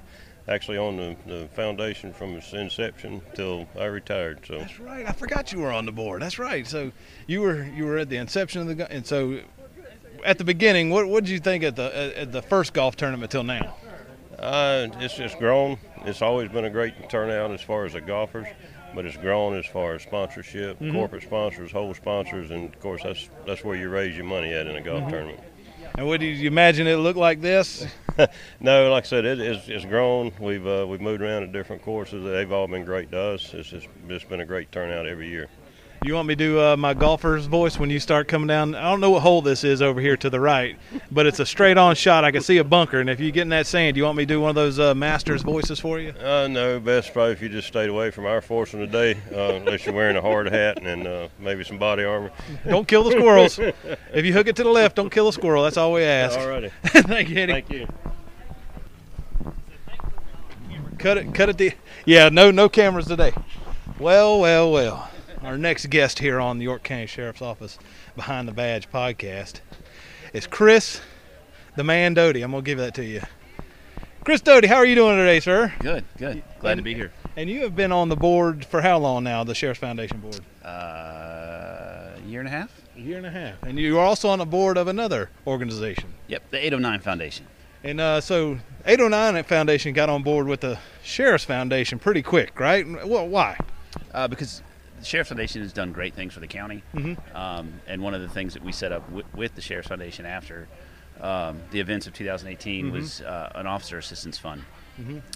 actually 0.48 0.78
on 0.78 0.98
the, 0.98 1.16
the 1.26 1.48
foundation 1.56 2.14
from 2.14 2.36
its 2.36 2.54
inception 2.54 3.22
till 3.34 3.68
I 3.80 3.86
retired. 3.86 4.46
So 4.46 4.60
That's 4.60 4.80
right. 4.80 5.08
I 5.08 5.12
forgot 5.12 5.52
you 5.52 5.60
were 5.60 5.72
on 5.72 5.86
the 5.86 5.92
board. 5.92 6.22
That's 6.22 6.40
right. 6.40 6.68
So 6.68 6.92
you 7.26 7.42
were 7.42 7.64
you 7.64 7.86
were 7.86 7.98
at 7.98 8.10
the 8.10 8.18
inception 8.18 8.62
of 8.62 8.78
the 8.78 8.92
and 8.92 9.06
so 9.06 9.40
at 10.26 10.38
the 10.38 10.44
beginning, 10.44 10.90
what 10.90 11.08
what 11.08 11.24
did 11.24 11.32
you 11.32 11.40
think 11.40 11.64
at 11.64 11.76
the 11.76 12.14
at 12.18 12.32
the 12.32 12.42
first 12.42 12.74
golf 12.74 12.96
tournament 12.96 13.32
till 13.32 13.44
now? 13.44 13.76
Uh, 14.40 14.88
it's 15.00 15.16
just 15.16 15.38
grown. 15.40 15.78
It's 16.06 16.22
always 16.22 16.50
been 16.50 16.66
a 16.66 16.70
great 16.70 17.10
turnout 17.10 17.52
as 17.52 17.62
far 17.62 17.86
as 17.86 17.94
the 17.94 18.02
golfers, 18.02 18.48
but 18.94 19.06
it's 19.06 19.18
grown 19.18 19.58
as 19.58 19.66
far 19.66 19.96
as 19.96 20.04
sponsorship, 20.04 20.80
corporate 20.92 21.24
sponsors, 21.24 21.72
whole 21.72 21.94
sponsors, 21.94 22.52
and 22.52 22.74
of 22.74 22.80
course 22.80 23.04
that's 23.04 23.30
that's 23.46 23.64
where 23.64 23.76
you 23.76 23.90
raise 23.90 24.16
your 24.16 24.26
money 24.26 24.54
at 24.54 24.68
in 24.68 24.76
a 24.76 24.82
golf 24.82 25.10
tournament. 25.10 25.40
And 25.96 26.06
what 26.06 26.20
did 26.20 26.38
you 26.38 26.48
imagine 26.48 26.86
it 26.86 26.98
looked 26.98 27.20
like 27.20 27.42
this? 27.42 27.86
No, 28.60 28.90
like 28.90 29.04
I 29.04 29.08
said, 29.08 29.26
it, 29.26 29.40
it's, 29.40 29.68
it's 29.68 29.86
grown. 29.86 30.32
We've 30.40 30.66
uh, 30.66 30.88
we've 30.90 31.02
moved 31.02 31.22
around 31.22 31.42
to 31.42 31.48
different 31.48 31.84
courses. 31.84 32.24
They've 32.24 32.52
all 32.52 32.66
been 32.66 32.84
great 32.84 33.12
to 33.12 33.20
us. 33.20 33.54
It's 33.54 33.70
just, 33.70 33.88
just 34.08 34.28
been 34.28 34.40
a 34.40 34.46
great 34.46 34.72
turnout 34.72 35.06
every 35.06 35.30
year. 35.30 35.50
You 36.04 36.14
want 36.14 36.28
me 36.28 36.36
to 36.36 36.38
do 36.38 36.62
uh, 36.62 36.78
my 36.78 36.94
golfer's 36.94 37.48
voice 37.48 37.80
when 37.80 37.90
you 37.90 38.00
start 38.00 38.28
coming 38.28 38.48
down? 38.48 38.76
I 38.76 38.84
don't 38.84 39.02
know 39.02 39.10
what 39.10 39.24
hole 39.24 39.42
this 39.42 39.64
is 39.64 39.82
over 39.82 40.00
here 40.00 40.16
to 40.18 40.30
the 40.30 40.40
right, 40.40 40.78
but 41.12 41.26
it's 41.26 41.40
a 41.40 41.46
straight 41.46 41.78
on 41.78 41.96
shot. 41.96 42.24
I 42.24 42.32
can 42.32 42.42
see 42.42 42.58
a 42.60 42.64
bunker, 42.64 43.00
and 43.00 43.10
if 43.10 43.20
you 43.20 43.32
get 43.32 43.42
in 43.42 43.50
that 43.50 43.66
sand, 43.66 43.96
do 43.96 44.00
you 44.00 44.04
want 44.06 44.18
me 44.18 44.24
to 44.24 44.28
do 44.28 44.40
one 44.40 44.50
of 44.50 44.56
those 44.56 44.80
uh, 44.80 44.94
master's 44.94 45.42
voices 45.42 45.80
for 45.80 46.00
you? 46.00 46.12
Uh, 46.12 46.48
no, 46.48 46.80
best 46.80 47.14
probably 47.14 47.34
if 47.34 47.42
you 47.42 47.50
just 47.50 47.68
stayed 47.68 47.90
away 47.90 48.12
from 48.12 48.26
our 48.26 48.42
forcing 48.42 48.80
today, 48.80 49.20
uh, 49.34 49.56
unless 49.56 49.86
you're 49.86 49.96
wearing 49.96 50.16
a 50.16 50.22
hard 50.22 50.48
hat 50.48 50.84
and 50.84 51.08
uh, 51.08 51.28
maybe 51.40 51.64
some 51.64 51.80
body 51.80 52.04
armor. 52.04 52.32
Don't 52.68 52.88
kill 52.88 53.04
the 53.04 53.12
squirrels. 53.12 53.60
if 54.14 54.24
you 54.24 54.34
hook 54.34 54.48
it 54.48 54.56
to 54.58 54.64
the 54.64 54.70
left, 54.70 54.96
don't 54.96 55.12
kill 55.12 55.28
a 55.28 55.34
squirrel. 55.34 55.64
That's 55.64 55.78
all 55.78 55.94
we 55.94 56.04
ask. 56.04 56.38
All 56.38 56.48
righty. 56.48 56.72
Thank 56.84 57.30
you, 57.30 57.38
Eddie. 57.38 57.54
thank 57.54 57.72
you. 57.72 57.88
Cut 61.00 61.18
it. 61.18 61.34
Cut 61.34 61.50
it. 61.50 61.58
The 61.58 61.74
yeah. 62.06 62.30
No. 62.30 62.50
No 62.50 62.70
cameras 62.70 63.06
today. 63.06 63.34
Well. 64.00 64.40
Well. 64.40 64.72
Well. 64.72 65.10
Our 65.44 65.58
next 65.58 65.90
guest 65.90 66.20
here 66.20 66.40
on 66.40 66.58
the 66.58 66.64
York 66.64 66.84
County 66.84 67.06
Sheriff's 67.06 67.42
Office 67.42 67.78
Behind 68.16 68.48
the 68.48 68.52
Badge 68.52 68.90
podcast 68.90 69.60
is 70.34 70.48
Chris, 70.48 71.00
the 71.76 71.84
man 71.84 72.16
Doty. 72.16 72.42
I'm 72.42 72.52
gonna 72.52 72.64
give 72.64 72.80
that 72.80 72.96
to 72.96 73.06
you. 73.06 73.22
Chris 74.24 74.42
Doty, 74.42 74.68
how 74.68 74.76
are 74.78 74.86
you 74.86 74.96
doing 74.96 75.16
today, 75.16 75.40
sir? 75.40 75.72
Good, 75.80 76.04
good. 76.18 76.44
Glad 76.60 76.76
to 76.76 76.82
be 76.82 76.96
here. 76.96 77.12
And 77.36 77.50
you 77.50 77.62
have 77.62 77.76
been 77.76 77.92
on 77.92 78.10
the 78.10 78.16
board 78.16 78.66
for 78.66 78.82
how 78.82 78.98
long 78.98 79.24
now? 79.24 79.44
The 79.44 79.54
Sheriff's 79.54 79.80
Foundation 79.80 80.20
board. 80.20 80.40
Uh, 80.66 82.10
year 82.26 82.40
and 82.40 82.48
a 82.48 82.52
half. 82.52 82.72
A 82.98 83.00
year 83.00 83.18
and 83.18 83.26
a 83.26 83.32
half. 83.32 83.62
And 83.64 83.78
you 83.78 84.00
are 84.00 84.06
also 84.06 84.30
on 84.30 84.40
the 84.40 84.46
board 84.46 84.76
of 84.76 84.88
another 84.88 85.30
organization. 85.46 86.14
Yep, 86.28 86.50
the 86.50 86.58
809 86.58 87.00
Foundation. 87.00 87.46
And 87.84 88.02
uh, 88.02 88.22
so 88.22 88.58
809 88.86 89.44
Foundation 89.44 89.94
got 89.94 90.10
on 90.10 90.24
board 90.24 90.48
with 90.48 90.62
the 90.62 90.80
Sheriff's 91.04 91.46
Foundation 91.46 92.00
pretty 92.00 92.24
quick, 92.24 92.60
right? 92.60 92.86
Well, 93.08 93.28
why? 93.28 93.58
Uh, 94.14 94.28
because 94.28 94.62
the 95.00 95.06
Sheriff's 95.06 95.30
Foundation 95.30 95.62
has 95.62 95.74
done 95.74 95.92
great 95.92 96.14
things 96.14 96.34
for 96.34 96.40
the 96.40 96.48
county. 96.48 96.84
Mhm. 96.96 97.36
Um, 97.36 97.82
and 97.88 98.02
one 98.02 98.14
of 98.14 98.22
the 98.22 98.30
things 98.30 98.54
that 98.54 98.64
we 98.64 98.72
set 98.72 98.92
up 98.92 99.04
wi- 99.08 99.28
with 99.36 99.56
the 99.56 99.62
Sheriff's 99.62 99.88
Foundation 99.90 100.26
after 100.26 100.68
um, 101.22 101.62
the 101.72 101.80
events 101.80 102.06
of 102.08 102.14
2018 102.14 102.92
was 102.92 103.22
uh, 103.22 103.52
an 103.56 103.66
officer 103.68 103.98
assistance 103.98 104.38
fund 104.38 104.64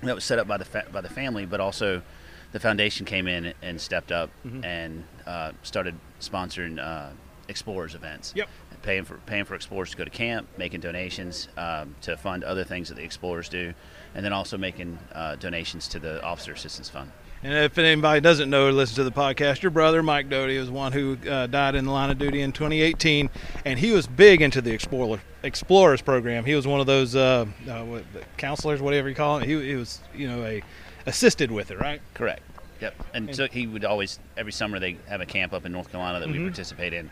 that 0.03 0.13
was 0.15 0.24
set 0.24 0.38
up 0.39 0.48
by 0.48 0.58
the 0.58 0.65
fa- 0.65 0.86
by 0.91 1.01
the 1.01 1.10
family, 1.10 1.46
but 1.46 1.60
also 1.60 2.01
the 2.51 2.60
foundation 2.60 3.06
came 3.06 3.27
in 3.27 3.53
and 3.62 3.80
stepped 3.82 4.12
up 4.12 4.30
and 4.63 5.03
uh, 5.25 5.51
started 5.63 5.96
sponsoring 6.20 6.80
uh, 6.80 7.10
explorers 7.48 7.96
events. 7.96 8.34
Yep. 8.36 8.48
Paying 8.84 9.06
for 9.06 9.18
paying 9.27 9.46
for 9.46 9.53
explorers 9.56 9.91
to 9.91 9.98
go 9.98 10.03
to 10.03 10.10
camp, 10.10 10.48
making 10.58 10.80
donations 10.82 11.48
um, 11.58 11.96
to 12.01 12.18
fund 12.18 12.44
other 12.44 12.63
things 12.63 12.89
that 12.89 12.96
the 12.96 13.03
explorers 13.03 13.48
do, 13.48 13.74
and 14.15 14.25
then 14.25 14.34
also 14.34 14.58
making 14.58 14.98
uh, 15.13 15.36
donations 15.36 15.88
to 15.89 16.00
the 16.00 16.22
officer 16.24 16.51
assistance 16.53 16.89
fund. 16.89 17.12
And 17.43 17.53
if 17.53 17.77
anybody 17.79 18.21
doesn't 18.21 18.50
know 18.51 18.67
or 18.67 18.71
listen 18.71 18.95
to 18.98 19.03
the 19.03 19.12
podcast, 19.12 19.63
your 19.63 19.71
brother 19.71 20.03
Mike 20.03 20.29
Doty 20.29 20.60
was 20.60 20.69
one 20.69 20.91
who 20.91 21.17
uh, 21.27 21.48
died 21.48 21.74
in 21.74 21.86
the 21.86 21.91
line 21.91 22.12
of 22.12 22.19
duty 22.19 22.41
in 22.41 22.51
2018, 22.51 23.29
and 23.65 23.79
he 23.79 23.91
was 23.91 24.05
big 24.05 24.41
into 24.43 24.62
the 24.62 24.71
Explorer 24.71 25.19
Explorers 25.41 26.03
program. 26.03 26.45
He 26.45 26.53
was 26.53 26.67
one 26.67 26.79
of 26.79 26.86
those 26.86 27.15
uh, 27.15 27.48
uh, 27.67 27.83
what, 27.83 28.03
counselors, 28.38 28.79
whatever 28.79 29.10
you 29.10 29.15
call 29.15 29.39
it. 29.39 29.45
He, 29.45 29.60
he 29.69 29.75
was, 29.75 30.01
you 30.13 30.27
know, 30.27 30.43
a 30.45 30.62
assisted 31.07 31.50
with 31.50 31.71
it, 31.71 31.79
right? 31.79 32.00
Correct. 32.13 32.43
Yep. 32.79 32.93
And 33.15 33.36
so 33.36 33.48
he 33.48 33.65
would 33.65 33.86
always 33.86 34.19
every 34.38 34.51
summer 34.51 34.77
they 34.79 34.98
have 35.07 35.21
a 35.21 35.25
camp 35.25 35.51
up 35.53 35.65
in 35.65 35.71
North 35.71 35.91
Carolina 35.91 36.19
that 36.19 36.29
Mm-hmm. 36.29 36.43
we 36.43 36.50
participate 36.50 36.93
in, 36.93 37.10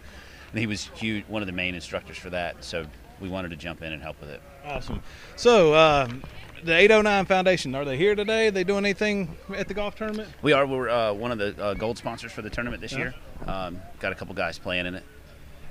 and 0.52 0.60
he 0.60 0.68
was 0.68 0.92
huge, 0.96 1.26
one 1.28 1.42
of 1.42 1.48
the 1.48 1.52
main 1.54 1.74
instructors 1.74 2.18
for 2.18 2.30
that. 2.30 2.64
So 2.64 2.86
we 3.20 3.30
wanted 3.30 3.50
to 3.50 3.56
jump 3.56 3.82
in 3.82 3.92
and 3.94 4.02
help 4.02 4.20
with 4.22 4.30
it. 4.30 4.42
Awesome. 4.64 5.02
So, 5.36 5.74
um, 5.76 6.24
the 6.64 6.76
809 6.76 7.26
Foundation, 7.26 7.76
are 7.76 7.86
they 7.86 7.98
here 7.98 8.16
today? 8.16 8.50
they 8.50 8.64
doing 8.64 8.86
anything 8.86 9.36
at 9.56 9.68
the 9.68 9.74
golf 9.74 9.96
tournament? 9.96 10.30
We 10.42 10.54
are. 10.54 10.66
We're 10.66 10.90
uh, 10.90 11.14
one 11.14 11.32
of 11.32 11.38
the 11.38 11.62
uh, 11.64 11.74
gold 11.74 11.98
sponsors 11.98 12.32
for 12.32 12.42
the 12.42 12.50
tournament 12.50 12.82
this 12.82 12.92
Yeah. 12.94 12.98
year. 13.00 13.14
Um, 13.48 13.80
got 14.00 14.12
a 14.12 14.16
couple 14.16 14.34
guys 14.36 14.60
playing 14.60 14.86
in 14.86 14.96
it. 14.96 15.04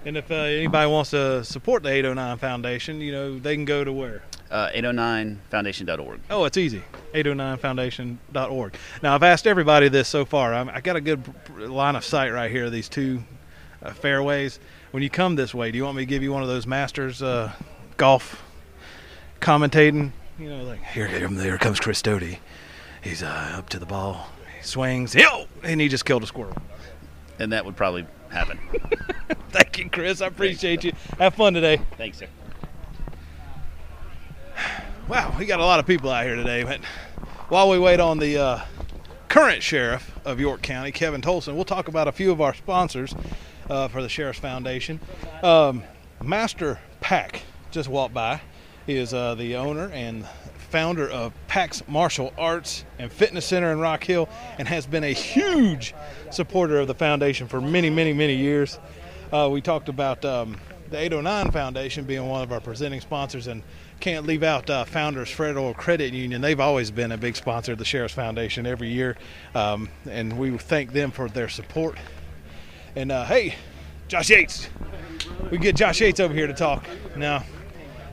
And 0.05 0.17
if 0.17 0.31
uh, 0.31 0.35
anybody 0.35 0.89
wants 0.91 1.11
to 1.11 1.45
support 1.45 1.83
the 1.83 1.91
809 1.91 2.39
Foundation, 2.39 3.01
you 3.01 3.13
know, 3.13 3.39
they 3.39 3.55
can 3.57 3.65
go 3.65 3.83
to 3.85 3.93
where? 3.93 4.23
Uh, 4.51 4.71
809foundation.org. 4.71 6.21
Oh, 6.31 6.45
it's 6.45 6.57
easy. 6.57 6.83
809foundation.org. 7.15 8.75
Now, 9.03 9.15
I've 9.15 9.23
asked 9.23 9.47
everybody 9.47 9.89
this 9.89 10.09
so 10.09 10.25
far. 10.25 10.55
I'm, 10.55 10.69
I 10.71 10.81
got 10.81 10.97
a 10.97 11.01
good 11.01 11.23
line 11.59 11.97
of 11.97 12.05
sight 12.05 12.31
right 12.33 12.51
here, 12.51 12.71
these 12.71 12.89
two 12.89 13.23
uh, 13.83 13.93
fairways. 13.93 14.61
When 14.93 15.03
you 15.03 15.11
come 15.11 15.37
this 15.37 15.55
way, 15.55 15.71
do 15.71 15.77
you 15.77 15.85
want 15.85 15.97
me 15.97 16.03
to 16.03 16.07
give 16.07 16.23
you 16.23 16.33
one 16.33 16.43
of 16.43 16.49
those 16.49 16.67
Masters 16.67 17.23
uh, 17.23 17.53
golf 17.97 18.43
commentating? 19.41 20.13
You 20.39 20.51
know, 20.51 20.63
like, 20.63 20.81
here, 20.85 21.09
here, 21.09 21.27
there 21.27 21.59
comes 21.59 21.81
Chris 21.81 22.01
Doty. 22.01 22.39
He's 23.03 23.25
uh, 23.25 23.55
up 23.57 23.69
to 23.71 23.81
the 23.81 23.87
ball. 23.87 24.29
He 24.57 24.65
swings, 24.65 25.13
yo, 25.13 25.47
and 25.65 25.81
he 25.81 25.89
just 25.89 26.05
killed 26.05 26.23
a 26.23 26.29
squirrel. 26.29 26.57
And 27.41 27.51
that 27.53 27.65
would 27.65 27.75
probably 27.75 28.07
happen. 28.31 28.61
Thank 29.51 29.79
you, 29.79 29.91
Chris. 29.91 30.21
I 30.21 30.29
appreciate 30.29 30.85
you. 30.85 30.93
Have 31.19 31.35
fun 31.35 31.55
today. 31.55 31.81
Thanks, 31.97 32.19
sir. 32.19 32.29
Wow, 35.09 35.35
we 35.39 35.47
got 35.47 35.59
a 35.59 35.65
lot 35.65 35.81
of 35.81 35.87
people 35.87 36.11
out 36.11 36.27
here 36.27 36.37
today. 36.37 36.65
But 36.65 36.85
while 37.49 37.71
we 37.71 37.79
wait 37.79 37.99
on 37.99 38.19
the 38.19 38.37
uh, 38.37 38.61
current 39.31 39.63
sheriff 39.63 40.13
of 40.27 40.39
York 40.39 40.61
County, 40.61 40.93
Kevin 40.93 41.23
Tolson, 41.23 41.55
we'll 41.55 41.65
talk 41.65 41.89
about 41.89 42.09
a 42.09 42.13
few 42.13 42.31
of 42.31 42.43
our 42.43 42.53
sponsors 42.53 43.15
uh, 43.71 43.89
for 43.89 44.03
the 44.03 44.09
Sheriff's 44.11 44.39
Foundation. 44.39 45.01
Um, 45.43 45.83
Master 46.23 46.79
Pack 47.01 47.43
just 47.71 47.89
walked 47.89 48.13
by. 48.13 48.43
He 48.89 48.97
is 48.97 49.13
uh, 49.13 49.35
the 49.35 49.57
owner 49.57 49.91
and 49.93 50.25
founder 50.71 51.11
of 51.11 51.35
Pax 51.47 51.83
Martial 51.89 52.33
Arts 52.39 52.87
and 52.99 53.13
Fitness 53.13 53.45
Center 53.45 53.71
in 53.71 53.81
Rock 53.81 54.03
Hill 54.03 54.31
and 54.57 54.67
has 54.67 54.87
been 54.87 55.05
a 55.05 55.13
huge 55.13 55.95
supporter 56.31 56.79
of 56.79 56.87
the 56.87 56.95
foundation 56.95 57.49
for 57.49 57.61
many, 57.61 57.91
many, 57.91 58.15
many 58.15 58.35
years. 58.35 58.79
Uh, 59.31 59.51
we 59.53 59.61
talked 59.61 59.91
about 59.91 60.25
um, 60.25 60.57
the 60.89 60.97
809 60.97 61.51
Foundation 61.53 62.07
being 62.07 62.27
one 62.31 62.41
of 62.41 62.51
our 62.51 62.63
presenting 62.63 63.03
sponsors 63.03 63.47
and 63.47 63.63
can't 64.01 64.25
leave 64.25 64.43
out 64.43 64.71
uh, 64.71 64.87
Founders 64.87 65.31
Federal 65.31 65.75
Credit 65.75 66.15
Union. 66.15 66.41
They've 66.41 66.59
always 66.59 66.91
been 66.91 67.13
a 67.13 67.19
big 67.19 67.37
sponsor 67.37 67.73
of 67.73 67.79
the 67.79 67.85
Sheriff's 67.85 68.15
Foundation 68.15 68.65
every 68.65 68.89
year, 68.89 69.19
um, 69.55 69.91
and 70.09 70.39
we 70.39 70.57
thank 70.57 70.95
them 70.95 71.11
for 71.11 71.29
their 71.29 71.51
support. 71.51 71.99
And 72.97 73.13
uh, 73.13 73.27
hey, 73.27 73.57
Josh 74.09 74.31
Yates, 74.31 74.71
we 75.51 75.59
get 75.59 75.77
Josh 75.77 76.01
Yates 76.01 76.21
over 76.21 76.33
here 76.33 76.47
to 76.47 76.55
talk. 76.55 76.87
Now, 77.15 77.45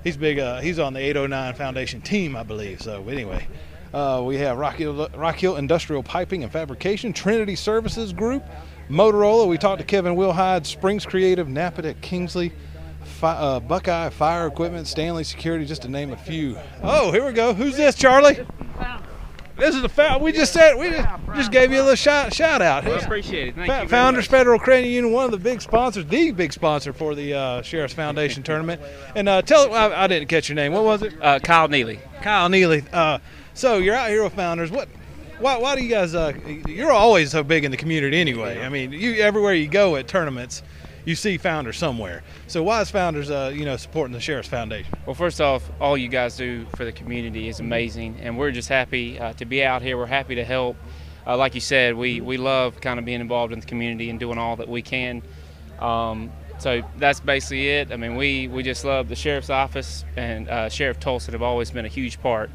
he's 0.06 0.16
big. 0.16 0.40
Uh, 0.40 0.62
he's 0.62 0.80
on 0.80 0.94
the 0.94 1.02
809 1.02 1.56
Foundation 1.56 2.00
team, 2.00 2.38
I 2.38 2.44
believe. 2.44 2.82
So 2.82 3.06
anyway, 3.10 3.46
uh, 3.94 4.24
we 4.26 4.38
have 4.38 4.58
Rock 4.58 4.76
Hill, 4.76 5.10
Rock 5.16 5.36
Hill 5.36 5.58
Industrial 5.58 6.02
Piping 6.02 6.44
and 6.44 6.52
Fabrication, 6.54 7.12
Trinity 7.12 7.56
Services 7.58 8.14
Group, 8.14 8.46
Motorola. 8.90 9.48
We 9.50 9.58
talked 9.58 9.80
to 9.82 9.86
Kevin 9.86 10.16
Wilhide, 10.16 10.66
Springs 10.66 11.06
Creative, 11.06 11.48
Napadet, 11.48 12.00
Kingsley, 12.00 12.54
Fi- 13.04 13.36
uh, 13.36 13.60
Buckeye 13.60 14.10
Fire 14.12 14.48
Equipment, 14.48 14.88
Stanley 14.88 15.26
Security, 15.26 15.66
just 15.66 15.82
to 15.82 15.90
name 15.90 16.14
a 16.14 16.18
few. 16.18 16.58
Oh, 16.82 17.12
here 17.12 17.26
we 17.26 17.34
go. 17.34 17.54
Who's 17.54 17.76
this, 17.76 17.96
Charlie? 17.96 18.46
This 19.58 19.74
is 19.74 19.86
foul. 19.92 20.20
We 20.20 20.32
just 20.32 20.52
said 20.52 20.76
we 20.76 20.90
just, 20.90 21.08
just 21.36 21.52
gave 21.52 21.72
you 21.72 21.78
a 21.78 21.84
little 21.84 21.96
shout 21.96 22.34
shout 22.34 22.62
out. 22.62 22.84
Well, 22.84 23.00
appreciate 23.00 23.50
it. 23.50 23.56
Thank 23.56 23.84
you. 23.84 23.90
Founders 23.90 24.26
much. 24.26 24.30
Federal 24.30 24.60
Credit 24.60 24.88
Union, 24.88 25.14
one 25.14 25.26
of 25.26 25.32
the 25.32 25.38
big 25.38 25.62
sponsors, 25.62 26.06
the 26.06 26.32
big 26.32 26.52
sponsor 26.52 26.92
for 26.92 27.16
the 27.16 27.34
uh, 27.34 27.62
Sheriff's 27.62 27.94
Foundation 27.94 28.44
tournament. 28.44 28.82
And 29.16 29.30
uh, 29.30 29.42
tell 29.42 29.74
I, 29.74 30.04
I 30.04 30.08
didn't 30.08 30.28
catch 30.28 30.50
your 30.50 30.56
name. 30.56 30.74
What 30.74 30.84
was 30.84 31.04
it? 31.04 31.14
Uh, 31.22 31.40
Kyle 31.40 31.68
Neely. 31.68 32.00
Kyle 32.22 32.50
Neely. 32.50 32.84
Uh, 32.92 33.20
so 33.54 33.78
you're 33.78 33.96
out 33.96 34.10
here 34.10 34.24
with 34.24 34.34
Founders. 34.34 34.72
What? 34.72 34.90
Why, 35.40 35.58
why 35.58 35.76
do 35.76 35.84
you 35.84 35.90
guys? 35.90 36.16
Uh, 36.16 36.34
you're 36.68 36.92
always 36.92 37.32
so 37.32 37.44
big 37.44 37.66
in 37.66 37.72
the 37.72 37.78
community 37.78 38.18
anyway. 38.18 38.62
I 38.62 38.70
mean, 38.70 38.92
you 38.94 39.16
everywhere 39.16 39.54
you 39.54 39.68
go 39.68 39.98
at 39.98 40.08
tournaments, 40.08 40.64
you 41.06 41.16
see 41.16 41.38
Founders 41.38 41.78
somewhere. 41.78 42.24
So 42.48 42.64
why 42.64 42.82
is 42.82 42.92
Founders, 42.92 43.30
uh, 43.30 43.52
you 43.56 43.64
know, 43.64 43.78
supporting 43.78 44.14
the 44.14 44.20
Sheriff's 44.20 44.50
Foundation? 44.50 44.92
Well, 45.06 45.16
first 45.16 45.40
off, 45.40 45.70
all 45.80 45.98
you 45.98 46.10
guys 46.10 46.36
do 46.36 46.66
for 46.76 46.84
the 46.84 46.92
community 46.92 47.48
is 47.48 47.60
amazing, 47.60 48.18
and 48.22 48.38
we're 48.38 48.52
just 48.52 48.68
happy 48.68 49.20
uh, 49.20 49.34
to 49.34 49.46
be 49.46 49.64
out 49.64 49.82
here. 49.82 49.98
We're 49.98 50.08
happy 50.08 50.36
to 50.36 50.44
help. 50.44 50.76
Uh, 51.26 51.38
like 51.38 51.56
you 51.56 51.62
said, 51.62 51.96
we, 51.96 52.22
we 52.22 52.38
love 52.38 52.82
kind 52.82 53.00
of 53.00 53.06
being 53.06 53.22
involved 53.22 53.54
in 53.54 53.60
the 53.60 53.66
community 53.66 54.10
and 54.10 54.20
doing 54.20 54.38
all 54.38 54.56
that 54.58 54.68
we 54.68 54.82
can. 54.82 55.22
Um, 55.80 56.32
so 56.58 56.82
that's 56.98 57.20
basically 57.20 57.70
it. 57.70 57.92
I 57.92 57.98
mean, 57.98 58.16
we, 58.16 58.48
we 58.48 58.64
just 58.64 58.86
love 58.86 59.10
the 59.10 59.16
sheriff's 59.16 59.50
office, 59.50 60.06
and 60.16 60.48
uh, 60.50 60.70
Sheriff 60.70 61.00
Tolson 61.00 61.32
have 61.32 61.42
always 61.42 61.72
been 61.72 61.86
a 61.86 61.90
huge 61.90 62.22
part 62.22 62.50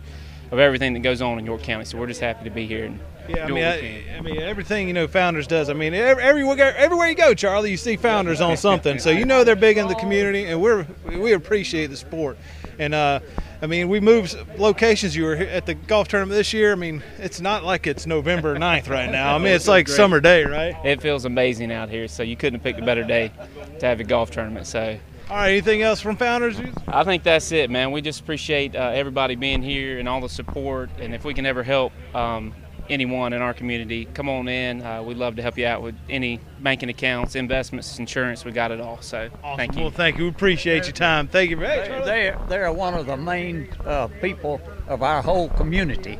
of 0.50 0.58
everything 0.58 0.94
that 0.94 1.00
goes 1.00 1.22
on 1.22 1.38
in 1.38 1.46
York 1.46 1.62
County. 1.62 1.84
So 1.84 1.98
we're 1.98 2.06
just 2.06 2.20
happy 2.20 2.44
to 2.44 2.50
be 2.50 2.66
here 2.66 2.86
and 2.86 3.00
Yeah, 3.36 3.44
I 3.44 3.46
mean, 3.46 3.64
what 3.64 3.82
we 3.82 3.88
can. 3.88 4.14
I, 4.14 4.18
I 4.18 4.20
mean, 4.20 4.42
everything 4.42 4.88
you 4.88 4.94
know, 4.94 5.06
Founders 5.08 5.46
does. 5.46 5.70
I 5.70 5.72
mean, 5.72 5.94
every, 5.94 6.22
everywhere, 6.22 6.76
everywhere 6.76 7.08
you 7.08 7.14
go, 7.14 7.32
Charlie, 7.34 7.70
you 7.70 7.76
see 7.76 7.96
Founders 7.96 8.40
on 8.40 8.56
something. 8.56 8.98
So 8.98 9.10
you 9.10 9.24
know 9.24 9.44
they're 9.44 9.56
big 9.56 9.78
in 9.78 9.88
the 9.88 9.94
community, 9.94 10.46
and 10.46 10.60
we're 10.60 10.86
we 11.06 11.32
appreciate 11.32 11.86
the 11.88 11.96
sport. 11.96 12.36
And 12.78 12.94
uh, 12.94 13.20
I 13.62 13.66
mean, 13.66 13.88
we 13.88 14.00
moved 14.00 14.36
locations. 14.58 15.14
You 15.14 15.24
were 15.24 15.34
at 15.34 15.66
the 15.66 15.74
golf 15.74 16.08
tournament 16.08 16.36
this 16.36 16.52
year. 16.52 16.72
I 16.72 16.76
mean, 16.76 17.02
it's 17.18 17.40
not 17.40 17.62
like 17.62 17.86
it's 17.86 18.06
November 18.06 18.56
9th 18.56 18.88
right 18.88 19.10
now. 19.10 19.34
I 19.34 19.38
mean, 19.38 19.48
it's 19.52 19.68
like 19.68 19.86
summer 19.86 20.20
day, 20.20 20.44
right? 20.44 20.74
It 20.84 21.02
feels 21.02 21.24
amazing 21.24 21.70
out 21.70 21.90
here, 21.90 22.08
so 22.08 22.22
you 22.22 22.36
couldn't 22.36 22.60
have 22.60 22.64
picked 22.64 22.80
a 22.80 22.84
better 22.84 23.04
day 23.04 23.32
to 23.78 23.86
have 23.86 24.00
a 24.00 24.04
golf 24.04 24.30
tournament. 24.30 24.66
So 24.66 24.98
All 25.28 25.36
right, 25.36 25.50
anything 25.50 25.82
else 25.82 26.00
from 26.00 26.16
Founders? 26.16 26.56
I 26.88 27.04
think 27.04 27.22
that's 27.22 27.52
it, 27.52 27.70
man. 27.70 27.92
We 27.92 28.00
just 28.00 28.20
appreciate 28.20 28.74
uh, 28.74 28.92
everybody 28.94 29.34
being 29.36 29.62
here 29.62 29.98
and 29.98 30.08
all 30.08 30.20
the 30.22 30.28
support. 30.28 30.88
And 30.98 31.14
if 31.14 31.24
we 31.24 31.34
can 31.34 31.44
ever 31.44 31.62
help 31.62 31.92
um, 32.14 32.54
anyone 32.90 33.32
in 33.32 33.40
our 33.40 33.54
community, 33.54 34.06
come 34.12 34.28
on 34.28 34.48
in. 34.48 34.82
Uh, 34.82 35.02
we'd 35.02 35.16
love 35.16 35.36
to 35.36 35.42
help 35.42 35.56
you 35.56 35.66
out 35.66 35.82
with 35.82 35.94
any 36.08 36.40
banking 36.60 36.88
accounts, 36.88 37.36
investments, 37.36 37.98
insurance. 37.98 38.44
We 38.44 38.52
got 38.52 38.72
it 38.72 38.80
all. 38.80 39.00
So 39.00 39.30
thank 39.56 39.76
you. 39.76 39.82
Well, 39.82 39.90
thank 39.90 40.18
you. 40.18 40.24
We 40.24 40.30
appreciate 40.30 40.84
your 40.84 40.92
time. 40.92 41.28
Thank 41.28 41.50
you. 41.50 41.58
Hey, 41.58 41.84
Charlie. 41.86 42.04
They're, 42.04 42.38
they're 42.48 42.72
one 42.72 42.94
of 42.94 43.06
the 43.06 43.16
main 43.16 43.68
uh, 43.86 44.08
people 44.20 44.60
of 44.88 45.02
our 45.02 45.22
whole 45.22 45.48
community. 45.50 46.18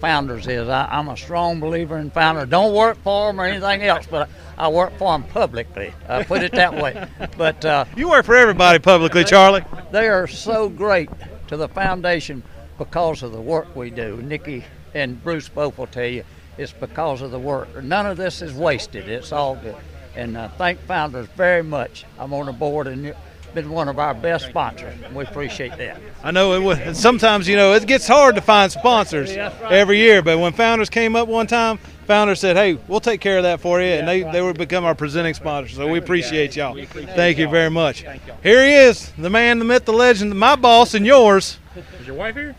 Founders 0.00 0.46
is. 0.46 0.66
I, 0.68 0.86
I'm 0.86 1.08
a 1.08 1.16
strong 1.16 1.60
believer 1.60 1.98
in 1.98 2.10
Founders. 2.12 2.48
Don't 2.48 2.74
work 2.74 2.96
for 3.02 3.28
them 3.28 3.40
or 3.40 3.44
anything 3.44 3.82
else, 3.82 4.06
but 4.10 4.30
I, 4.56 4.66
I 4.66 4.68
work 4.68 4.96
for 4.96 5.12
them 5.12 5.24
publicly. 5.24 5.92
I 6.08 6.22
put 6.22 6.42
it 6.42 6.52
that 6.52 6.74
way. 6.74 7.06
But 7.36 7.64
uh, 7.64 7.84
you 7.96 8.08
work 8.08 8.24
for 8.24 8.34
everybody 8.34 8.78
publicly, 8.78 9.24
Charlie. 9.24 9.62
They 9.90 10.08
are 10.08 10.26
so 10.26 10.70
great 10.70 11.10
to 11.48 11.58
the 11.58 11.68
foundation 11.68 12.42
because 12.78 13.22
of 13.22 13.32
the 13.32 13.40
work 13.42 13.76
we 13.76 13.90
do. 13.90 14.22
Nikki 14.22 14.64
and 14.94 15.22
Bruce 15.22 15.48
both 15.48 15.78
will 15.78 15.86
tell 15.86 16.06
you 16.06 16.24
it's 16.58 16.72
because 16.72 17.22
of 17.22 17.30
the 17.30 17.38
work. 17.38 17.82
None 17.82 18.06
of 18.06 18.16
this 18.16 18.42
is 18.42 18.52
wasted. 18.52 19.08
It's 19.08 19.32
all 19.32 19.56
good. 19.56 19.76
And 20.14 20.36
uh, 20.36 20.48
thank 20.58 20.80
Founders 20.80 21.28
very 21.28 21.62
much. 21.62 22.04
I'm 22.18 22.32
on 22.34 22.46
the 22.46 22.52
board 22.52 22.86
and 22.86 23.04
you've 23.04 23.16
been 23.54 23.70
one 23.70 23.88
of 23.88 23.98
our 23.98 24.14
best 24.14 24.46
sponsors. 24.46 24.94
We 25.12 25.24
appreciate 25.24 25.76
that. 25.78 26.00
I 26.22 26.30
know 26.30 26.52
it 26.54 26.62
would. 26.62 26.96
Sometimes 26.96 27.48
you 27.48 27.56
know 27.56 27.72
it 27.74 27.86
gets 27.86 28.06
hard 28.06 28.34
to 28.34 28.40
find 28.40 28.70
sponsors 28.70 29.30
every 29.30 29.98
year, 29.98 30.22
but 30.22 30.38
when 30.38 30.52
Founders 30.52 30.90
came 30.90 31.16
up 31.16 31.28
one 31.28 31.46
time, 31.46 31.78
Founders 32.06 32.40
said, 32.40 32.56
"Hey, 32.56 32.78
we'll 32.88 33.00
take 33.00 33.20
care 33.20 33.38
of 33.38 33.44
that 33.44 33.60
for 33.60 33.80
you," 33.80 33.88
and 33.88 34.06
they 34.06 34.22
they 34.22 34.42
would 34.42 34.58
become 34.58 34.84
our 34.84 34.94
presenting 34.94 35.34
sponsor. 35.34 35.74
So 35.74 35.88
we 35.88 35.98
appreciate 35.98 36.56
y'all. 36.56 36.74
Thank 36.74 37.38
you 37.38 37.48
very 37.48 37.70
much. 37.70 38.04
Here 38.42 38.64
he 38.64 38.74
is, 38.74 39.10
the 39.16 39.30
man, 39.30 39.58
the 39.58 39.64
myth, 39.64 39.84
the 39.84 39.92
legend, 39.92 40.36
my 40.38 40.56
boss 40.56 40.94
and 40.94 41.06
yours. 41.06 41.58
Is 42.00 42.06
your 42.06 42.16
wife 42.16 42.34
here? 42.34 42.54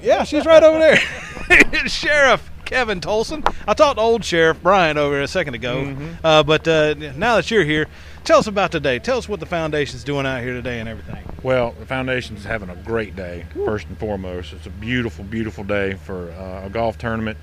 Yeah, 0.00 0.24
she's 0.24 0.46
right 0.46 0.62
over 0.62 0.78
there. 0.78 0.98
Sheriff 1.86 2.50
Kevin 2.64 3.00
Tolson. 3.00 3.46
I 3.66 3.74
talked 3.74 3.98
to 3.98 4.02
old 4.02 4.24
Sheriff 4.24 4.62
Bryant 4.62 4.98
over 4.98 5.20
a 5.20 5.28
second 5.28 5.54
ago, 5.54 5.94
uh, 6.24 6.42
but 6.42 6.66
uh, 6.66 6.94
now 6.94 7.36
that 7.36 7.50
you're 7.50 7.64
here, 7.64 7.86
tell 8.24 8.38
us 8.38 8.46
about 8.46 8.72
today. 8.72 8.98
Tell 8.98 9.18
us 9.18 9.28
what 9.28 9.40
the 9.40 9.46
foundation's 9.46 10.04
doing 10.04 10.26
out 10.26 10.42
here 10.42 10.54
today 10.54 10.80
and 10.80 10.88
everything. 10.88 11.22
Well, 11.42 11.72
the 11.78 11.86
foundation's 11.86 12.44
having 12.44 12.70
a 12.70 12.76
great 12.76 13.16
day, 13.16 13.46
first 13.64 13.88
and 13.88 13.98
foremost. 13.98 14.52
It's 14.52 14.66
a 14.66 14.70
beautiful, 14.70 15.24
beautiful 15.24 15.64
day 15.64 15.94
for 15.94 16.30
uh, 16.32 16.66
a 16.66 16.70
golf 16.70 16.98
tournament. 16.98 17.36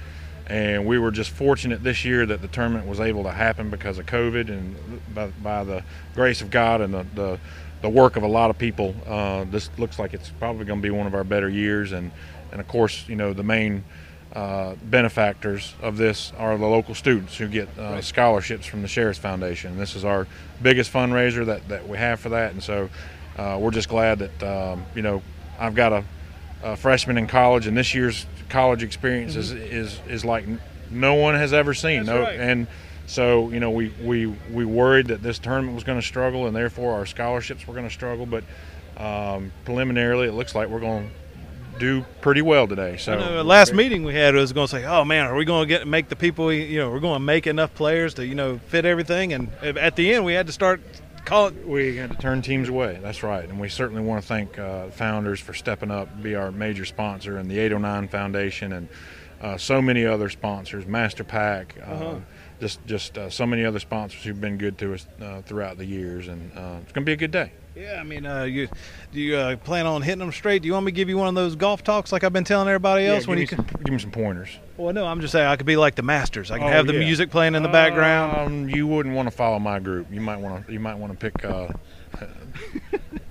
And 0.47 0.87
we 0.87 0.97
were 0.97 1.11
just 1.11 1.29
fortunate 1.29 1.83
this 1.83 2.03
year 2.03 2.25
that 2.25 2.41
the 2.41 2.47
tournament 2.47 2.87
was 2.87 2.99
able 2.99 3.23
to 3.23 3.31
happen 3.31 3.69
because 3.69 3.99
of 3.99 4.07
COVID 4.07 4.49
and 4.49 4.75
by, 5.13 5.27
by 5.43 5.63
the 5.63 5.83
grace 6.15 6.41
of 6.41 6.49
God 6.49 6.81
and 6.81 6.91
the, 6.91 7.05
the, 7.13 7.39
the 7.83 7.89
work 7.89 8.15
of 8.15 8.23
a 8.23 8.27
lot 8.27 8.49
of 8.49 8.57
people. 8.57 8.95
Uh, 9.05 9.43
this 9.43 9.69
looks 9.77 9.99
like 9.99 10.15
it's 10.15 10.29
probably 10.29 10.65
going 10.65 10.79
to 10.79 10.83
be 10.83 10.89
one 10.89 11.05
of 11.05 11.13
our 11.13 11.23
better 11.23 11.49
years. 11.49 11.91
And, 11.91 12.11
and 12.51 12.61
of 12.61 12.67
course, 12.67 13.07
you 13.07 13.15
know, 13.15 13.33
the 13.33 13.43
main 13.43 13.83
uh, 14.33 14.75
benefactors 14.83 15.73
of 15.81 15.97
this 15.97 16.31
are 16.37 16.57
the 16.57 16.65
local 16.65 16.93
students 16.93 17.37
who 17.37 17.47
get 17.47 17.67
uh, 17.77 18.01
scholarships 18.01 18.65
from 18.65 18.81
the 18.81 18.87
Sheriff's 18.87 19.19
Foundation. 19.19 19.77
This 19.77 19.95
is 19.95 20.05
our 20.05 20.27
biggest 20.61 20.93
fundraiser 20.93 21.45
that, 21.45 21.67
that 21.69 21.87
we 21.87 21.97
have 21.97 22.19
for 22.19 22.29
that. 22.29 22.51
And 22.51 22.61
so 22.61 22.89
uh, 23.37 23.57
we're 23.59 23.71
just 23.71 23.89
glad 23.89 24.19
that, 24.19 24.43
um, 24.43 24.85
you 24.95 25.01
know, 25.01 25.21
I've 25.59 25.75
got 25.75 25.93
a, 25.93 26.03
a 26.63 26.75
freshman 26.75 27.17
in 27.17 27.27
college, 27.27 27.67
and 27.67 27.75
this 27.75 27.93
year's 27.95 28.25
college 28.49 28.83
experience 28.83 29.35
is, 29.35 29.51
is, 29.51 29.99
is 30.07 30.23
like 30.23 30.45
no 30.91 31.15
one 31.15 31.35
has 31.35 31.53
ever 31.53 31.73
seen. 31.73 32.05
That's 32.05 32.15
no, 32.15 32.21
right. 32.21 32.39
And 32.39 32.67
So 33.09 33.49
you 33.49 33.59
know, 33.59 33.71
we 33.71 33.91
we 34.03 34.27
we 34.27 34.65
worried 34.65 35.07
that 35.07 35.23
this 35.23 35.39
tournament 35.39 35.73
was 35.73 35.83
going 35.83 35.99
to 35.99 36.05
struggle, 36.05 36.45
and 36.45 36.55
therefore 36.55 36.93
our 36.93 37.07
scholarships 37.07 37.65
were 37.65 37.73
going 37.73 37.87
to 37.87 37.93
struggle. 37.93 38.27
But 38.27 38.43
um, 38.97 39.51
preliminarily, 39.65 40.27
it 40.27 40.33
looks 40.33 40.53
like 40.53 40.69
we're 40.69 40.79
going 40.79 41.09
to 41.09 41.15
do 41.79 42.05
pretty 42.21 42.41
well 42.41 42.67
today. 42.67 42.97
So 42.97 43.17
know, 43.17 43.41
last 43.43 43.73
meeting 43.73 44.03
we 44.03 44.13
had 44.13 44.35
was 44.35 44.53
going 44.53 44.67
to 44.67 44.71
say, 44.71 44.85
"Oh 44.85 45.03
man, 45.05 45.25
are 45.25 45.35
we 45.35 45.45
going 45.45 45.67
to 45.67 45.67
get 45.67 45.87
make 45.87 46.09
the 46.09 46.15
people? 46.15 46.51
You 46.53 46.79
know, 46.79 46.89
we're 46.91 46.99
going 46.99 47.15
to 47.15 47.25
make 47.25 47.47
enough 47.47 47.73
players 47.73 48.13
to 48.15 48.25
you 48.25 48.35
know 48.35 48.59
fit 48.67 48.85
everything." 48.85 49.33
And 49.33 49.49
at 49.63 49.95
the 49.95 50.13
end, 50.13 50.25
we 50.25 50.33
had 50.33 50.47
to 50.47 50.53
start 50.53 50.81
calling. 51.25 51.67
We 51.67 51.95
had 51.97 52.11
to 52.11 52.17
turn 52.17 52.41
teams 52.41 52.69
away. 52.69 52.99
That's 53.01 53.23
right, 53.23 53.47
and 53.47 53.59
we 53.59 53.69
certainly 53.69 54.03
want 54.03 54.21
to 54.21 54.27
thank 54.27 54.59
uh, 54.59 54.89
founders 54.89 55.39
for 55.39 55.53
stepping 55.53 55.91
up, 55.91 56.21
be 56.21 56.35
our 56.35 56.51
major 56.51 56.85
sponsor, 56.85 57.37
and 57.37 57.49
the 57.49 57.59
809 57.59 58.07
Foundation, 58.09 58.73
and 58.73 58.87
uh, 59.41 59.57
so 59.57 59.81
many 59.81 60.05
other 60.05 60.29
sponsors, 60.29 60.85
Master 60.85 61.23
Pack, 61.23 61.75
uh, 61.81 61.91
Uh-huh. 61.91 62.15
just 62.59 62.85
just 62.85 63.17
uh, 63.17 63.29
so 63.29 63.45
many 63.45 63.63
other 63.65 63.79
sponsors 63.79 64.21
who've 64.23 64.41
been 64.41 64.57
good 64.57 64.77
to 64.79 64.93
us 64.93 65.07
uh, 65.21 65.41
throughout 65.43 65.77
the 65.77 65.85
years, 65.85 66.27
and 66.27 66.51
uh, 66.57 66.77
it's 66.81 66.91
going 66.91 67.03
to 67.05 67.09
be 67.09 67.13
a 67.13 67.17
good 67.17 67.31
day. 67.31 67.51
Yeah, 67.79 67.97
I 67.99 68.03
mean, 68.03 68.25
uh, 68.25 68.43
you 68.43 68.67
do 69.13 69.21
you 69.21 69.37
uh, 69.37 69.55
plan 69.55 69.85
on 69.85 70.01
hitting 70.01 70.19
them 70.19 70.33
straight? 70.33 70.61
Do 70.61 70.67
you 70.67 70.73
want 70.73 70.85
me 70.85 70.91
to 70.91 70.95
give 70.95 71.07
you 71.07 71.17
one 71.17 71.29
of 71.29 71.35
those 71.35 71.55
golf 71.55 71.81
talks 71.81 72.11
like 72.11 72.25
I've 72.25 72.33
been 72.33 72.43
telling 72.43 72.67
everybody 72.67 73.05
else? 73.05 73.23
Yeah, 73.23 73.29
when 73.29 73.37
give, 73.39 73.51
you 73.51 73.57
me 73.57 73.63
some, 73.69 73.77
give 73.83 73.93
me 73.93 73.99
some 73.99 74.11
pointers. 74.11 74.49
well, 74.75 74.93
no, 74.93 75.05
I'm 75.05 75.21
just 75.21 75.31
saying 75.31 75.47
I 75.47 75.55
could 75.55 75.65
be 75.65 75.77
like 75.77 75.95
the 75.95 76.01
Masters. 76.01 76.51
I 76.51 76.57
can 76.57 76.67
Oh, 76.67 76.71
have 76.71 76.87
the 76.87 76.93
yeah. 76.93 76.99
music 76.99 77.31
playing 77.31 77.55
in 77.55 77.63
the 77.63 77.69
background. 77.69 78.37
Um, 78.37 78.69
you 78.69 78.85
wouldn't 78.85 79.15
want 79.15 79.29
to 79.29 79.35
follow 79.35 79.59
my 79.59 79.79
group. 79.79 80.07
You 80.11 80.19
might 80.19 80.37
want 80.41 80.67
to. 80.67 80.73
You 80.73 80.81
might 80.81 80.95
want 80.95 81.17
to 81.17 81.17
pick 81.31 81.45
uh, 81.45 81.69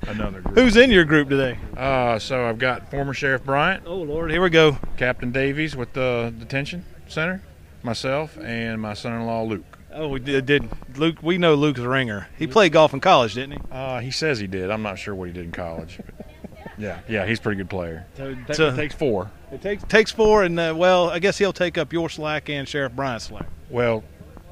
another 0.07 0.41
group. 0.41 0.57
Who's 0.57 0.77
in 0.77 0.91
your 0.91 1.05
group 1.05 1.29
today? 1.29 1.59
Uh, 1.77 2.19
so 2.19 2.49
I've 2.49 2.59
got 2.59 2.91
former 2.91 3.13
Sheriff 3.13 3.45
Bryant. 3.45 3.83
Oh 3.87 3.97
Lord, 3.97 4.31
here 4.31 4.41
we 4.41 4.49
go. 4.49 4.79
Captain 4.97 5.31
Davies 5.31 5.77
with 5.77 5.93
the 5.93 6.33
detention 6.39 6.87
center, 7.07 7.43
myself, 7.83 8.39
and 8.39 8.81
my 8.81 8.95
son-in-law 8.95 9.43
Luke. 9.43 9.78
Oh, 9.93 10.09
we 10.09 10.21
did, 10.21 10.47
did 10.47 10.69
Luke? 10.99 11.17
We 11.23 11.39
know 11.39 11.55
Luke's 11.55 11.81
a 11.81 11.89
ringer. 11.89 12.29
He 12.39 12.47
played 12.47 12.73
golf 12.73 12.93
in 12.93 13.01
college, 13.01 13.35
didn't 13.35 13.53
he? 13.53 13.59
Uh, 13.73 14.01
he 14.01 14.11
says 14.11 14.39
he 14.39 14.47
did. 14.47 14.71
I'm 14.71 14.83
not 14.83 14.99
sure 14.99 15.15
what 15.15 15.29
he 15.29 15.33
did 15.33 15.45
in 15.47 15.53
college. 15.53 15.99
yeah, 16.79 17.01
yeah, 17.09 17.25
he's 17.27 17.39
a 17.39 17.43
pretty 17.43 17.57
good 17.59 17.71
player. 17.71 18.07
So, 18.17 18.35
Ta- 18.47 18.77
takes 18.77 18.95
four. 18.95 19.31
It 19.51 19.63
takes 19.63 19.83
takes 19.85 20.13
four, 20.13 20.43
and 20.45 20.61
uh, 20.61 20.75
well, 20.77 21.09
I 21.11 21.19
guess 21.19 21.39
he'll 21.39 21.55
take 21.55 21.79
up 21.79 21.93
your 21.93 22.11
slack 22.11 22.51
and 22.51 22.69
Sheriff 22.69 22.93
Bryant's 22.93 23.27
slack. 23.27 23.47
Well, 23.71 24.05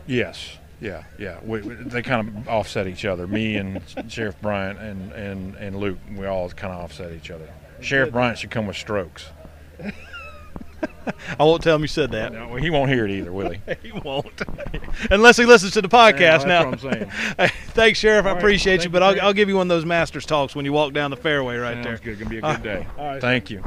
yes, 0.07 0.57
yeah, 0.81 1.05
yeah. 1.19 1.39
We, 1.45 1.61
we- 1.61 1.75
they 1.75 2.01
kind 2.03 2.29
of 2.29 2.49
offset 2.49 2.87
each 2.87 3.05
other. 3.05 3.27
Me 3.27 3.57
and 3.57 3.83
Sheriff 4.09 4.41
Bryant 4.41 4.79
and, 4.79 5.13
and, 5.13 5.55
and 5.57 5.77
Luke, 5.77 5.99
we 6.17 6.27
all 6.27 6.49
kind 6.51 6.73
of 6.73 6.81
offset 6.81 7.13
each 7.13 7.31
other. 7.31 7.49
Sheriff 7.83 8.11
Bryant 8.11 8.39
should 8.39 8.51
come 8.51 8.67
with 8.67 8.77
strokes. 8.77 9.27
I 11.39 11.45
won't 11.45 11.63
tell 11.63 11.77
him 11.77 11.83
you 11.83 11.89
said 11.89 12.11
that. 12.13 12.33
No, 12.33 12.55
he 12.57 12.71
won't 12.71 12.91
hear 12.91 13.05
it 13.05 13.11
either, 13.11 13.33
will 13.33 13.51
he? 13.51 13.61
he 13.83 13.93
won't, 13.93 14.43
unless 15.11 15.37
he 15.37 15.45
listens 15.45 15.73
to 15.73 15.83
the 15.83 15.89
podcast. 15.89 16.21
Yeah, 16.21 16.39
that's 16.39 16.45
now, 16.45 16.65
what 16.65 16.85
I'm 16.85 16.93
saying. 16.93 17.11
Hey, 17.39 17.49
thanks, 17.69 17.99
Sheriff. 17.99 18.27
I 18.27 18.31
right, 18.33 18.39
appreciate 18.39 18.85
you, 18.85 18.91
but 18.91 19.03
I'll, 19.03 19.21
I'll 19.21 19.33
give 19.33 19.49
you 19.49 19.57
one 19.57 19.67
of 19.67 19.77
those 19.77 19.85
Masters 19.85 20.27
talks 20.27 20.55
when 20.55 20.65
you 20.65 20.73
walk 20.73 20.93
down 20.93 21.11
the 21.11 21.17
fairway 21.17 21.57
right 21.57 21.75
Sounds 21.75 21.85
there. 21.85 21.99
good. 21.99 22.19
Gonna 22.19 22.31
be 22.31 22.39
a 22.39 22.43
good 22.43 22.63
day. 22.63 22.87
All 22.99 23.07
right. 23.07 23.21
Thank 23.21 23.51
you. 23.51 23.63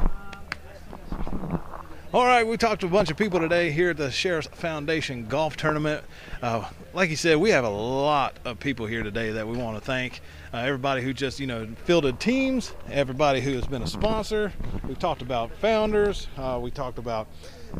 All 2.12 2.26
right, 2.26 2.44
we 2.44 2.56
talked 2.56 2.80
to 2.80 2.88
a 2.88 2.90
bunch 2.90 3.08
of 3.12 3.16
people 3.16 3.38
today 3.38 3.70
here 3.70 3.90
at 3.90 3.96
the 3.96 4.10
Sheriff's 4.10 4.48
Foundation 4.48 5.26
Golf 5.28 5.56
Tournament. 5.56 6.04
Uh, 6.42 6.68
like 6.92 7.08
you 7.08 7.14
said, 7.14 7.36
we 7.36 7.50
have 7.50 7.62
a 7.62 7.68
lot 7.68 8.36
of 8.44 8.58
people 8.58 8.86
here 8.86 9.04
today 9.04 9.30
that 9.30 9.46
we 9.46 9.56
want 9.56 9.76
to 9.76 9.80
thank. 9.80 10.20
Uh, 10.52 10.56
everybody 10.56 11.00
who 11.00 11.12
just, 11.12 11.38
you 11.38 11.46
know, 11.46 11.64
fielded 11.84 12.18
teams, 12.18 12.74
everybody 12.90 13.40
who 13.40 13.52
has 13.52 13.68
been 13.68 13.82
a 13.82 13.86
sponsor. 13.86 14.52
We 14.88 14.96
talked 14.96 15.22
about 15.22 15.54
founders. 15.58 16.26
Uh, 16.36 16.58
we 16.60 16.72
talked 16.72 16.98
about 16.98 17.28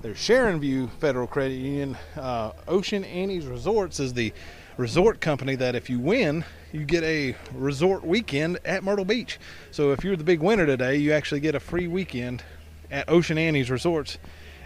their 0.02 0.14
Sharonview 0.14 0.88
Federal 1.00 1.26
Credit 1.26 1.56
Union. 1.56 1.96
Uh, 2.16 2.52
Ocean 2.68 3.02
Annie's 3.02 3.46
Resorts 3.46 3.98
is 3.98 4.14
the 4.14 4.32
resort 4.76 5.20
company 5.20 5.56
that 5.56 5.74
if 5.74 5.90
you 5.90 5.98
win, 5.98 6.44
you 6.70 6.84
get 6.84 7.02
a 7.02 7.34
resort 7.54 8.06
weekend 8.06 8.60
at 8.64 8.84
Myrtle 8.84 9.04
Beach. 9.04 9.40
So 9.72 9.90
if 9.90 10.04
you're 10.04 10.14
the 10.14 10.22
big 10.22 10.38
winner 10.38 10.64
today, 10.64 10.94
you 10.94 11.12
actually 11.12 11.40
get 11.40 11.56
a 11.56 11.60
free 11.60 11.88
weekend 11.88 12.44
at 12.88 13.08
Ocean 13.08 13.36
Annie's 13.36 13.68
Resorts 13.68 14.18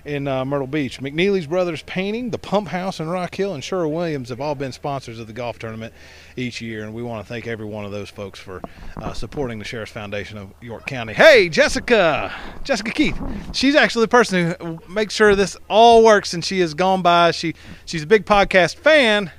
in 0.05 0.29
uh, 0.29 0.45
Myrtle 0.45 0.67
Beach. 0.67 1.01
McNeely's 1.01 1.47
Brothers 1.47 1.83
Painting, 1.83 2.31
the 2.31 2.39
Pump 2.39 2.69
House 2.69 3.01
in 3.01 3.09
Rock 3.09 3.35
Hill, 3.35 3.55
and 3.55 3.65
Sherwin-Williams 3.65 4.29
have 4.29 4.41
all 4.41 4.55
been 4.55 4.73
sponsors 4.73 5.19
of 5.19 5.27
the 5.27 5.33
golf 5.33 5.59
tournament 5.59 5.95
each 6.37 6.61
year, 6.61 6.85
and 6.85 6.93
we 6.93 7.03
want 7.03 7.25
to 7.25 7.29
thank 7.29 7.47
every 7.47 7.65
one 7.67 7.85
of 7.85 7.91
those 7.93 8.11
folks 8.11 8.39
for 8.39 8.61
uh, 8.99 9.13
supporting 9.13 9.59
the 9.59 9.65
Sheriff's 9.65 9.93
Foundation 9.93 10.37
of 10.37 10.53
York 10.61 10.87
County. 10.87 11.15
Hey, 11.15 11.49
Jessica, 11.49 12.33
Jessica 12.65 12.91
Keith, 12.91 13.19
she's 13.53 13.75
actually 13.75 14.05
the 14.05 14.09
person 14.09 14.55
who 14.61 14.81
makes 14.89 15.15
sure 15.15 15.35
this 15.35 15.57
all 15.69 16.05
works, 16.05 16.35
and 16.35 16.45
she 16.45 16.61
has 16.61 16.75
gone 16.75 17.03
by. 17.03 17.31
She 17.31 17.55
she's 17.87 18.03
a 18.03 18.07
big 18.07 18.27
podcast 18.27 18.77
fan, 18.77 19.31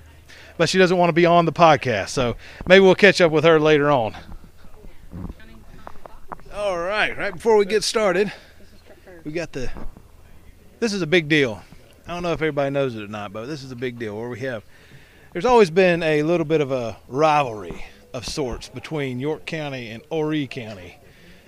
but 0.58 0.70
she 0.70 0.78
doesn't 0.78 0.98
want 0.98 1.10
to 1.10 1.14
be 1.14 1.26
on 1.26 1.46
the 1.46 1.54
podcast, 1.54 2.10
so 2.10 2.36
maybe 2.68 2.84
we'll 2.84 2.96
catch 2.96 3.22
up 3.22 3.32
with 3.32 3.44
her 3.44 3.60
later 3.60 3.92
on. 3.92 4.16
All 6.54 6.78
right, 6.78 7.16
right 7.18 7.34
before 7.34 7.58
we 7.58 7.66
get 7.66 7.84
started, 7.84 8.32
we 9.24 9.32
got 9.32 9.52
the. 9.52 9.70
This 10.80 10.92
is 10.92 11.02
a 11.02 11.08
big 11.08 11.30
deal. 11.30 11.62
I 12.06 12.14
don't 12.14 12.22
know 12.22 12.34
if 12.34 12.42
everybody 12.42 12.70
knows 12.70 12.96
it 12.96 13.04
or 13.04 13.08
not, 13.08 13.32
but 13.32 13.46
this 13.46 13.64
is 13.64 13.72
a 13.72 13.76
big 13.76 13.98
deal 13.98 14.18
where 14.18 14.28
we 14.28 14.40
have. 14.42 14.64
There's 15.32 15.46
always 15.46 15.70
been 15.70 16.04
a 16.04 16.24
little 16.24 16.46
bit 16.46 16.60
of 16.60 16.72
a 16.72 16.98
rivalry 17.08 17.86
of 18.14 18.28
sorts 18.28 18.68
between 18.68 19.20
York 19.20 19.46
County 19.46 19.90
and 19.90 20.04
Horry 20.12 20.48
County 20.48 20.98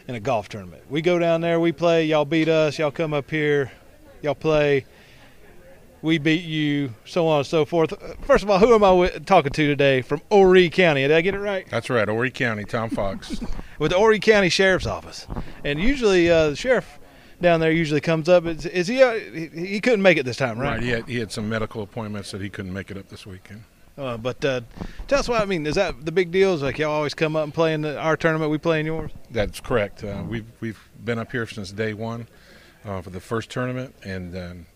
in 0.07 0.15
a 0.15 0.19
golf 0.21 0.47
tournament. 0.47 0.83
We 0.89 1.01
go 1.01 1.19
down 1.19 1.41
there, 1.41 1.59
we 1.59 1.73
play, 1.73 2.05
y'all 2.05 2.25
beat 2.25 2.47
us, 2.47 2.79
y'all 2.79 2.89
come 2.89 3.13
up 3.13 3.29
here, 3.29 3.69
y'all 4.21 4.33
play, 4.33 4.85
we 6.01 6.17
beat 6.17 6.45
you, 6.45 6.93
so 7.03 7.27
on 7.27 7.39
and 7.39 7.47
so 7.47 7.65
forth. 7.65 7.91
Uh, 7.91 8.13
First 8.21 8.45
of 8.45 8.49
all, 8.49 8.59
who 8.59 8.73
am 8.73 8.83
I 8.83 9.09
talking 9.25 9.51
to 9.51 9.67
today 9.67 10.01
from 10.01 10.21
Horry 10.31 10.69
County? 10.69 11.01
Did 11.01 11.11
I 11.11 11.21
get 11.21 11.35
it 11.35 11.39
right? 11.39 11.67
That's 11.69 11.89
right, 11.89 12.07
Horry 12.07 12.31
County, 12.31 12.63
Tom 12.63 12.89
Fox. 12.89 13.41
with 13.79 13.91
the 13.91 13.97
Horry 13.97 14.19
County 14.19 14.47
Sheriff's 14.47 14.87
Office. 14.87 15.27
And 15.65 15.79
usually 15.79 16.29
uh, 16.29 16.51
the 16.51 16.55
sheriff 16.55 16.97
down 17.41 17.59
there 17.59 17.71
usually 17.71 18.01
comes 18.01 18.29
up. 18.29 18.45
Is, 18.45 18.65
is 18.65 18.87
he, 18.87 19.01
uh, 19.01 19.13
he? 19.13 19.47
He 19.47 19.81
couldn't 19.81 20.01
make 20.01 20.17
it 20.17 20.23
this 20.23 20.37
time, 20.37 20.59
right? 20.59 20.75
right, 20.75 20.83
he 20.83 20.89
had, 20.89 21.07
he 21.07 21.19
had 21.19 21.31
some 21.31 21.47
medical 21.49 21.81
appointments 21.81 22.31
that 22.31 22.41
he 22.41 22.49
couldn't 22.49 22.73
make 22.73 22.91
it 22.91 22.97
up 22.97 23.09
this 23.09 23.25
weekend. 23.25 23.63
Uh, 23.97 24.15
but 24.15 24.43
uh, 24.45 24.61
tell 25.07 25.19
us 25.19 25.27
what 25.27 25.41
I 25.41 25.45
mean. 25.45 25.65
Is 25.65 25.75
that 25.75 26.05
the 26.05 26.11
big 26.11 26.31
deal? 26.31 26.53
Is 26.53 26.61
like 26.61 26.77
y'all 26.77 26.91
always 26.91 27.15
come 27.15 27.35
up 27.35 27.43
and 27.43 27.53
play 27.53 27.73
in 27.73 27.81
the, 27.81 27.97
our 27.99 28.15
tournament, 28.15 28.51
we 28.51 28.59
play 28.59 28.79
in 28.79 28.85
yours? 28.85 29.11
That's 29.31 29.59
correct. 29.59 30.03
Uh, 30.03 30.23
we've 30.27 30.45
we've 30.61 30.79
been 31.03 31.17
up 31.17 31.31
here 31.31 31.47
since 31.47 31.71
day 31.71 31.93
one 31.93 32.27
uh, 32.85 33.01
for 33.01 33.09
the 33.09 33.19
first 33.19 33.49
tournament, 33.49 33.95
and 34.03 34.31
then 34.31 34.67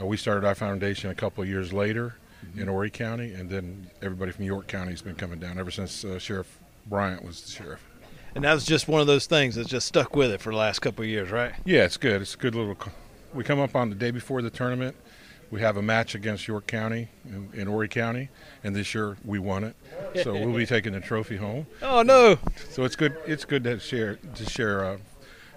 uh, 0.00 0.04
we 0.04 0.16
started 0.16 0.44
our 0.44 0.56
foundation 0.56 1.10
a 1.10 1.14
couple 1.14 1.44
of 1.44 1.48
years 1.48 1.72
later 1.72 2.16
in 2.56 2.66
Horry 2.66 2.90
County, 2.90 3.34
and 3.34 3.48
then 3.48 3.88
everybody 4.02 4.32
from 4.32 4.44
York 4.44 4.66
County 4.66 4.90
has 4.90 5.02
been 5.02 5.14
coming 5.14 5.38
down 5.38 5.58
ever 5.58 5.70
since 5.70 6.04
uh, 6.04 6.18
Sheriff 6.18 6.58
Bryant 6.86 7.24
was 7.24 7.42
the 7.42 7.50
sheriff. 7.50 7.84
And 8.36 8.44
that 8.44 8.52
was 8.52 8.66
just 8.66 8.86
one 8.86 9.00
of 9.00 9.06
those 9.06 9.24
things 9.24 9.54
that's 9.54 9.70
just 9.70 9.88
stuck 9.88 10.14
with 10.14 10.30
it 10.30 10.42
for 10.42 10.52
the 10.52 10.58
last 10.58 10.80
couple 10.80 11.02
of 11.02 11.08
years, 11.08 11.30
right? 11.30 11.54
Yeah, 11.64 11.84
it's 11.84 11.96
good. 11.96 12.20
It's 12.20 12.34
a 12.34 12.36
good 12.36 12.54
little. 12.54 12.76
We 13.32 13.44
come 13.44 13.58
up 13.58 13.74
on 13.74 13.88
the 13.88 13.96
day 13.96 14.10
before 14.10 14.42
the 14.42 14.50
tournament. 14.50 14.94
We 15.50 15.62
have 15.62 15.78
a 15.78 15.82
match 15.82 16.14
against 16.14 16.46
York 16.46 16.66
County 16.66 17.08
in, 17.24 17.48
in 17.54 17.66
Horry 17.66 17.88
County, 17.88 18.28
and 18.62 18.76
this 18.76 18.94
year 18.94 19.16
we 19.24 19.38
won 19.38 19.64
it. 19.64 19.74
So 20.22 20.34
we'll 20.34 20.54
be 20.54 20.66
taking 20.76 20.92
the 20.92 21.00
trophy 21.00 21.36
home. 21.36 21.66
Oh 21.80 22.02
no! 22.02 22.38
So 22.68 22.84
it's 22.84 22.94
good. 22.94 23.16
It's 23.26 23.46
good 23.46 23.64
to 23.64 23.78
share 23.78 24.16
to 24.16 24.44
share 24.44 24.84
uh, 24.84 24.98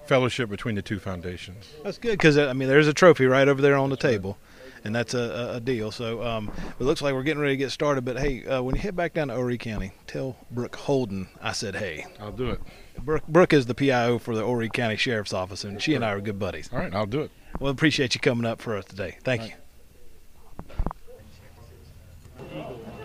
fellowship 0.05 0.49
between 0.49 0.75
the 0.75 0.81
two 0.81 0.99
foundations. 0.99 1.73
That's 1.83 1.97
good 1.97 2.11
because 2.11 2.37
I 2.37 2.53
mean 2.53 2.69
there's 2.69 2.87
a 2.87 2.93
trophy 2.93 3.25
right 3.25 3.49
over 3.49 3.61
there 3.61 3.75
on 3.75 3.89
the 3.89 3.97
table, 3.97 4.37
and 4.83 4.95
that's 4.95 5.13
a, 5.13 5.19
a, 5.19 5.55
a 5.55 5.59
deal. 5.59 5.91
So 5.91 6.23
um, 6.23 6.51
it 6.79 6.83
looks 6.83 7.01
like 7.01 7.13
we're 7.13 7.23
getting 7.23 7.41
ready 7.41 7.53
to 7.53 7.57
get 7.57 7.71
started. 7.71 8.05
But 8.05 8.19
hey, 8.19 8.45
uh, 8.45 8.61
when 8.61 8.75
you 8.75 8.81
head 8.81 8.95
back 8.95 9.13
down 9.13 9.27
to 9.29 9.35
Horry 9.35 9.57
County, 9.57 9.93
tell 10.07 10.35
Brooke 10.51 10.75
Holden 10.75 11.29
I 11.41 11.51
said 11.51 11.75
hey. 11.75 12.05
I'll 12.19 12.31
do 12.31 12.49
it. 12.49 12.61
Brooke, 12.99 13.25
Brooke 13.27 13.53
is 13.53 13.65
the 13.65 13.75
PIO 13.75 14.19
for 14.19 14.35
the 14.35 14.43
Horry 14.43 14.69
County 14.69 14.97
Sheriff's 14.97 15.33
Office, 15.33 15.63
and 15.63 15.81
she 15.81 15.95
and 15.95 16.03
I 16.03 16.11
are 16.11 16.21
good 16.21 16.39
buddies. 16.39 16.69
All 16.73 16.79
right, 16.79 16.93
I'll 16.93 17.05
do 17.05 17.21
it. 17.21 17.31
Well, 17.59 17.71
appreciate 17.71 18.13
you 18.13 18.21
coming 18.21 18.45
up 18.45 18.61
for 18.61 18.77
us 18.77 18.85
today. 18.85 19.17
Thank 19.23 19.43
you. 19.43 19.53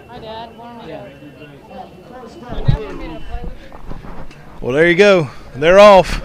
Hi, 0.09 0.19
Dad. 0.19 0.57
Want 0.57 0.87
Well, 4.61 4.73
there 4.73 4.89
you 4.89 4.97
go. 4.97 5.31
They're 5.57 5.79
off. 5.79 6.21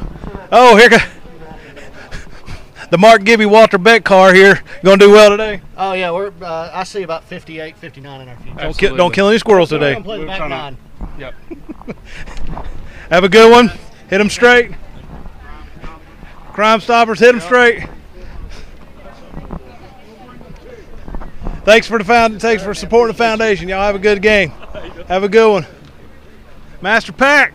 Oh, 0.52 0.78
here 0.78 0.90
go 0.90 0.98
the 2.90 2.98
Mark 2.98 3.24
Gibby 3.24 3.46
Walter 3.46 3.78
Beck 3.78 4.04
car 4.04 4.34
here. 4.34 4.62
Gonna 4.84 4.98
do 4.98 5.12
well 5.12 5.30
today. 5.30 5.62
Oh 5.78 5.94
yeah, 5.94 6.12
we're. 6.12 6.32
Uh, 6.42 6.72
I 6.74 6.84
see 6.84 7.04
about 7.04 7.24
58, 7.24 7.78
59 7.78 8.22
in 8.22 8.30
our 8.30 8.36
future. 8.38 8.58
Don't 8.58 8.78
kill, 8.78 8.96
don't 8.96 9.14
kill 9.14 9.30
any 9.30 9.38
squirrels 9.38 9.72
We're 9.72 9.80
today. 9.80 9.94
gonna 9.94 10.06
play 10.06 10.20
the 10.20 10.26
back 10.26 10.50
nine. 10.50 10.78
Yep. 11.18 11.36
Have 13.10 13.24
a 13.24 13.30
good 13.30 13.52
one. 13.52 13.70
Hit 14.10 14.18
them 14.18 14.30
straight. 14.30 14.72
Crime 16.54 16.82
Stoppers, 16.82 17.20
hit 17.20 17.32
them 17.32 17.40
straight. 17.42 17.88
Thanks 21.64 21.88
for 21.88 22.00
the 22.00 22.04
found. 22.04 22.42
Thanks 22.42 22.64
for 22.64 22.74
supporting 22.74 23.14
the 23.14 23.18
foundation. 23.18 23.70
Y'all 23.70 23.84
have 23.84 23.96
a 23.96 24.00
good 24.00 24.22
game. 24.22 24.50
Have 25.08 25.24
a 25.24 25.30
good 25.30 25.52
one. 25.52 25.68
Master 26.82 27.12
Pack. 27.12 27.54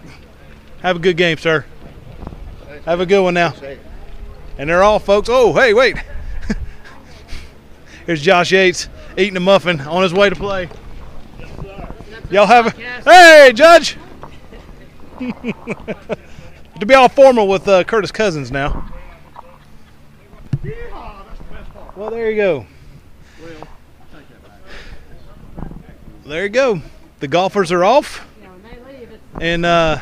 Have 0.83 0.97
a 0.97 0.99
good 1.01 1.17
game, 1.17 1.37
sir. 1.37 1.65
Have 2.85 3.01
a 3.01 3.07
good 3.07 3.23
one 3.23 3.35
now. 3.35 3.55
And 4.59 4.69
they're 4.69 4.83
all 4.83 4.99
folks. 4.99 5.29
Oh, 5.31 5.53
hey, 5.53 5.75
wait. 5.75 5.97
Here's 8.07 8.23
Josh 8.23 8.53
Yates 8.53 8.89
eating 9.17 9.37
a 9.37 9.41
muffin 9.41 9.81
on 9.81 10.03
his 10.03 10.13
way 10.13 10.29
to 10.29 10.37
play. 10.37 10.69
Y'all 12.31 12.47
have 12.47 12.67
a 12.67 12.71
hey, 12.71 13.53
Judge. 13.55 13.97
to 15.19 16.87
be 16.87 16.95
all 16.95 17.09
formal 17.09 17.47
with 17.47 17.69
uh, 17.69 17.85
Curtis 17.85 18.11
Cousins 18.11 18.51
now. 18.51 18.91
Well, 21.97 22.11
there 22.11 22.31
you 22.31 22.37
go. 22.37 22.67
There 26.27 26.43
you 26.43 26.49
go. 26.49 26.83
The 27.21 27.29
golfers 27.29 27.71
are 27.71 27.85
off, 27.85 28.27
and 29.41 29.65
uh, 29.65 30.01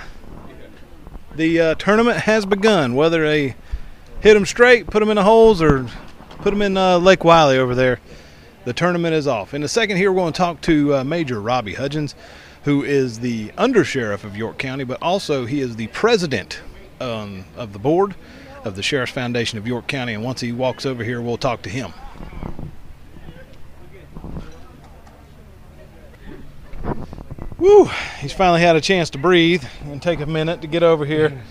the 1.35 1.61
uh, 1.61 1.75
tournament 1.75 2.19
has 2.19 2.47
begun. 2.47 2.95
Whether 2.95 3.27
they 3.27 3.57
hit 4.22 4.35
them 4.35 4.46
straight, 4.46 4.87
put 4.87 5.00
them 5.00 5.11
in 5.11 5.16
the 5.16 5.24
holes, 5.24 5.61
or 5.61 5.87
put 6.38 6.50
them 6.50 6.62
in 6.62 6.76
uh, 6.76 6.96
Lake 6.98 7.24
Wylie 7.24 7.58
over 7.58 7.74
there, 7.74 8.00
the 8.64 8.72
tournament 8.72 9.14
is 9.14 9.26
off. 9.26 9.52
In 9.52 9.64
a 9.64 9.68
second, 9.68 9.96
here 9.96 10.12
we're 10.12 10.20
going 10.20 10.32
to 10.32 10.38
talk 10.38 10.61
to 10.62 10.94
uh, 10.96 11.04
Major 11.04 11.40
Robbie 11.40 11.74
Hudgens, 11.74 12.14
who 12.62 12.85
is 12.85 13.18
the 13.18 13.48
undersheriff 13.50 14.22
of 14.22 14.37
York 14.37 14.58
County, 14.58 14.85
but 14.85 15.02
also 15.02 15.44
he 15.44 15.61
is 15.61 15.74
the 15.74 15.88
president 15.88 16.61
um, 17.00 17.44
of 17.56 17.72
the 17.72 17.80
board 17.80 18.14
of 18.64 18.76
the 18.76 18.82
Sheriff's 18.82 19.11
Foundation 19.11 19.58
of 19.58 19.66
York 19.66 19.88
County. 19.88 20.14
And 20.14 20.22
once 20.22 20.40
he 20.40 20.52
walks 20.52 20.87
over 20.87 21.02
here, 21.02 21.20
we'll 21.20 21.37
talk 21.37 21.62
to 21.62 21.70
him. 21.70 21.92
Woo! 27.58 27.90
He's 28.20 28.32
finally 28.32 28.61
had 28.61 28.76
a 28.76 28.80
chance 28.80 29.11
to 29.11 29.18
breathe 29.18 29.64
and 29.85 30.00
take 30.00 30.20
a 30.20 30.26
minute 30.26 30.61
to 30.61 30.68
get 30.68 30.85
over 30.85 31.04
here. 31.04 31.42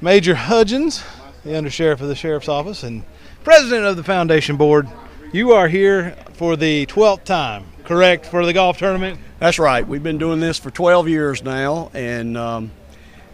Major 0.00 0.34
Hudgens, 0.34 1.02
the 1.44 1.50
undersheriff 1.50 2.00
of 2.00 2.08
the 2.08 2.14
sheriff's 2.14 2.48
office 2.48 2.82
and 2.82 3.02
president 3.44 3.84
of 3.86 3.96
the 3.96 4.04
foundation 4.04 4.56
board. 4.56 4.88
You 5.32 5.52
are 5.52 5.68
here 5.68 6.16
for 6.34 6.56
the 6.56 6.86
12th 6.86 7.24
time, 7.24 7.64
correct, 7.84 8.26
for 8.26 8.44
the 8.46 8.52
golf 8.52 8.78
tournament? 8.78 9.20
That's 9.38 9.58
right. 9.58 9.86
We've 9.86 10.02
been 10.02 10.18
doing 10.18 10.40
this 10.40 10.58
for 10.58 10.70
12 10.70 11.08
years 11.08 11.42
now, 11.42 11.90
and 11.94 12.36
um, 12.36 12.70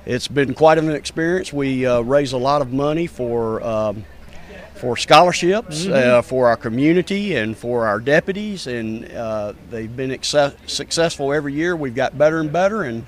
it's 0.05 0.29
been 0.29 0.55
quite 0.55 0.79
an 0.79 0.91
experience. 0.91 1.53
We 1.53 1.87
uh, 1.87 2.01
raise 2.01 2.33
a 2.33 2.39
lot 2.39 2.63
of 2.63 2.73
money 2.73 3.07
for 3.07 3.63
um, 3.65 4.05
for 4.75 4.97
scholarships 4.97 5.87
Mhm. 5.87 5.93
uh, 5.95 6.21
for 6.23 6.49
our 6.49 6.57
community 6.57 7.37
and 7.37 7.57
for 7.57 7.87
our 7.87 8.01
deputies, 8.01 8.67
and 8.67 9.11
uh, 9.13 9.53
they've 9.71 9.95
been 9.97 10.19
successful 10.21 11.33
every 11.33 11.55
year. 11.55 11.77
We've 11.77 11.95
got 11.95 12.19
better 12.19 12.41
and 12.41 12.53
better, 12.53 12.83
and 12.83 13.07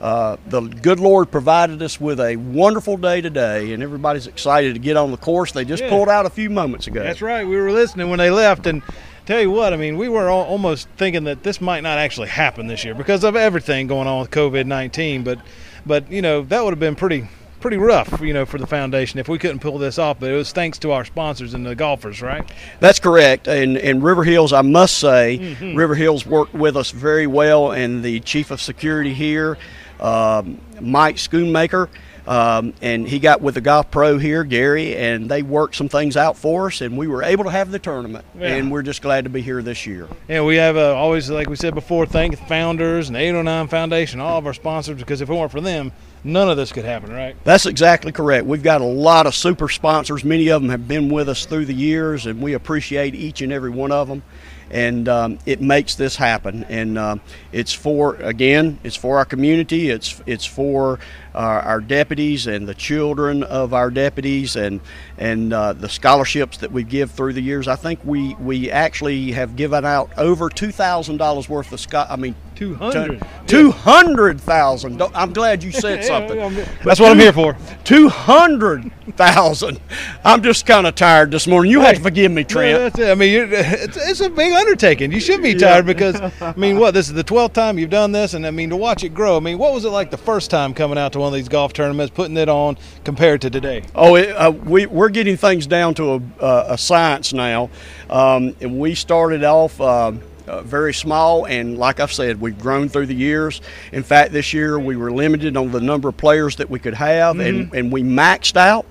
uh, 0.00 0.36
the 0.46 0.60
good 0.60 1.00
Lord 1.00 1.30
provided 1.30 1.82
us 1.82 2.00
with 2.00 2.20
a 2.20 2.36
wonderful 2.36 2.96
day 2.96 3.20
today, 3.20 3.72
and 3.72 3.82
everybody's 3.82 4.26
excited 4.26 4.74
to 4.74 4.80
get 4.80 4.96
on 4.96 5.10
the 5.10 5.16
course. 5.16 5.52
They 5.52 5.64
just 5.64 5.82
Yeah. 5.82 5.88
pulled 5.90 6.08
out 6.08 6.24
a 6.26 6.30
few 6.30 6.50
moments 6.50 6.86
ago. 6.86 7.02
That's 7.02 7.22
right. 7.22 7.46
We 7.46 7.56
were 7.56 7.72
listening 7.72 8.08
when 8.10 8.18
they 8.18 8.30
left, 8.30 8.66
and 8.66 8.82
tell 9.26 9.40
you 9.40 9.50
what, 9.50 9.72
I 9.72 9.76
mean, 9.76 9.96
we 9.98 10.08
were 10.08 10.28
al- 10.30 10.42
almost 10.44 10.88
thinking 10.96 11.24
that 11.24 11.42
this 11.42 11.60
might 11.60 11.82
not 11.82 11.98
actually 11.98 12.28
happen 12.28 12.66
this 12.68 12.84
year 12.84 12.94
because 12.94 13.24
of 13.24 13.34
everything 13.36 13.86
going 13.88 14.06
on 14.06 14.20
with 14.20 14.30
COVID 14.30 14.66
nineteen. 14.66 15.22
But, 15.24 15.38
but 15.84 16.10
you 16.10 16.22
know, 16.22 16.42
that 16.42 16.62
would 16.64 16.70
have 16.72 16.80
been 16.80 16.94
pretty 16.96 17.28
pretty 17.60 17.76
rough, 17.76 18.20
you 18.20 18.32
know, 18.32 18.46
for 18.46 18.56
the 18.56 18.68
foundation 18.68 19.18
if 19.18 19.26
we 19.28 19.36
couldn't 19.36 19.58
pull 19.58 19.78
this 19.78 19.98
off. 19.98 20.20
But 20.20 20.30
it 20.30 20.36
was 20.36 20.52
thanks 20.52 20.78
to 20.78 20.92
our 20.92 21.04
sponsors 21.04 21.54
and 21.54 21.66
the 21.66 21.74
golfers, 21.74 22.22
right? 22.22 22.48
That's 22.78 23.00
correct. 23.00 23.48
And, 23.48 23.76
and 23.76 24.00
River 24.00 24.22
Hills, 24.22 24.52
I 24.52 24.62
must 24.62 24.96
say, 24.98 25.56
Mhm. 25.58 25.76
River 25.76 25.96
Hills 25.96 26.24
worked 26.24 26.54
with 26.54 26.76
us 26.76 26.92
very 26.92 27.26
well, 27.26 27.72
and 27.72 28.04
the 28.04 28.20
chief 28.20 28.52
of 28.52 28.60
security 28.62 29.12
here, 29.12 29.58
um, 30.00 30.60
Mike 30.80 31.16
Schoonmaker, 31.16 31.88
um, 32.28 32.74
and 32.82 33.08
he 33.08 33.18
got 33.18 33.40
with 33.40 33.54
the 33.54 33.62
golf 33.62 33.90
pro 33.90 34.18
here, 34.18 34.44
Gary, 34.44 34.94
and 34.94 35.30
they 35.30 35.42
worked 35.42 35.76
some 35.76 35.88
things 35.88 36.14
out 36.14 36.36
for 36.36 36.66
us, 36.66 36.82
and 36.82 36.98
we 36.98 37.08
were 37.08 37.22
able 37.22 37.44
to 37.44 37.50
have 37.50 37.70
the 37.70 37.78
tournament. 37.78 38.26
Yeah. 38.38 38.48
And 38.48 38.70
we're 38.70 38.82
just 38.82 39.00
glad 39.00 39.24
to 39.24 39.30
be 39.30 39.40
here 39.40 39.62
this 39.62 39.86
year. 39.86 40.08
Yeah, 40.28 40.42
we 40.42 40.56
have 40.56 40.76
uh, 40.76 40.94
always, 40.94 41.30
like 41.30 41.48
we 41.48 41.56
said 41.56 41.74
before, 41.74 42.04
thank 42.04 42.38
the 42.38 42.44
founders 42.44 43.08
and 43.08 43.16
the 43.16 43.20
809 43.20 43.68
Foundation, 43.68 44.20
all 44.20 44.38
of 44.38 44.46
our 44.46 44.52
sponsors, 44.52 44.98
because 44.98 45.22
if 45.22 45.30
it 45.30 45.32
weren't 45.32 45.50
for 45.50 45.62
them, 45.62 45.90
none 46.22 46.50
of 46.50 46.58
this 46.58 46.70
could 46.70 46.84
happen, 46.84 47.10
right? 47.10 47.34
That's 47.44 47.64
exactly 47.64 48.12
correct. 48.12 48.44
We've 48.44 48.62
got 48.62 48.82
a 48.82 48.84
lot 48.84 49.26
of 49.26 49.34
super 49.34 49.70
sponsors. 49.70 50.22
Many 50.22 50.48
of 50.48 50.60
them 50.60 50.70
have 50.70 50.86
been 50.86 51.08
with 51.08 51.30
us 51.30 51.46
through 51.46 51.64
the 51.64 51.74
years, 51.74 52.26
and 52.26 52.42
we 52.42 52.52
appreciate 52.52 53.14
each 53.14 53.40
and 53.40 53.52
every 53.52 53.70
one 53.70 53.90
of 53.90 54.06
them. 54.06 54.22
And 54.70 55.08
um, 55.08 55.38
it 55.46 55.60
makes 55.60 55.94
this 55.94 56.16
happen. 56.16 56.64
And 56.64 56.98
um, 56.98 57.20
it's 57.52 57.72
for 57.72 58.16
again, 58.16 58.78
it's 58.84 58.96
for 58.96 59.18
our 59.18 59.24
community. 59.24 59.90
It's 59.90 60.20
it's 60.26 60.44
for 60.44 60.98
our, 61.34 61.60
our 61.60 61.80
deputies 61.80 62.46
and 62.46 62.66
the 62.68 62.74
children 62.74 63.42
of 63.42 63.74
our 63.74 63.90
deputies, 63.90 64.56
and 64.56 64.80
and 65.18 65.52
uh, 65.52 65.72
the 65.72 65.88
scholarships 65.88 66.58
that 66.58 66.72
we 66.72 66.82
give 66.84 67.10
through 67.10 67.32
the 67.34 67.42
years. 67.42 67.68
I 67.68 67.76
think 67.76 68.00
we 68.04 68.34
we 68.36 68.70
actually 68.70 69.32
have 69.32 69.56
given 69.56 69.84
out 69.84 70.10
over 70.18 70.48
two 70.48 70.70
thousand 70.72 71.16
dollars 71.18 71.48
worth 71.48 71.72
of 71.72 71.80
scho- 71.80 72.06
I 72.08 72.16
mean. 72.16 72.34
200. 72.58 73.22
Two 73.46 73.70
hundred 73.70 74.40
thousand. 74.40 75.00
I'm 75.14 75.32
glad 75.32 75.62
you 75.62 75.70
said 75.70 76.02
something. 76.04 76.36
That's 76.84 76.98
what 76.98 77.12
I'm 77.12 77.18
here 77.20 77.32
for. 77.32 77.56
Two 77.84 78.08
hundred 78.08 78.90
thousand. 79.12 79.80
I'm 80.24 80.42
just 80.42 80.66
kind 80.66 80.84
of 80.84 80.96
tired 80.96 81.30
this 81.30 81.46
morning. 81.46 81.70
You 81.70 81.80
have 81.82 81.94
to 81.98 82.02
forgive 82.02 82.32
me, 82.32 82.42
Trent. 82.42 82.98
I 82.98 83.14
mean, 83.14 83.48
it's, 83.52 83.96
it's 83.96 84.20
a 84.20 84.28
big 84.28 84.52
undertaking. 84.52 85.12
You 85.12 85.20
should 85.20 85.40
be 85.40 85.50
Yeah. 85.50 85.58
tired 85.68 85.86
because, 85.86 86.20
I 86.40 86.52
mean, 86.56 86.80
what? 86.80 86.94
This 86.94 87.06
is 87.06 87.14
the 87.14 87.22
12th 87.22 87.52
time 87.52 87.78
you've 87.78 87.90
done 87.90 88.10
this, 88.10 88.34
and 88.34 88.44
I 88.44 88.50
mean, 88.50 88.70
to 88.70 88.76
watch 88.76 89.04
it 89.04 89.10
grow. 89.14 89.36
I 89.36 89.40
mean, 89.40 89.56
what 89.58 89.72
was 89.72 89.84
it 89.84 89.90
like 89.90 90.10
the 90.10 90.16
first 90.18 90.50
time 90.50 90.74
coming 90.74 90.98
out 90.98 91.12
to 91.12 91.17
one 91.18 91.28
of 91.28 91.34
these 91.34 91.48
golf 91.48 91.72
tournaments, 91.72 92.12
putting 92.14 92.36
it 92.36 92.48
on 92.48 92.78
compared 93.04 93.40
to 93.42 93.50
today? 93.50 93.82
Oh, 93.94 94.16
it, 94.16 94.30
uh, 94.30 94.50
we, 94.50 94.86
we're 94.86 95.08
getting 95.08 95.36
things 95.36 95.66
down 95.66 95.94
to 95.94 96.14
a, 96.14 96.22
uh, 96.40 96.66
a 96.70 96.78
science 96.78 97.32
now. 97.32 97.70
Um, 98.10 98.56
and 98.60 98.78
we 98.78 98.94
started 98.94 99.44
off 99.44 99.80
um 99.80 100.22
uh, 100.48 100.62
very 100.62 100.94
small, 100.94 101.46
and 101.46 101.78
like 101.78 102.00
I've 102.00 102.12
said, 102.12 102.40
we've 102.40 102.58
grown 102.58 102.88
through 102.88 103.06
the 103.06 103.14
years. 103.14 103.60
In 103.92 104.02
fact, 104.02 104.32
this 104.32 104.52
year 104.52 104.78
we 104.78 104.96
were 104.96 105.12
limited 105.12 105.56
on 105.56 105.70
the 105.70 105.80
number 105.80 106.08
of 106.08 106.16
players 106.16 106.56
that 106.56 106.70
we 106.70 106.78
could 106.78 106.94
have, 106.94 107.38
and, 107.38 107.72
and 107.74 107.92
we 107.92 108.02
maxed 108.02 108.56
out. 108.56 108.86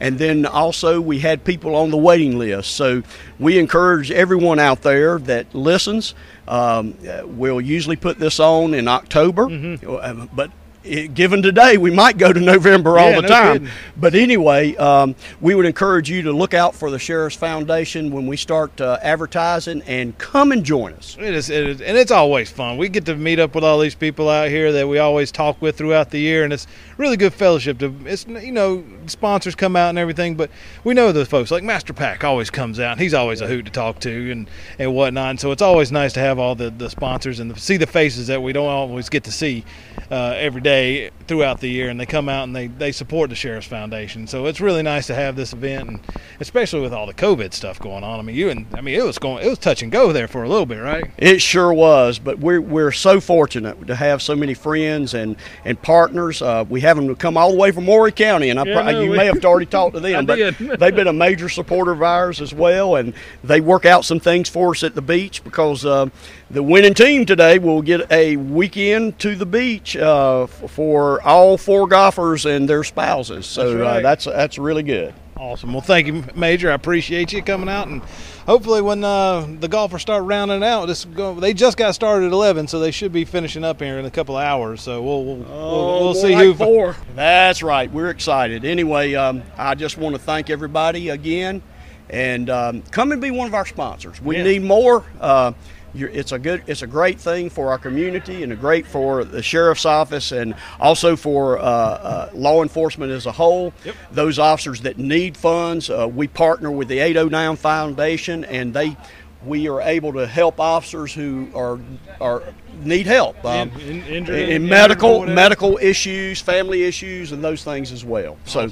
And 0.00 0.18
then 0.18 0.46
also 0.46 1.00
we 1.00 1.20
had 1.20 1.44
people 1.44 1.76
on 1.76 1.90
the 1.90 1.96
waiting 1.96 2.38
list. 2.38 2.72
So 2.72 3.02
we 3.38 3.58
encourage 3.58 4.10
everyone 4.10 4.58
out 4.58 4.82
there 4.82 5.18
that 5.20 5.54
listens. 5.54 6.14
Um, 6.48 6.96
uh, 7.08 7.22
we'll 7.26 7.60
usually 7.60 7.96
put 7.96 8.18
this 8.18 8.40
on 8.40 8.74
in 8.74 8.88
October, 8.88 9.48
uh, 9.86 10.26
but 10.32 10.50
it, 10.84 11.14
given 11.14 11.42
today, 11.42 11.76
we 11.76 11.90
might 11.90 12.18
go 12.18 12.32
to 12.32 12.40
November 12.40 12.98
all 12.98 13.10
Yeah, 13.10 13.16
the 13.16 13.22
no 13.22 13.28
time. 13.28 13.52
kidding. 13.54 13.68
But 13.96 14.14
anyway, 14.14 14.74
um, 14.76 15.14
we 15.40 15.54
would 15.54 15.66
encourage 15.66 16.10
you 16.10 16.22
to 16.22 16.32
look 16.32 16.54
out 16.54 16.74
for 16.74 16.90
the 16.90 16.98
Sheriff's 16.98 17.36
Foundation 17.36 18.10
when 18.10 18.26
we 18.26 18.36
start 18.36 18.80
uh, 18.80 18.98
advertising 19.02 19.82
and 19.86 20.16
come 20.18 20.50
and 20.52 20.64
join 20.64 20.92
us. 20.94 21.16
It 21.20 21.34
is, 21.34 21.50
it 21.50 21.66
is, 21.66 21.80
and 21.80 21.96
it's 21.96 22.10
always 22.10 22.50
fun. 22.50 22.78
We 22.78 22.88
get 22.88 23.04
to 23.06 23.14
meet 23.14 23.38
up 23.38 23.54
with 23.54 23.62
all 23.64 23.78
these 23.78 23.94
people 23.94 24.28
out 24.28 24.48
here 24.48 24.72
that 24.72 24.88
we 24.88 24.98
always 24.98 25.30
talk 25.30 25.60
with 25.62 25.76
throughout 25.76 26.10
the 26.10 26.18
year, 26.18 26.42
and 26.44 26.52
it's 26.52 26.66
really 26.96 27.16
good 27.16 27.32
fellowship. 27.34 27.78
To 27.78 27.94
it's 28.04 28.26
you 28.26 28.52
know 28.52 28.82
sponsors 29.06 29.54
come 29.54 29.76
out 29.76 29.90
and 29.90 29.98
everything, 29.98 30.34
but 30.34 30.50
we 30.84 30.94
know 30.94 31.12
those 31.12 31.28
folks 31.28 31.50
like 31.50 31.62
Master 31.62 31.92
Pack 31.92 32.24
always 32.24 32.50
comes 32.50 32.80
out. 32.80 32.98
He's 32.98 33.14
always 33.14 33.40
a 33.40 33.46
hoot 33.46 33.66
to 33.66 33.70
talk 33.72 34.00
to 34.00 34.32
and 34.32 34.50
and 34.78 34.94
whatnot. 34.94 35.30
And 35.30 35.40
so 35.40 35.52
it's 35.52 35.62
always 35.62 35.92
nice 35.92 36.12
to 36.14 36.20
have 36.20 36.38
all 36.38 36.54
the 36.54 36.70
the 36.70 36.90
sponsors 36.90 37.38
and 37.38 37.50
the, 37.50 37.60
see 37.60 37.76
the 37.76 37.86
faces 37.86 38.26
that 38.26 38.42
we 38.42 38.52
don't 38.52 38.68
always 38.68 39.08
get 39.08 39.24
to 39.24 39.32
see 39.32 39.64
uh, 40.10 40.34
every 40.36 40.60
day 40.60 40.71
day 40.72 41.10
throughout 41.32 41.60
the 41.60 41.68
year, 41.68 41.88
and 41.88 41.98
they 41.98 42.04
come 42.04 42.28
out 42.28 42.44
and 42.44 42.54
they 42.54 42.66
they 42.66 42.92
support 42.92 43.30
the 43.30 43.36
Sheriff's 43.36 43.66
Foundation. 43.66 44.26
So 44.26 44.44
it's 44.46 44.60
really 44.60 44.82
nice 44.82 45.06
to 45.06 45.14
have 45.14 45.34
this 45.34 45.54
event, 45.54 45.88
and 45.88 46.00
especially 46.40 46.80
with 46.80 46.92
all 46.92 47.06
the 47.06 47.14
COVID 47.14 47.54
stuff 47.54 47.78
going 47.80 48.04
on. 48.04 48.18
I 48.18 48.22
mean, 48.22 48.36
you 48.36 48.50
and 48.50 48.66
I 48.74 48.82
mean 48.82 48.94
it 48.98 49.02
was 49.02 49.18
going 49.18 49.42
it 49.44 49.48
was 49.48 49.58
touch 49.58 49.82
and 49.82 49.90
go 49.90 50.12
there 50.12 50.28
for 50.28 50.42
a 50.42 50.48
little 50.48 50.66
bit, 50.66 50.76
right? 50.80 51.10
It 51.16 51.40
sure 51.40 51.72
was, 51.72 52.18
but 52.18 52.38
we're, 52.38 52.60
we're 52.60 52.92
so 52.92 53.18
fortunate 53.18 53.86
to 53.86 53.94
have 53.94 54.20
so 54.20 54.36
many 54.36 54.52
friends 54.52 55.14
and, 55.14 55.36
and 55.64 55.80
partners. 55.80 56.42
Uh, 56.42 56.66
we 56.68 56.82
have 56.82 56.96
them 56.96 57.14
come 57.16 57.38
all 57.38 57.50
the 57.52 57.56
way 57.56 57.70
from 57.72 57.86
Horry 57.86 58.12
County, 58.12 58.50
and 58.50 58.60
I 58.60 58.64
Yeah, 58.64 58.74
pro- 58.74 58.82
I 58.82 59.02
you 59.02 59.10
We- 59.12 59.16
may 59.16 59.26
have 59.26 59.42
already 59.44 59.66
talked 59.66 59.94
to 59.94 60.00
them, 60.00 60.26
but 60.26 60.38
they've 60.78 60.94
been 60.94 61.06
a 61.08 61.12
major 61.14 61.48
supporter 61.48 61.92
of 61.92 62.02
ours 62.02 62.42
as 62.42 62.52
well, 62.52 62.96
and 62.96 63.14
they 63.42 63.62
work 63.62 63.86
out 63.86 64.04
some 64.04 64.20
things 64.20 64.50
for 64.50 64.72
us 64.72 64.82
at 64.82 64.94
the 64.94 65.00
beach 65.02 65.42
because 65.44 65.86
uh, 65.86 66.06
the 66.50 66.62
winning 66.62 66.92
team 66.92 67.24
today 67.24 67.58
will 67.58 67.80
get 67.80 68.10
a 68.12 68.36
weekend 68.36 69.18
to 69.20 69.34
the 69.34 69.46
beach 69.46 69.96
uh, 69.96 70.46
for 70.46 71.21
all 71.24 71.56
four 71.58 71.86
golfers 71.86 72.46
and 72.46 72.68
their 72.68 72.84
spouses. 72.84 73.46
So 73.46 73.74
That's 73.74 73.80
right. 73.82 73.96
uh, 73.98 74.00
that's 74.02 74.24
that's 74.24 74.58
really 74.58 74.82
good. 74.82 75.14
Awesome. 75.36 75.72
Well, 75.72 75.82
thank 75.82 76.06
you, 76.06 76.24
Major. 76.36 76.70
I 76.70 76.74
appreciate 76.74 77.32
you 77.32 77.42
coming 77.42 77.68
out, 77.68 77.88
and 77.88 78.00
hopefully, 78.46 78.80
when 78.80 79.02
uh, 79.02 79.44
the 79.58 79.66
golfers 79.66 80.00
start 80.02 80.22
rounding 80.24 80.62
out, 80.62 80.86
this 80.86 81.04
go, 81.04 81.34
they 81.34 81.52
just 81.52 81.76
got 81.76 81.96
started 81.96 82.26
at 82.26 82.32
eleven, 82.32 82.68
so 82.68 82.78
they 82.78 82.92
should 82.92 83.12
be 83.12 83.24
finishing 83.24 83.64
up 83.64 83.80
here 83.80 83.98
in 83.98 84.04
a 84.04 84.10
couple 84.10 84.36
of 84.36 84.44
hours. 84.44 84.82
So 84.82 85.02
we'll 85.02 85.24
we'll, 85.24 85.36
we'll, 85.38 85.46
we'll 85.48 86.04
more 86.04 86.14
see 86.14 86.34
like 86.36 86.44
who. 86.44 86.54
four. 86.54 86.96
That's 87.16 87.60
right. 87.60 87.90
We're 87.90 88.10
excited. 88.10 88.64
Anyway, 88.64 89.14
um, 89.14 89.42
I 89.56 89.74
just 89.74 89.98
want 89.98 90.14
to 90.14 90.20
thank 90.22 90.48
everybody 90.48 91.08
again, 91.08 91.60
and 92.08 92.48
um, 92.48 92.82
come 92.92 93.10
and 93.10 93.20
be 93.20 93.32
one 93.32 93.48
of 93.48 93.54
our 93.54 93.66
sponsors. 93.66 94.20
We 94.22 94.36
Yeah. 94.36 94.44
need 94.44 94.62
more. 94.62 95.04
Uh, 95.20 95.52
it's 95.94 96.32
a 96.32 96.38
good, 96.38 96.62
it's 96.66 96.82
a 96.82 96.86
great 96.86 97.20
thing 97.20 97.50
for 97.50 97.70
our 97.70 97.78
community, 97.78 98.42
and 98.42 98.52
a 98.52 98.56
great 98.56 98.86
for 98.86 99.24
the 99.24 99.42
sheriff's 99.42 99.84
office, 99.84 100.32
and 100.32 100.54
also 100.80 101.16
for 101.16 101.58
uh, 101.58 101.62
uh, 101.62 102.30
law 102.34 102.62
enforcement 102.62 103.12
as 103.12 103.26
a 103.26 103.32
whole. 103.32 103.72
Those 104.10 104.38
officers 104.38 104.80
that 104.82 104.98
need 104.98 105.36
funds, 105.36 105.90
uh, 105.90 106.08
we 106.12 106.28
partner 106.28 106.70
with 106.70 106.88
the 106.88 106.98
809 107.00 107.56
Foundation, 107.56 108.44
and 108.44 108.72
they 108.74 108.96
we 109.44 109.68
are 109.68 109.80
able 109.82 110.12
to 110.12 110.24
help 110.26 110.60
officers 110.60 111.12
who 111.12 111.48
are 111.54 111.78
are 112.20 112.42
need 112.80 113.06
help 113.06 113.44
um, 113.44 113.70
In- 113.72 113.80
in- 113.80 114.02
injured- 114.06 114.36
in, 114.36 114.48
injured 114.50 114.62
or 114.62 114.68
medical 114.70 115.26
medical 115.26 115.78
issues, 115.82 116.40
family 116.40 116.84
issues, 116.84 117.32
and 117.32 117.42
those 117.42 117.64
things 117.64 117.90
as 117.92 118.04
well. 118.04 118.36
So, 118.44 118.70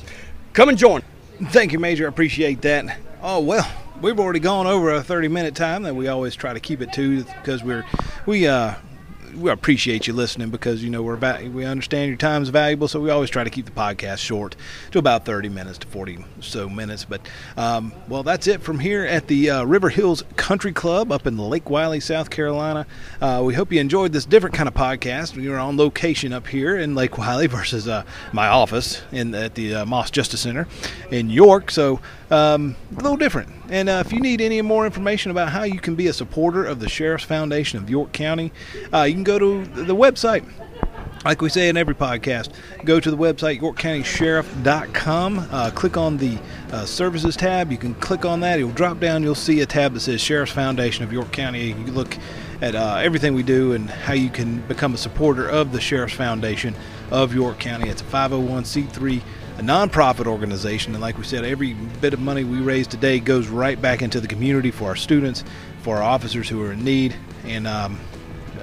come 0.53 0.69
and 0.69 0.79
join. 0.79 1.03
Thank 1.47 1.73
you, 1.73 1.79
Major. 1.79 2.07
I 2.07 2.09
appreciate 2.09 2.63
that. 2.63 2.99
Oh 3.23 3.41
well, 3.41 3.67
we've 4.03 4.19
already 4.19 4.41
gone 4.41 4.67
over 4.67 4.91
a 4.91 5.03
30 5.03 5.29
minute 5.29 5.55
time 5.55 5.83
that 5.83 5.95
we 5.95 6.09
always 6.09 6.35
try 6.35 6.53
to 6.53 6.61
keep 6.61 6.81
it 6.81 6.93
to 6.95 7.25
because 7.25 7.63
we're 7.63 7.85
we 8.27 8.47
uh 8.47 8.75
we 9.37 9.51
appreciate 9.51 10.07
you 10.07 10.13
listening 10.13 10.51
because 10.51 10.83
you 10.83 10.91
know 10.91 11.03
we're 11.03 11.15
about 11.15 11.43
we 11.45 11.65
understand 11.65 12.09
your 12.09 12.17
time 12.17 12.43
is 12.43 12.49
valuable, 12.49 12.89
so 12.89 13.01
we 13.01 13.11
always 13.11 13.31
try 13.31 13.45
to 13.45 13.51
keep 13.51 13.65
the 13.65 13.71
podcast 13.71 14.19
short 14.19 14.57
to 14.91 14.99
about 14.99 15.25
30 15.25 15.49
minutes 15.49 15.79
to 15.79 15.87
40 15.87 16.25
so 16.41 16.69
minutes. 16.69 17.05
But 17.05 17.21
um, 17.57 17.93
well, 18.09 18.23
that's 18.23 18.47
it 18.47 18.63
from 18.63 18.81
here 18.81 19.05
at 19.05 19.29
the 19.29 19.51
uh, 19.51 19.65
River 19.65 19.89
Hills 19.89 20.25
Country 20.37 20.73
Club 20.73 21.13
up 21.13 21.27
in 21.27 21.39
Lake 21.39 21.71
Wylie, 21.71 22.01
South 22.01 22.31
Carolina. 22.31 22.87
Uh, 23.21 23.43
we 23.45 23.55
hope 23.55 23.73
you 23.73 23.81
enjoyed 23.81 24.13
this 24.13 24.25
different 24.25 24.55
kind 24.55 24.69
of 24.69 24.75
podcast. 24.75 25.37
We 25.37 25.49
were 25.49 25.59
on 25.59 25.77
location 25.77 26.33
up 26.33 26.47
here 26.47 26.77
in 26.77 26.95
Lake 26.95 27.17
Wylie 27.19 27.47
versus 27.49 27.89
uh, 27.89 28.05
my 28.33 28.49
office 28.49 29.03
in 29.13 29.35
at 29.35 29.55
the 29.55 29.77
uh, 29.77 29.87
Moss 29.87 30.11
Justice 30.11 30.41
Center 30.41 30.67
in 31.11 31.31
York. 31.31 31.71
So 31.71 32.01
um, 32.31 32.77
a 32.93 33.03
little 33.03 33.17
different. 33.17 33.49
And 33.69 33.89
uh, 33.89 34.03
if 34.05 34.13
you 34.13 34.21
need 34.21 34.41
any 34.41 34.61
more 34.63 34.87
information 34.87 35.31
about 35.31 35.51
how 35.51 35.65
you 35.65 35.81
can 35.81 35.95
be 35.95 36.07
a 36.07 36.13
supporter 36.13 36.65
of 36.65 36.81
the 36.81 36.89
Sheriff's 36.89 37.25
Foundation 37.25 37.79
of 37.79 37.91
York 37.91 38.13
County, 38.13 38.53
uh, 38.93 39.03
you 39.03 39.15
can 39.15 39.25
go 39.25 39.39
to 39.39 39.65
the 39.65 39.95
website. 39.95 40.45
Like 41.25 41.43
we 41.43 41.51
say 41.51 41.69
in 41.69 41.77
every 41.77 41.95
podcast, 41.95 42.51
go 42.85 42.99
to 42.99 43.11
the 43.11 43.17
website 43.17 43.61
yorkcountysheriff.com. 43.61 45.49
Uh, 45.51 45.71
click 45.75 45.99
on 45.99 46.17
the 46.17 46.39
uh, 46.73 46.87
services 46.87 47.37
tab. 47.37 47.71
You 47.71 47.77
can 47.77 47.95
click 47.97 48.25
on 48.25 48.41
that. 48.41 48.59
It'll 48.59 48.71
drop 48.71 49.01
down. 49.01 49.23
You'll 49.23 49.35
see 49.35 49.61
a 49.61 49.67
tab 49.67 49.93
that 49.93 50.01
says 50.01 50.23
Sheriff's 50.23 50.53
Foundation 50.53 51.05
of 51.05 51.13
York 51.13 51.31
County. 51.31 51.73
You 51.73 51.93
look 51.93 52.17
at 52.63 52.75
uh, 52.75 52.97
everything 53.03 53.35
we 53.35 53.43
do 53.43 53.75
and 53.75 53.91
how 53.91 54.15
you 54.15 54.31
can 54.31 54.61
become 54.63 54.95
a 54.95 54.99
supporter 54.99 55.47
of 55.47 55.73
the 55.73 55.81
Sheriff's 55.81 56.15
Foundation 56.15 56.75
of 57.11 57.35
York 57.35 57.59
County. 57.59 57.91
It's 57.91 58.01
a 58.01 58.05
501c3 58.07 59.21
a 59.61 59.63
nonprofit 59.63 60.27
organization, 60.27 60.95
and 60.95 61.03
like 61.03 61.19
we 61.19 61.25
said, 61.25 61.45
every 61.45 61.75
bit 62.01 62.15
of 62.15 62.19
money 62.19 62.45
we 62.45 62.61
raise 62.61 62.87
today 62.87 63.21
goes 63.21 63.49
right 63.49 63.81
back 63.81 64.01
into 64.01 64.19
the 64.19 64.27
community 64.27 64.71
for 64.71 64.87
our 64.87 64.97
students, 64.97 65.45
for 65.83 65.99
our 65.99 66.03
officers 66.03 66.49
who 66.49 66.65
are 66.65 66.73
in 66.73 66.83
need, 66.83 67.15
and 67.45 67.67
um, 67.67 68.01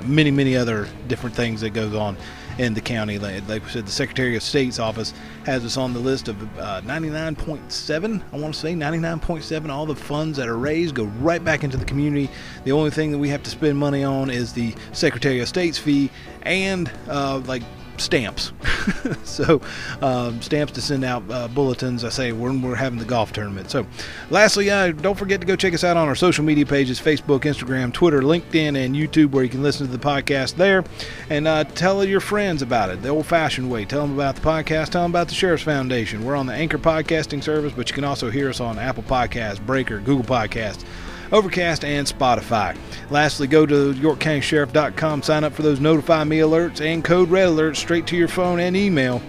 many, 0.04 0.32
many 0.32 0.56
other 0.56 0.88
different 1.08 1.36
things 1.36 1.62
that 1.62 1.70
goes 1.70 1.94
on 1.94 2.18
in 2.58 2.74
the 2.74 2.82
county. 2.82 3.20
Like, 3.20 3.64
we 3.64 3.70
said, 3.70 3.86
the 3.86 3.92
Secretary 3.92 4.36
of 4.36 4.42
State's 4.42 4.80
office 4.80 5.14
has 5.46 5.64
us 5.64 5.78
on 5.78 5.94
the 5.94 6.00
list 6.00 6.30
of 6.30 6.42
uh, 6.58 6.82
99.7. 6.82 8.24
I 8.34 8.38
want 8.40 8.56
to 8.56 8.60
say 8.60 8.74
99.7. 8.74 9.70
All 9.70 9.86
the 9.86 9.96
funds 9.96 10.36
that 10.40 10.48
are 10.48 10.58
raised 10.58 10.96
go 10.96 11.04
right 11.04 11.44
back 11.44 11.64
into 11.64 11.78
the 11.78 11.86
community. 11.86 12.28
The 12.64 12.72
only 12.72 12.90
thing 12.90 13.12
that 13.12 13.20
we 13.20 13.30
have 13.30 13.44
to 13.44 13.52
spend 13.52 13.78
money 13.78 14.04
on 14.04 14.32
is 14.32 14.52
the 14.52 14.74
Secretary 14.94 15.42
of 15.42 15.48
State's 15.48 15.78
fee 15.78 16.10
and 16.42 16.92
uh, 17.08 17.38
like 17.46 17.62
stamps. 18.02 18.52
so 19.24 19.62
um, 20.02 20.42
stamps 20.42 20.74
to 20.74 20.82
send 20.82 21.04
out 21.04 21.24
uh, 21.30 21.48
bulletins. 21.48 22.04
I 22.04 22.10
say 22.10 22.32
when 22.32 22.62
we're 22.62 22.76
having 22.76 23.00
the 23.00 23.06
golf 23.06 23.34
tournament. 23.34 23.70
So, 23.70 23.86
lastly, 24.30 24.70
uh, 24.70 24.92
don't 24.92 25.18
forget 25.18 25.42
to 25.42 25.48
go 25.48 25.56
check 25.56 25.74
us 25.74 25.84
out 25.84 25.98
on 25.98 26.08
our 26.08 26.16
social 26.16 26.44
media 26.44 26.66
pages: 26.66 27.00
Facebook, 27.00 27.42
Instagram, 27.42 27.94
Twitter, 27.94 28.22
LinkedIn, 28.22 28.78
and 28.84 28.96
YouTube, 28.96 29.32
where 29.32 29.44
you 29.44 29.50
can 29.50 29.64
listen 29.64 29.86
to 29.86 29.92
the 29.92 30.04
podcast 30.04 30.56
there. 30.56 30.84
And 31.30 31.48
uh, 31.48 31.64
tell 31.64 32.04
your 32.06 32.20
friends 32.20 32.62
about 32.62 32.90
it 32.90 33.02
the 33.02 33.10
old-fashioned 33.10 33.70
way. 33.70 33.86
Tell 33.86 34.02
them 34.02 34.14
about 34.14 34.36
the 34.36 34.42
podcast. 34.42 34.90
Tell 34.90 35.04
them 35.04 35.12
about 35.12 35.28
the 35.28 35.36
Sheriff's 35.36 35.64
Foundation. 35.64 36.24
We're 36.24 36.36
on 36.36 36.46
the 36.46 36.54
Anchor 36.54 36.78
podcasting 36.78 37.44
service, 37.44 37.74
but 37.76 37.90
you 37.90 37.96
can 37.96 38.04
also 38.04 38.30
hear 38.30 38.50
us 38.50 38.60
on 38.60 38.80
Apple 38.80 39.04
Podcasts, 39.04 39.64
Breaker, 39.66 40.00
Google 40.00 40.26
Podcasts. 40.26 40.84
Overcast, 41.32 41.84
and 41.84 42.08
Spotify. 42.08 42.78
Lastly, 43.10 43.48
go 43.48 43.66
to 43.66 43.94
YorkCountySheriff.com, 43.94 45.22
sign 45.22 45.44
up 45.44 45.54
for 45.54 45.62
those 45.62 45.80
Notify 45.80 46.24
Me 46.24 46.40
alerts 46.40 46.82
and 46.82 47.04
Code 47.04 47.30
Red 47.30 47.50
alerts 47.50 47.78
straight 47.78 48.08
to 48.08 48.18
your 48.18 48.28
phone 48.28 48.60
and 48.60 48.76
email 48.76 49.22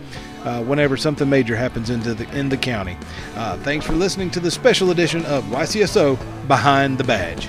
uh, 0.44 0.62
whenever 0.62 0.96
something 0.96 1.28
major 1.28 1.56
happens 1.56 1.90
into 1.90 2.14
the, 2.14 2.28
in 2.38 2.48
the 2.48 2.56
county. 2.56 2.96
Uh, 3.34 3.56
thanks 3.58 3.84
for 3.84 3.92
listening 3.92 4.30
to 4.30 4.40
the 4.40 4.50
special 4.50 4.90
edition 4.90 5.24
of 5.26 5.44
YCSO 5.44 6.18
Behind 6.48 6.98
the 6.98 7.04
Badge. 7.04 7.48